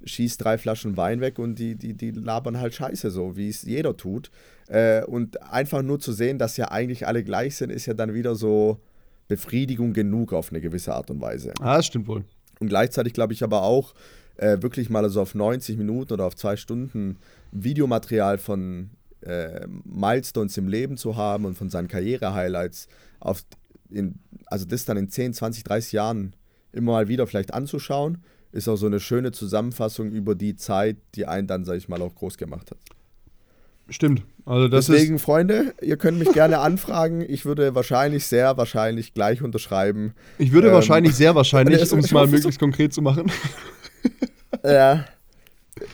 schießt 0.05 0.43
drei 0.43 0.59
Flaschen 0.59 0.97
Wein 0.97 1.21
weg 1.21 1.39
und 1.39 1.59
die, 1.59 1.75
die, 1.75 1.95
die 1.95 2.11
labern 2.11 2.61
halt 2.61 2.75
Scheiße, 2.75 3.11
so 3.11 3.37
wie 3.37 3.49
es 3.49 3.63
jeder 3.63 3.97
tut. 3.97 4.31
Äh, 4.69 5.05
und 5.05 5.43
einfach 5.43 5.83
nur 5.83 5.99
zu 5.99 6.13
sehen, 6.13 6.39
dass 6.39 6.57
ja 6.57 6.71
eigentlich 6.71 7.07
alle 7.07 7.25
gleich 7.25 7.57
sind, 7.57 7.71
ist 7.71 7.87
ja 7.87 7.95
dann 7.95 8.15
wieder 8.15 8.35
so, 8.35 8.81
Befriedigung 9.29 9.93
genug 9.93 10.33
auf 10.33 10.51
eine 10.51 10.61
gewisse 10.61 10.95
Art 10.95 11.11
und 11.11 11.21
Weise. 11.21 11.53
Ah, 11.61 11.77
das 11.77 11.87
stimmt 11.87 12.09
wohl. 12.09 12.25
Und 12.59 12.69
gleichzeitig 12.69 13.13
glaube 13.13 13.35
ich 13.35 13.45
aber 13.45 13.63
auch, 13.63 13.95
äh, 14.39 14.61
wirklich 14.63 14.89
mal 14.91 15.09
so 15.11 15.21
auf 15.21 15.35
90 15.35 15.77
Minuten 15.77 16.15
oder 16.15 16.25
auf 16.25 16.35
zwei 16.35 16.57
Stunden 16.57 17.19
Videomaterial 17.53 18.39
von 18.39 18.91
äh, 19.21 19.67
Milestones 19.85 20.57
im 20.57 20.67
Leben 20.67 20.97
zu 20.97 21.17
haben 21.17 21.45
und 21.45 21.57
von 21.57 21.69
seinen 21.69 21.89
Karriere-Highlights, 21.89 22.89
also 23.21 24.65
das 24.67 24.85
dann 24.85 24.97
in 24.97 25.11
10, 25.11 25.35
20, 25.35 25.65
30 25.65 25.93
Jahren 25.93 26.35
immer 26.73 26.93
mal 26.93 27.09
wieder 27.09 27.27
vielleicht 27.27 27.53
anzuschauen, 27.53 28.19
ist 28.53 28.69
auch 28.69 28.77
so 28.77 28.87
eine 28.87 29.01
schöne 29.01 29.33
Zusammenfassung 29.33 30.11
über 30.11 30.35
die 30.35 30.57
Zeit, 30.57 30.97
die 31.15 31.27
einen 31.27 31.47
dann, 31.47 31.65
sag 31.65 31.77
ich 31.77 31.89
mal, 31.89 32.01
auch 32.03 32.15
groß 32.15 32.39
gemacht 32.39 32.71
hat. 32.71 32.79
Stimmt. 33.91 34.23
Also 34.45 34.69
Deswegen, 34.69 35.19
Freunde, 35.19 35.75
ihr 35.81 35.97
könnt 35.97 36.19
mich 36.19 36.33
gerne 36.33 36.59
anfragen. 36.59 37.25
Ich 37.27 37.47
würde 37.47 37.75
wahrscheinlich, 37.75 38.27
sehr 38.27 38.57
wahrscheinlich 38.57 39.15
gleich 39.15 39.43
unterschreiben. 39.43 40.15
Ich 40.37 40.53
würde 40.53 40.69
ähm, 40.69 40.75
wahrscheinlich, 40.75 41.15
sehr 41.15 41.35
wahrscheinlich, 41.35 41.91
um 41.93 42.01
es 42.01 42.11
mal 42.11 42.27
möglichst 42.27 42.61
konkret 42.61 42.93
zu 42.93 43.03
machen. 43.03 43.31
Ja. 44.65 45.05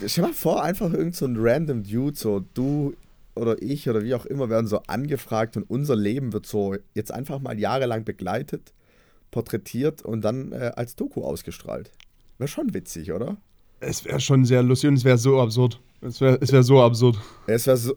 Stell 0.06 0.24
mal 0.24 0.32
vor, 0.32 0.62
einfach 0.62 0.92
irgend 0.92 1.14
so 1.14 1.26
ein 1.26 1.36
random 1.38 1.82
Dude, 1.82 2.16
so 2.16 2.40
du 2.54 2.94
oder 3.34 3.60
ich 3.60 3.88
oder 3.88 4.02
wie 4.02 4.14
auch 4.14 4.26
immer, 4.26 4.48
werden 4.48 4.66
so 4.66 4.80
angefragt 4.86 5.56
und 5.56 5.68
unser 5.68 5.96
Leben 5.96 6.32
wird 6.32 6.46
so 6.46 6.76
jetzt 6.94 7.12
einfach 7.12 7.40
mal 7.40 7.58
jahrelang 7.58 8.04
begleitet, 8.04 8.72
porträtiert 9.30 10.02
und 10.02 10.22
dann 10.22 10.52
äh, 10.52 10.72
als 10.76 10.96
Doku 10.96 11.22
ausgestrahlt. 11.22 11.90
Wäre 12.38 12.48
schon 12.48 12.74
witzig, 12.74 13.12
oder? 13.12 13.36
Es 13.80 14.04
wäre 14.04 14.20
schon 14.20 14.44
sehr 14.44 14.62
lustig 14.62 14.88
und 14.88 14.96
es 14.96 15.04
wäre 15.04 15.18
so 15.18 15.40
absurd. 15.40 15.80
Es 16.00 16.20
wäre 16.20 16.38
es 16.40 16.52
wär 16.52 16.62
so 16.62 16.82
absurd. 16.82 17.18
Es 17.46 17.66
wäre 17.66 17.76
so. 17.76 17.96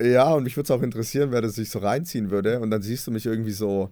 Ja, 0.00 0.32
und 0.34 0.44
mich 0.44 0.56
würde 0.56 0.64
es 0.64 0.70
auch 0.70 0.82
interessieren, 0.82 1.32
wer 1.32 1.40
das 1.40 1.54
sich 1.54 1.70
so 1.70 1.80
reinziehen 1.80 2.30
würde. 2.30 2.60
Und 2.60 2.70
dann 2.70 2.82
siehst 2.82 3.06
du 3.06 3.10
mich 3.10 3.26
irgendwie 3.26 3.50
so, 3.50 3.90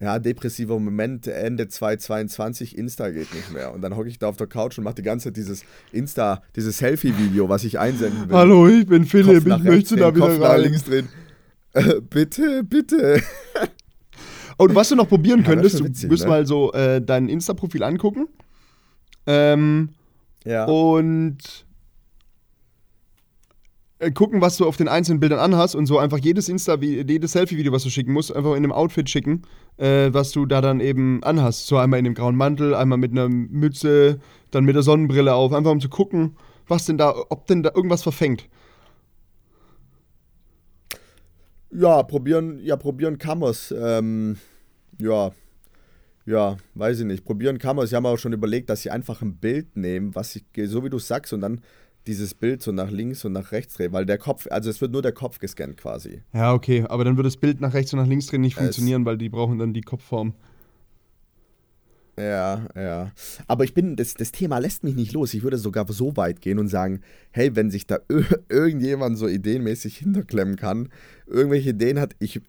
ja, 0.00 0.18
depressiver 0.18 0.78
Moment, 0.78 1.26
Ende 1.26 1.68
2022, 1.68 2.78
Insta 2.78 3.10
geht 3.10 3.34
nicht 3.34 3.52
mehr. 3.52 3.74
Und 3.74 3.82
dann 3.82 3.94
hocke 3.94 4.08
ich 4.08 4.18
da 4.18 4.28
auf 4.28 4.38
der 4.38 4.46
Couch 4.46 4.78
und 4.78 4.84
mache 4.84 4.94
die 4.94 5.02
ganze 5.02 5.28
Zeit 5.28 5.36
dieses 5.36 5.64
Insta, 5.92 6.42
dieses 6.56 6.78
Selfie-Video, 6.78 7.50
was 7.50 7.64
ich 7.64 7.78
einsenden 7.78 8.30
will. 8.30 8.36
Hallo, 8.36 8.66
ich 8.66 8.86
bin 8.86 9.04
Philipp, 9.04 9.46
ich 9.46 9.62
möchte 9.62 9.96
da 9.96 10.14
wieder 10.14 10.28
Kopf 10.28 10.40
rein. 10.40 10.60
links 10.62 10.84
drehen. 10.84 11.08
Äh, 11.74 12.00
bitte, 12.00 12.64
bitte. 12.64 13.22
Oh, 14.58 14.68
was 14.70 14.90
du 14.90 14.96
noch 14.96 15.08
probieren 15.08 15.40
ja, 15.40 15.46
könntest, 15.46 15.82
witzig, 15.82 16.02
du 16.02 16.08
müsst 16.08 16.24
ne? 16.24 16.28
mal 16.28 16.46
so 16.46 16.72
äh, 16.72 17.00
dein 17.00 17.28
Insta-Profil 17.28 17.82
angucken. 17.82 18.28
Ähm, 19.26 19.90
ja. 20.44 20.64
Und 20.64 21.66
äh, 24.02 24.10
gucken, 24.10 24.40
was 24.40 24.56
du 24.56 24.66
auf 24.66 24.76
den 24.76 24.88
einzelnen 24.88 25.20
Bildern 25.20 25.38
anhast 25.38 25.76
und 25.76 25.86
so 25.86 25.98
einfach 25.98 26.18
jedes 26.18 26.48
Insta, 26.48 26.76
jedes 26.80 27.32
Selfie-Video, 27.32 27.72
was 27.72 27.84
du 27.84 27.90
schicken 27.90 28.12
musst, 28.12 28.34
einfach 28.34 28.50
in 28.52 28.58
einem 28.58 28.72
Outfit 28.72 29.08
schicken, 29.08 29.42
äh, 29.76 30.12
was 30.12 30.32
du 30.32 30.44
da 30.44 30.60
dann 30.60 30.80
eben 30.80 31.22
anhast. 31.22 31.68
So 31.68 31.78
einmal 31.78 32.00
in 32.00 32.04
dem 32.04 32.14
grauen 32.14 32.34
Mantel, 32.34 32.74
einmal 32.74 32.98
mit 32.98 33.12
einer 33.12 33.28
Mütze, 33.28 34.18
dann 34.50 34.64
mit 34.64 34.74
der 34.74 34.82
Sonnenbrille 34.82 35.34
auf, 35.34 35.52
einfach 35.52 35.70
um 35.70 35.80
zu 35.80 35.88
gucken, 35.88 36.36
was 36.66 36.86
denn 36.86 36.98
da, 36.98 37.14
ob 37.28 37.46
denn 37.46 37.62
da 37.62 37.70
irgendwas 37.74 38.02
verfängt. 38.02 38.48
Ja, 41.70 42.02
probieren, 42.02 42.58
ja, 42.62 42.76
probieren 42.76 43.18
kann 43.18 43.38
man's. 43.38 43.72
Ähm, 43.76 44.36
ja, 44.98 45.30
ja, 46.24 46.56
weiß 46.74 47.00
ich 47.00 47.06
nicht. 47.06 47.24
Probieren 47.24 47.58
kann 47.58 47.76
man. 47.76 47.86
Sie 47.86 47.96
haben 47.96 48.06
auch 48.06 48.18
schon 48.18 48.32
überlegt, 48.32 48.70
dass 48.70 48.82
sie 48.82 48.90
einfach 48.90 49.22
ein 49.22 49.36
Bild 49.36 49.76
nehmen, 49.76 50.14
was 50.14 50.36
ich, 50.36 50.44
so 50.66 50.84
wie 50.84 50.90
du 50.90 50.98
sagst, 50.98 51.32
und 51.32 51.40
dann 51.40 51.60
dieses 52.06 52.34
Bild 52.34 52.62
so 52.62 52.72
nach 52.72 52.90
links 52.90 53.24
und 53.24 53.32
nach 53.32 53.52
rechts 53.52 53.74
drehen, 53.74 53.92
weil 53.92 54.06
der 54.06 54.18
Kopf, 54.18 54.46
also 54.50 54.70
es 54.70 54.80
wird 54.80 54.92
nur 54.92 55.02
der 55.02 55.12
Kopf 55.12 55.38
gescannt 55.38 55.76
quasi. 55.76 56.22
Ja, 56.32 56.52
okay, 56.52 56.84
aber 56.88 57.04
dann 57.04 57.16
würde 57.16 57.28
das 57.28 57.36
Bild 57.36 57.60
nach 57.60 57.74
rechts 57.74 57.92
und 57.92 58.00
nach 58.00 58.06
links 58.06 58.26
drehen 58.26 58.40
nicht 58.40 58.56
funktionieren, 58.56 59.02
es 59.02 59.06
weil 59.06 59.18
die 59.18 59.28
brauchen 59.28 59.58
dann 59.58 59.72
die 59.72 59.82
Kopfform. 59.82 60.34
Ja, 62.18 62.66
ja. 62.76 63.12
Aber 63.46 63.64
ich 63.64 63.72
bin, 63.72 63.96
das, 63.96 64.14
das 64.14 64.32
Thema 64.32 64.58
lässt 64.58 64.84
mich 64.84 64.94
nicht 64.94 65.12
los. 65.12 65.32
Ich 65.32 65.42
würde 65.42 65.56
sogar 65.56 65.90
so 65.90 66.16
weit 66.16 66.42
gehen 66.42 66.58
und 66.58 66.68
sagen, 66.68 67.00
hey, 67.30 67.56
wenn 67.56 67.70
sich 67.70 67.86
da 67.86 68.00
irgendjemand 68.48 69.16
so 69.16 69.26
ideenmäßig 69.26 69.96
hinterklemmen 69.96 70.56
kann, 70.56 70.90
irgendwelche 71.26 71.70
Ideen 71.70 71.98
hat, 71.98 72.14
ich, 72.18 72.40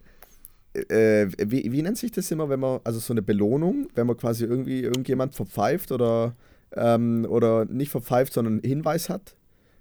äh, 0.74 1.28
wie, 1.38 1.72
wie 1.72 1.82
nennt 1.82 1.98
sich 1.98 2.12
das 2.12 2.30
immer, 2.32 2.50
wenn 2.50 2.60
man, 2.60 2.80
also 2.84 3.00
so 3.00 3.14
eine 3.14 3.22
Belohnung, 3.22 3.88
wenn 3.96 4.08
man 4.08 4.18
quasi 4.18 4.46
irgendwie 4.46 4.82
irgendjemand 4.82 5.36
verpfeift 5.36 5.92
oder, 5.92 6.36
ähm, 6.76 7.26
oder 7.30 7.66
nicht 7.66 7.92
verpfeift, 7.92 8.34
sondern 8.34 8.56
einen 8.56 8.64
Hinweis 8.64 9.10
hat? 9.10 9.36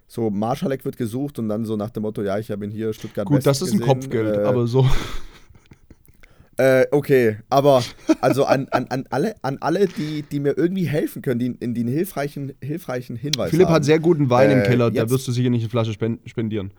So, 0.07 0.29
Marschalek 0.29 0.85
wird 0.85 0.97
gesucht 0.97 1.39
und 1.39 1.49
dann 1.49 1.65
so 1.65 1.75
nach 1.75 1.89
dem 1.89 2.03
Motto, 2.03 2.21
ja, 2.21 2.37
ich 2.37 2.51
habe 2.51 2.65
ihn 2.65 2.71
hier 2.71 2.93
Stuttgart 2.93 3.25
Gut, 3.25 3.37
West 3.37 3.47
das 3.47 3.61
ist 3.61 3.71
gesehen, 3.71 3.81
ein 3.81 3.87
Kopfgeld, 3.87 4.37
äh, 4.37 4.41
aber 4.41 4.67
so. 4.67 4.87
Äh, 6.57 6.85
okay, 6.91 7.37
aber 7.49 7.81
also 8.21 8.45
an, 8.45 8.67
an, 8.69 8.85
an 8.89 9.05
alle, 9.09 9.35
an 9.41 9.57
alle 9.59 9.87
die, 9.87 10.21
die 10.21 10.39
mir 10.39 10.55
irgendwie 10.55 10.85
helfen 10.85 11.23
können, 11.23 11.39
die, 11.39 11.55
in 11.59 11.73
den 11.73 11.87
hilfreichen, 11.87 12.53
hilfreichen 12.61 13.15
Hinweis 13.15 13.49
Philipp 13.49 13.67
haben. 13.67 13.73
hat 13.73 13.85
sehr 13.85 13.97
guten 13.97 14.29
Wein 14.29 14.51
äh, 14.51 14.59
im 14.59 14.63
Keller, 14.63 14.91
da 14.91 15.09
wirst 15.09 15.27
du 15.27 15.31
sicher 15.31 15.49
nicht 15.49 15.63
eine 15.63 15.69
Flasche 15.69 15.93
spendieren. 15.93 16.71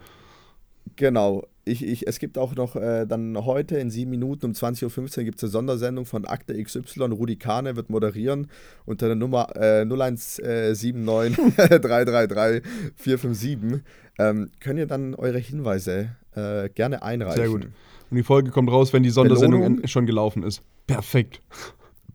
Genau. 0.97 1.47
Ich, 1.67 1.83
ich, 1.83 2.07
es 2.07 2.19
gibt 2.19 2.37
auch 2.37 2.55
noch 2.55 2.77
äh, 2.77 3.07
dann 3.07 3.43
heute 3.45 3.79
in 3.79 3.91
sieben 3.91 4.11
Minuten 4.11 4.47
um 4.47 4.53
20.15 4.53 5.19
Uhr 5.19 5.25
gibt 5.25 5.39
es 5.39 5.45
eine 5.45 5.51
Sondersendung 5.51 6.05
von 6.05 6.27
Akte 6.27 6.63
XY. 6.63 7.05
Rudi 7.05 7.37
Kahne 7.37 7.75
wird 7.75 7.89
moderieren 7.89 8.49
unter 8.85 9.07
der 9.07 9.17
Nummer 9.17 9.57
äh, 9.57 9.83
0179 9.83 11.55
333 11.57 12.63
457. 12.97 13.83
Ähm, 14.19 14.51
könnt 14.61 14.79
ihr 14.79 14.87
dann 14.87 15.15
eure 15.15 15.39
Hinweise 15.39 16.17
äh, 16.35 16.69
gerne 16.69 17.03
einreichen. 17.03 17.37
Sehr 17.37 17.49
gut. 17.49 17.69
Und 18.11 18.17
die 18.17 18.23
Folge 18.23 18.51
kommt 18.51 18.71
raus, 18.71 18.93
wenn 18.93 19.03
die 19.03 19.11
Sondersendung 19.11 19.63
Belohnung, 19.63 19.87
schon 19.89 20.07
gelaufen 20.07 20.43
ist. 20.43 20.63
Perfekt. 20.87 21.41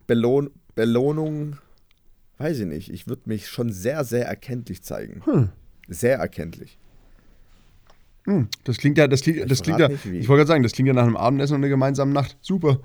Belohn, 0.06 0.50
Belohnung, 0.74 1.58
weiß 2.38 2.60
ich 2.60 2.66
nicht. 2.66 2.90
Ich 2.90 3.08
würde 3.08 3.22
mich 3.26 3.48
schon 3.48 3.72
sehr, 3.72 4.04
sehr 4.04 4.26
erkenntlich 4.26 4.82
zeigen. 4.82 5.22
Hm. 5.24 5.50
Sehr 5.88 6.18
erkenntlich. 6.18 6.78
Hm, 8.26 8.48
das 8.64 8.76
klingt 8.76 8.98
ja, 8.98 9.06
das 9.06 9.22
klingt, 9.22 9.50
das 9.50 9.62
klingt 9.62 9.80
ja, 9.80 9.88
ich 9.88 10.28
wollte 10.28 10.40
gerade 10.40 10.46
sagen, 10.46 10.62
das 10.62 10.72
klingt 10.72 10.88
ja 10.88 10.92
nach 10.92 11.04
einem 11.04 11.16
Abendessen 11.16 11.54
und 11.54 11.60
einer 11.62 11.68
gemeinsamen 11.68 12.12
Nacht. 12.12 12.36
Super. 12.42 12.80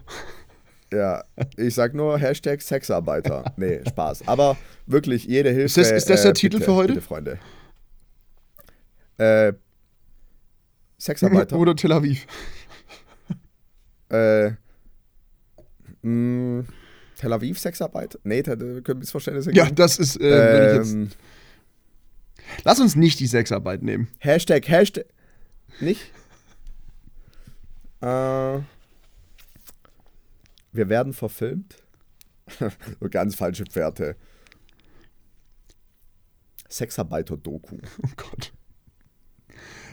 Ja, 0.94 1.24
ich 1.58 1.74
sag 1.74 1.94
nur 1.94 2.18
Hashtag 2.18 2.62
Sexarbeiter. 2.62 3.54
Nee, 3.58 3.82
Spaß. 3.88 4.28
Aber 4.28 4.58
wirklich, 4.86 5.26
jede 5.26 5.50
Hilfe. 5.50 5.66
Ist 5.66 5.78
das, 5.78 5.92
ist 5.92 6.10
das 6.10 6.22
der 6.22 6.32
äh, 6.32 6.34
Titel 6.34 6.58
bitte, 6.58 6.66
für 6.66 6.76
heute? 6.76 6.94
Bitte, 6.94 7.06
Freunde. 7.06 7.40
Äh, 9.18 9.54
Sexarbeiter. 10.98 11.56
Oder 11.60 11.76
Tel 11.76 11.92
Aviv. 11.92 12.26
Äh, 14.10 14.52
mh, 16.02 16.66
Tel 17.18 17.34
Aviv 17.34 17.60
Sexarbeit? 17.60 18.20
Nee, 18.24 18.44
da 18.44 18.56
können 18.56 19.00
Missverständnisse 19.00 19.52
geben. 19.52 19.66
Ja, 19.66 19.72
das 19.72 19.98
ist, 19.98 20.20
äh, 20.22 20.78
ähm, 20.78 21.10
Lass 22.64 22.80
uns 22.80 22.96
nicht 22.96 23.20
die 23.20 23.28
Sexarbeit 23.28 23.84
nehmen. 23.84 24.08
Hashtag, 24.20 24.68
Hashtag. 24.68 25.06
Nicht? 25.80 26.12
Äh, 28.02 28.60
wir 30.72 30.90
werden 30.90 31.14
verfilmt. 31.14 31.78
Ganz 33.12 33.36
falsche 33.36 33.66
Pferde. 33.66 34.16
Sexarbeiter-Doku. 36.70 37.78
Oh 38.04 38.10
Gott. 38.18 38.52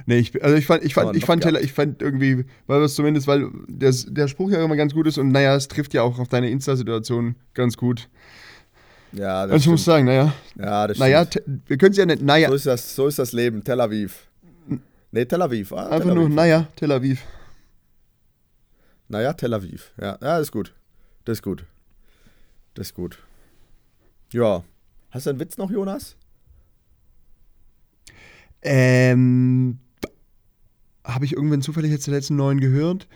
Nee, 0.06 0.18
ich, 0.18 0.42
also 0.42 0.56
ich 0.56 0.66
fand, 0.66 0.82
ich 0.82 0.94
fand, 0.94 1.16
ich 1.16 1.24
fand, 1.24 1.42
Teller, 1.44 1.60
ich 1.60 1.72
fand 1.72 2.02
irgendwie, 2.02 2.44
weil 2.66 2.82
es 2.82 2.96
zumindest, 2.96 3.28
weil 3.28 3.48
der, 3.68 3.92
der 4.08 4.26
Spruch 4.26 4.50
ja 4.50 4.64
immer 4.64 4.74
ganz 4.74 4.94
gut 4.94 5.06
ist 5.06 5.16
und 5.16 5.28
naja, 5.28 5.54
es 5.54 5.68
trifft 5.68 5.94
ja 5.94 6.02
auch 6.02 6.18
auf 6.18 6.28
deine 6.28 6.50
Insta-Situation 6.50 7.36
ganz 7.54 7.76
gut. 7.76 8.08
Ja, 9.12 9.44
das 9.44 9.52
also 9.52 9.56
ich 9.56 9.68
muss 9.68 9.84
sagen, 9.84 10.06
naja. 10.06 10.34
Ja, 10.58 10.88
das 10.88 10.98
naja, 10.98 11.24
wir 11.66 11.78
können 11.78 11.92
es 11.92 11.98
ja 11.98 12.06
nicht, 12.06 12.22
naja. 12.22 12.48
So 12.48 12.54
ist, 12.54 12.66
das, 12.66 12.96
so 12.96 13.06
ist 13.06 13.18
das 13.18 13.32
Leben, 13.32 13.62
Tel 13.62 13.80
Aviv. 13.80 14.26
Nee, 15.12 15.26
Tel 15.26 15.42
Aviv. 15.42 15.72
Ah, 15.72 15.84
Einfach 15.88 15.98
Tel 16.00 16.10
Aviv. 16.10 16.14
nur, 16.20 16.28
naja, 16.30 16.68
Tel 16.74 16.90
Aviv. 16.90 17.22
Naja, 19.08 19.34
Tel 19.34 19.52
Aviv. 19.52 19.92
Ja, 20.00 20.18
ja, 20.22 20.38
ist 20.38 20.52
gut. 20.52 20.74
Das 21.26 21.38
ist 21.38 21.42
gut. 21.42 21.66
Das 22.74 22.88
ist 22.88 22.94
gut. 22.94 23.18
Ja. 24.32 24.64
Hast 25.10 25.26
du 25.26 25.30
einen 25.30 25.38
Witz 25.40 25.58
noch, 25.58 25.70
Jonas? 25.70 26.16
Ähm, 28.62 29.78
habe 31.04 31.26
ich 31.26 31.34
irgendwann 31.34 31.60
zufällig 31.60 31.90
jetzt 31.90 32.06
den 32.06 32.14
letzten 32.14 32.36
neuen 32.36 32.60
gehört? 32.60 33.06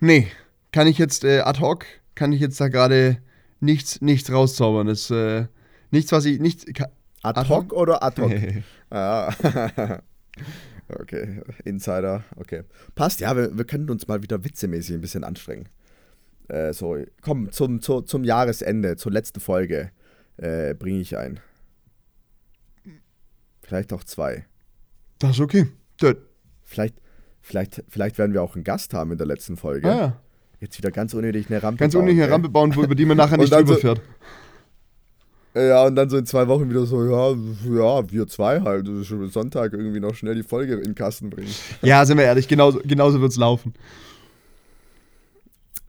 Nee, 0.00 0.28
kann 0.72 0.86
ich 0.86 0.98
jetzt 0.98 1.24
äh, 1.24 1.40
ad 1.40 1.60
hoc, 1.60 1.86
kann 2.14 2.32
ich 2.32 2.40
jetzt 2.40 2.60
da 2.60 2.68
gerade 2.68 3.22
nichts, 3.60 4.02
nichts 4.02 4.30
rauszaubern. 4.30 4.86
Das, 4.86 5.10
äh, 5.10 5.46
nichts, 5.90 6.12
was 6.12 6.26
ich, 6.26 6.40
nichts. 6.40 6.66
Ad, 7.22 7.40
ad 7.40 7.48
hoc 7.48 7.72
oder 7.72 8.02
ad 8.02 8.20
hoc? 8.20 8.32
ah. 8.90 9.32
okay, 10.88 11.42
Insider, 11.64 12.24
okay. 12.36 12.62
Passt, 12.94 13.20
ja, 13.20 13.36
wir, 13.36 13.56
wir 13.56 13.64
können 13.64 13.90
uns 13.90 14.06
mal 14.08 14.22
wieder 14.22 14.44
witzemäßig 14.44 14.94
ein 14.94 15.00
bisschen 15.00 15.24
anstrengen. 15.24 15.68
Äh, 16.48 16.72
so, 16.72 16.96
komm, 17.22 17.52
zum, 17.52 17.80
zu, 17.80 18.00
zum 18.02 18.24
Jahresende, 18.24 18.96
zur 18.96 19.12
letzten 19.12 19.40
Folge 19.40 19.90
äh, 20.36 20.74
bringe 20.74 21.00
ich 21.00 21.16
ein. 21.16 21.40
Vielleicht 23.62 23.92
auch 23.92 24.02
zwei. 24.02 24.46
Das 25.18 25.32
ist 25.32 25.40
okay. 25.40 25.68
Das 25.98 26.16
vielleicht, 26.64 26.96
vielleicht, 27.40 27.84
vielleicht 27.88 28.18
werden 28.18 28.32
wir 28.32 28.42
auch 28.42 28.54
einen 28.54 28.64
Gast 28.64 28.94
haben 28.94 29.12
in 29.12 29.18
der 29.18 29.26
letzten 29.26 29.56
Folge. 29.56 29.88
Ah, 29.88 29.96
ja. 29.96 30.20
Jetzt 30.60 30.76
wieder 30.76 30.90
ganz 30.90 31.14
unnötig 31.14 31.48
eine 31.48 31.62
Rampe 31.62 31.78
Ganz 31.78 31.94
bauen. 31.94 32.02
unnötig 32.02 32.22
eine 32.22 32.32
Rampe 32.32 32.48
bauen, 32.48 32.72
über 32.72 32.94
die 32.94 33.06
man 33.06 33.16
nachher 33.16 33.36
nicht 33.38 33.52
drüber 33.52 33.78
so. 33.78 33.94
Ja, 35.54 35.84
und 35.84 35.96
dann 35.96 36.08
so 36.08 36.16
in 36.16 36.26
zwei 36.26 36.46
Wochen 36.46 36.70
wieder 36.70 36.86
so, 36.86 37.04
ja, 37.04 37.30
ja, 37.30 38.10
wir 38.10 38.26
zwei 38.28 38.60
halt. 38.60 38.86
Sonntag 39.32 39.72
irgendwie 39.72 39.98
noch 39.98 40.14
schnell 40.14 40.36
die 40.36 40.44
Folge 40.44 40.74
in 40.74 40.84
den 40.84 40.94
Kasten 40.94 41.30
bringen. 41.30 41.50
Ja, 41.82 42.04
sind 42.06 42.18
wir 42.18 42.24
ehrlich, 42.24 42.46
genauso, 42.46 42.80
genauso 42.84 43.20
wird 43.20 43.32
es 43.32 43.38
laufen. 43.38 43.74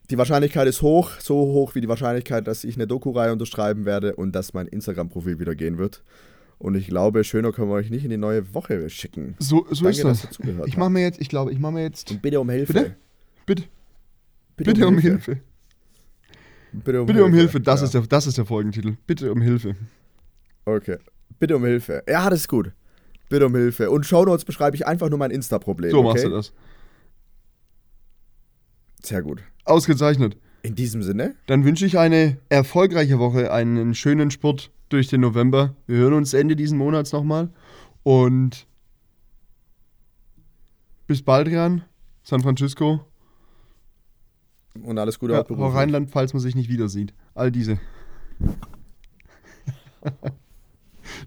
Die 0.10 0.18
Wahrscheinlichkeit 0.18 0.68
ist 0.68 0.82
hoch, 0.82 1.12
so 1.20 1.36
hoch 1.36 1.76
wie 1.76 1.82
die 1.82 1.88
Wahrscheinlichkeit, 1.88 2.48
dass 2.48 2.64
ich 2.64 2.76
eine 2.76 2.88
Doku-Reihe 2.88 3.32
unterschreiben 3.32 3.86
werde 3.86 4.16
und 4.16 4.34
dass 4.34 4.54
mein 4.54 4.68
Instagram-Profil 4.68 5.40
wieder 5.40 5.56
gehen 5.56 5.78
wird. 5.78 6.02
Und 6.58 6.76
ich 6.76 6.88
glaube, 6.88 7.24
schöner 7.24 7.52
können 7.52 7.70
wir 7.70 7.76
euch 7.76 7.90
nicht 7.90 8.04
in 8.04 8.10
die 8.10 8.18
neue 8.18 8.54
Woche 8.54 8.90
schicken. 8.90 9.36
So, 9.40 9.66
so 9.70 9.86
Danke, 9.86 10.10
ist 10.10 10.26
das. 10.26 10.40
Ich 10.66 10.76
mache 10.76 10.90
mir 10.90 11.02
jetzt, 11.02 11.22
ich 11.22 11.30
glaube, 11.30 11.52
ich 11.52 11.60
mache 11.60 11.74
mir 11.74 11.84
jetzt. 11.84 12.12
Und 12.12 12.22
bitte 12.22 12.40
um 12.40 12.50
Hilfe. 12.50 12.74
Bitte? 12.74 12.96
Bitte. 13.46 13.64
Bitte, 14.58 14.74
bitte 14.74 14.88
um, 14.88 14.98
Hilfe. 14.98 15.32
Hilfe. 15.32 15.42
Bitte 16.74 17.02
um, 17.02 17.08
bitte 17.08 17.24
um 17.24 17.34
Hilfe. 17.34 17.54
Hilfe. 17.54 17.60
Das, 17.62 17.82
ja. 17.82 17.86
ist 17.86 17.94
der, 17.94 18.02
das 18.02 18.28
ist 18.28 18.38
der 18.38 18.46
Folgentitel. 18.46 18.96
Bitte 19.06 19.32
um 19.32 19.42
Hilfe. 19.42 19.76
Okay. 20.66 20.98
Bitte 21.40 21.56
um 21.56 21.66
Hilfe. 21.66 22.04
Ja, 22.08 22.30
das 22.30 22.42
ist 22.42 22.48
gut. 22.48 22.72
Bitte 23.30 23.46
um 23.46 23.56
Hilfe. 23.56 23.90
Und 23.90 24.06
Shownotes 24.06 24.46
beschreibe 24.46 24.76
ich 24.76 24.86
einfach 24.86 25.10
nur 25.10 25.20
mein 25.20 25.32
Insta-Problem. 25.32 25.92
So 25.92 26.00
okay? 26.00 26.08
machst 26.08 26.26
du 26.26 26.30
das. 26.30 26.54
Sehr 29.04 29.22
gut. 29.22 29.42
Ausgezeichnet. 29.66 30.38
In 30.64 30.76
diesem 30.76 31.02
Sinne. 31.02 31.36
Dann 31.48 31.66
wünsche 31.66 31.86
ich 31.86 31.98
eine 31.98 32.38
erfolgreiche 32.50 33.18
Woche, 33.20 33.52
einen 33.52 33.96
schönen 33.96 34.30
Sport 34.30 34.72
durch 34.90 35.08
den 35.08 35.22
November. 35.22 35.76
Wir 35.88 35.98
hören 35.98 36.14
uns 36.14 36.34
Ende 36.34 36.56
diesen 36.56 36.78
Monats 36.78 37.12
nochmal. 37.12 37.50
Und 38.04 38.68
bis 41.08 41.24
bald, 41.24 41.48
Jan. 41.48 41.84
San 42.24 42.42
Francisco. 42.42 43.06
Und 44.84 44.98
alles 44.98 45.20
Gute 45.20 45.34
ja, 45.34 45.42
auch 45.42 45.76
Rheinland, 45.76 46.12
falls 46.12 46.34
man 46.34 46.42
sich 46.42 46.56
nicht 46.56 46.70
wieder 46.70 46.88
sieht. 46.88 47.14
All 47.34 47.52
diese. 47.52 47.80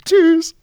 Tschüss. 0.04 0.56